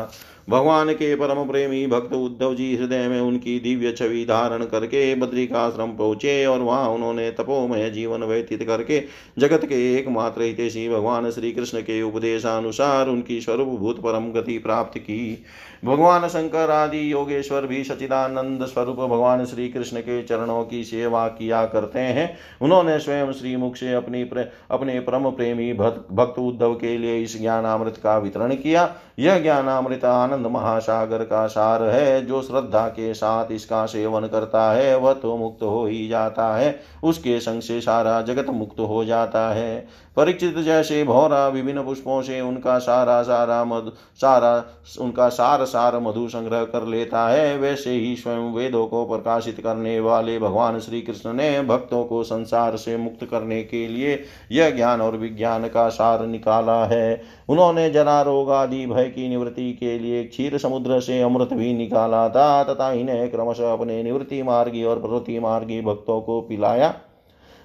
भगवान 0.50 0.92
के 0.92 1.14
परम 1.16 1.44
प्रेमी 1.48 1.86
भक्त 1.86 2.12
उद्धव 2.12 2.54
जी 2.54 2.76
हृदय 2.76 3.06
में 3.08 3.20
उनकी 3.20 3.58
दिव्य 3.60 3.92
छवि 3.92 4.24
धारण 4.24 4.64
करके 4.64 5.14
बद्रिकाश्रम 5.14 5.92
पहुँचे 5.92 6.44
और 6.46 6.58
वहाँ 6.58 6.88
उन्होंने 6.88 7.30
तपोमय 7.30 7.90
जीवन 7.90 8.24
व्यतीत 8.24 8.62
करके 8.62 9.02
जगत 9.38 9.64
के 9.64 9.94
एकमात्र 9.94 10.42
हितेशी 10.42 10.88
भगवान 10.88 11.30
श्री 11.30 11.52
कृष्ण 11.52 11.80
के 11.80 12.00
उपदेशानुसार 12.02 13.08
उनकी 13.08 13.40
स्वरूपभूत 13.40 14.00
परम 14.00 14.30
गति 14.32 14.58
प्राप्त 14.58 14.98
की। 14.98 15.44
भगवान 15.84 16.28
शंकर 16.28 16.70
आदि 16.70 17.12
योगेश्वर 17.12 17.53
भी 17.62 17.82
सचिदानंद 17.84 18.64
स्वरूप 18.66 18.96
भगवान 18.96 19.44
श्री 19.44 19.68
कृष्ण 19.68 20.00
के 20.00 20.22
चरणों 20.22 20.64
की 20.64 20.82
सेवा 20.84 21.26
किया 21.28 21.64
करते 21.66 21.98
हैं। 21.98 22.36
उन्होंने 22.62 22.98
स्वयं 22.98 23.32
श्री 23.32 23.56
मुख 23.56 23.76
से 23.76 23.92
अपनी 23.94 24.24
प्र, 24.24 24.44
अपने 24.70 25.00
परम 25.00 25.30
प्रेमी 25.30 25.72
भक्त 25.72 26.38
उद्धव 26.38 26.74
के 26.74 26.96
लिए 26.98 27.18
इस 27.22 27.40
ज्ञानामृत 27.40 27.96
का 27.96 28.16
वितरण 28.18 28.54
किया। 28.54 28.88
यह 29.18 29.38
ज्ञानामृत 29.38 30.04
आनंद 30.04 30.46
महासागर 30.46 31.24
का 31.24 31.46
सार 31.46 31.82
है 31.82 32.26
जो 32.26 32.42
श्रद्धा 32.42 32.86
के 32.88 33.12
साथ 33.14 33.52
इसका 33.52 33.84
सेवन 33.86 34.26
करता 34.26 34.70
है 34.72 34.96
वह 34.98 35.12
तो 35.12 35.36
मुक्त 35.36 35.62
हो 35.62 35.84
ही 35.86 36.08
जाता 36.08 36.54
है। 36.56 36.80
उसके 37.04 37.38
संग 37.40 37.60
से 37.60 37.80
सारा 37.80 38.20
जगत 38.22 38.50
मुक्त 38.50 38.80
हो 38.80 39.04
जाता 39.04 39.48
है। 39.54 40.04
परिचित 40.16 40.58
जैसे 40.58 41.02
भौरा 41.04 41.46
विभिन्न 41.48 41.82
पुष्पों 41.84 42.20
से 42.22 42.40
उनका 42.40 42.78
सारा 42.78 43.22
सारा 43.22 43.64
मधु 43.64 43.90
सारा 44.20 44.64
उनका 45.00 45.28
सार 45.28 45.64
सार 45.64 45.98
मधु 45.98 46.26
संग्रह 46.28 46.64
कर 46.64 46.86
लेता 46.86 47.28
है, 47.44 47.56
वैसे 47.58 47.90
ही 47.90 48.14
स्वयं 48.16 48.52
वेदों 48.52 48.86
को 48.86 49.04
प्रकाशित 49.06 49.60
करने 49.60 49.98
वाले 50.00 50.38
भगवान 50.38 50.78
श्री 50.80 51.00
कृष्ण 51.02 51.32
ने 51.32 51.62
भक्तों 51.62 52.04
को 52.04 52.22
संसार 52.22 52.76
से 52.76 52.96
मुक्त 52.96 53.24
करने 53.24 53.62
के 53.62 53.86
लिए 53.88 54.22
यह 54.52 54.70
ज्ञान 54.70 55.00
और 55.00 55.16
विज्ञान 55.16 55.68
का 55.68 55.88
सार 55.88 56.26
निकाला 56.26 56.84
है। 56.84 57.22
उन्होंने 57.48 57.90
जरा 57.90 58.20
रोग 58.22 58.50
आदि, 58.50 58.86
भय 58.86 59.04
की 59.04 59.28
निवृत्ति 59.28 59.72
के 59.72 59.98
लिए 59.98 60.24
क्षीर 60.24 60.58
समुद्र 60.58 61.00
से 61.00 61.20
अमृत 61.20 61.52
भी 61.52 61.72
निकाला 61.74 62.28
था, 62.28 62.62
तथा 62.64 62.92
इन्हें 62.92 63.30
क्रमशः 63.30 63.72
अपने 63.72 64.02
निवृत्ति 64.02 64.42
मार्गी 64.42 64.84
और 64.84 65.00
प्रवृत्ति 65.00 65.38
मार्गी 65.38 65.80
भक्तों 65.80 66.20
को 66.20 66.40
पिलाया। 66.40 66.94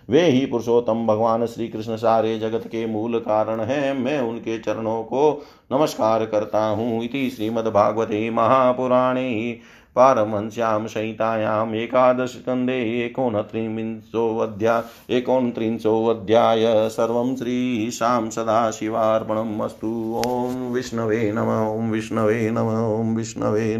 वे 0.09 0.21
ही 0.21 0.45
पुरुषोत्तम 0.45 1.05
भगवान 1.07 1.45
श्री 1.45 1.67
कृष्ण 1.67 1.95
सारे 1.95 2.39
जगत 2.39 2.63
के 2.67 2.85
मूल 2.85 3.19
कारण 3.19 3.59
हैं। 3.59 3.93
मैं 3.93 4.19
उनके 4.21 4.57
चरणों 4.59 5.03
को 5.03 5.41
नमस्कार 5.71 6.25
करता 6.25 6.65
हूँ। 6.65 7.03
इति 7.03 7.29
श्रीमद्भागवते 7.29 8.29
महापुराणे 8.29 9.59
पारमहंस्यां 9.95 10.87
संहितायाम् 10.87 11.73
एकादशकन्दे 11.75 13.05
एकोनत्रिंशोऽध्याय 13.05 14.83
एकोनत्रिंशोऽध्याय 15.17 16.89
सर्वं 16.89 17.35
श्रीशां 17.35 18.29
सदाशिवार्पणम् 18.29 19.61
अस्तु। 19.61 20.21
ॐ 20.27 20.55
विष्णवे 20.71 21.31
नम, 21.31 21.49
ॐ 21.79 21.91
विष्णवे 21.91 22.49
नम, 22.51 22.69
ॐ 23.01 23.15
विष्णवे 23.15 23.77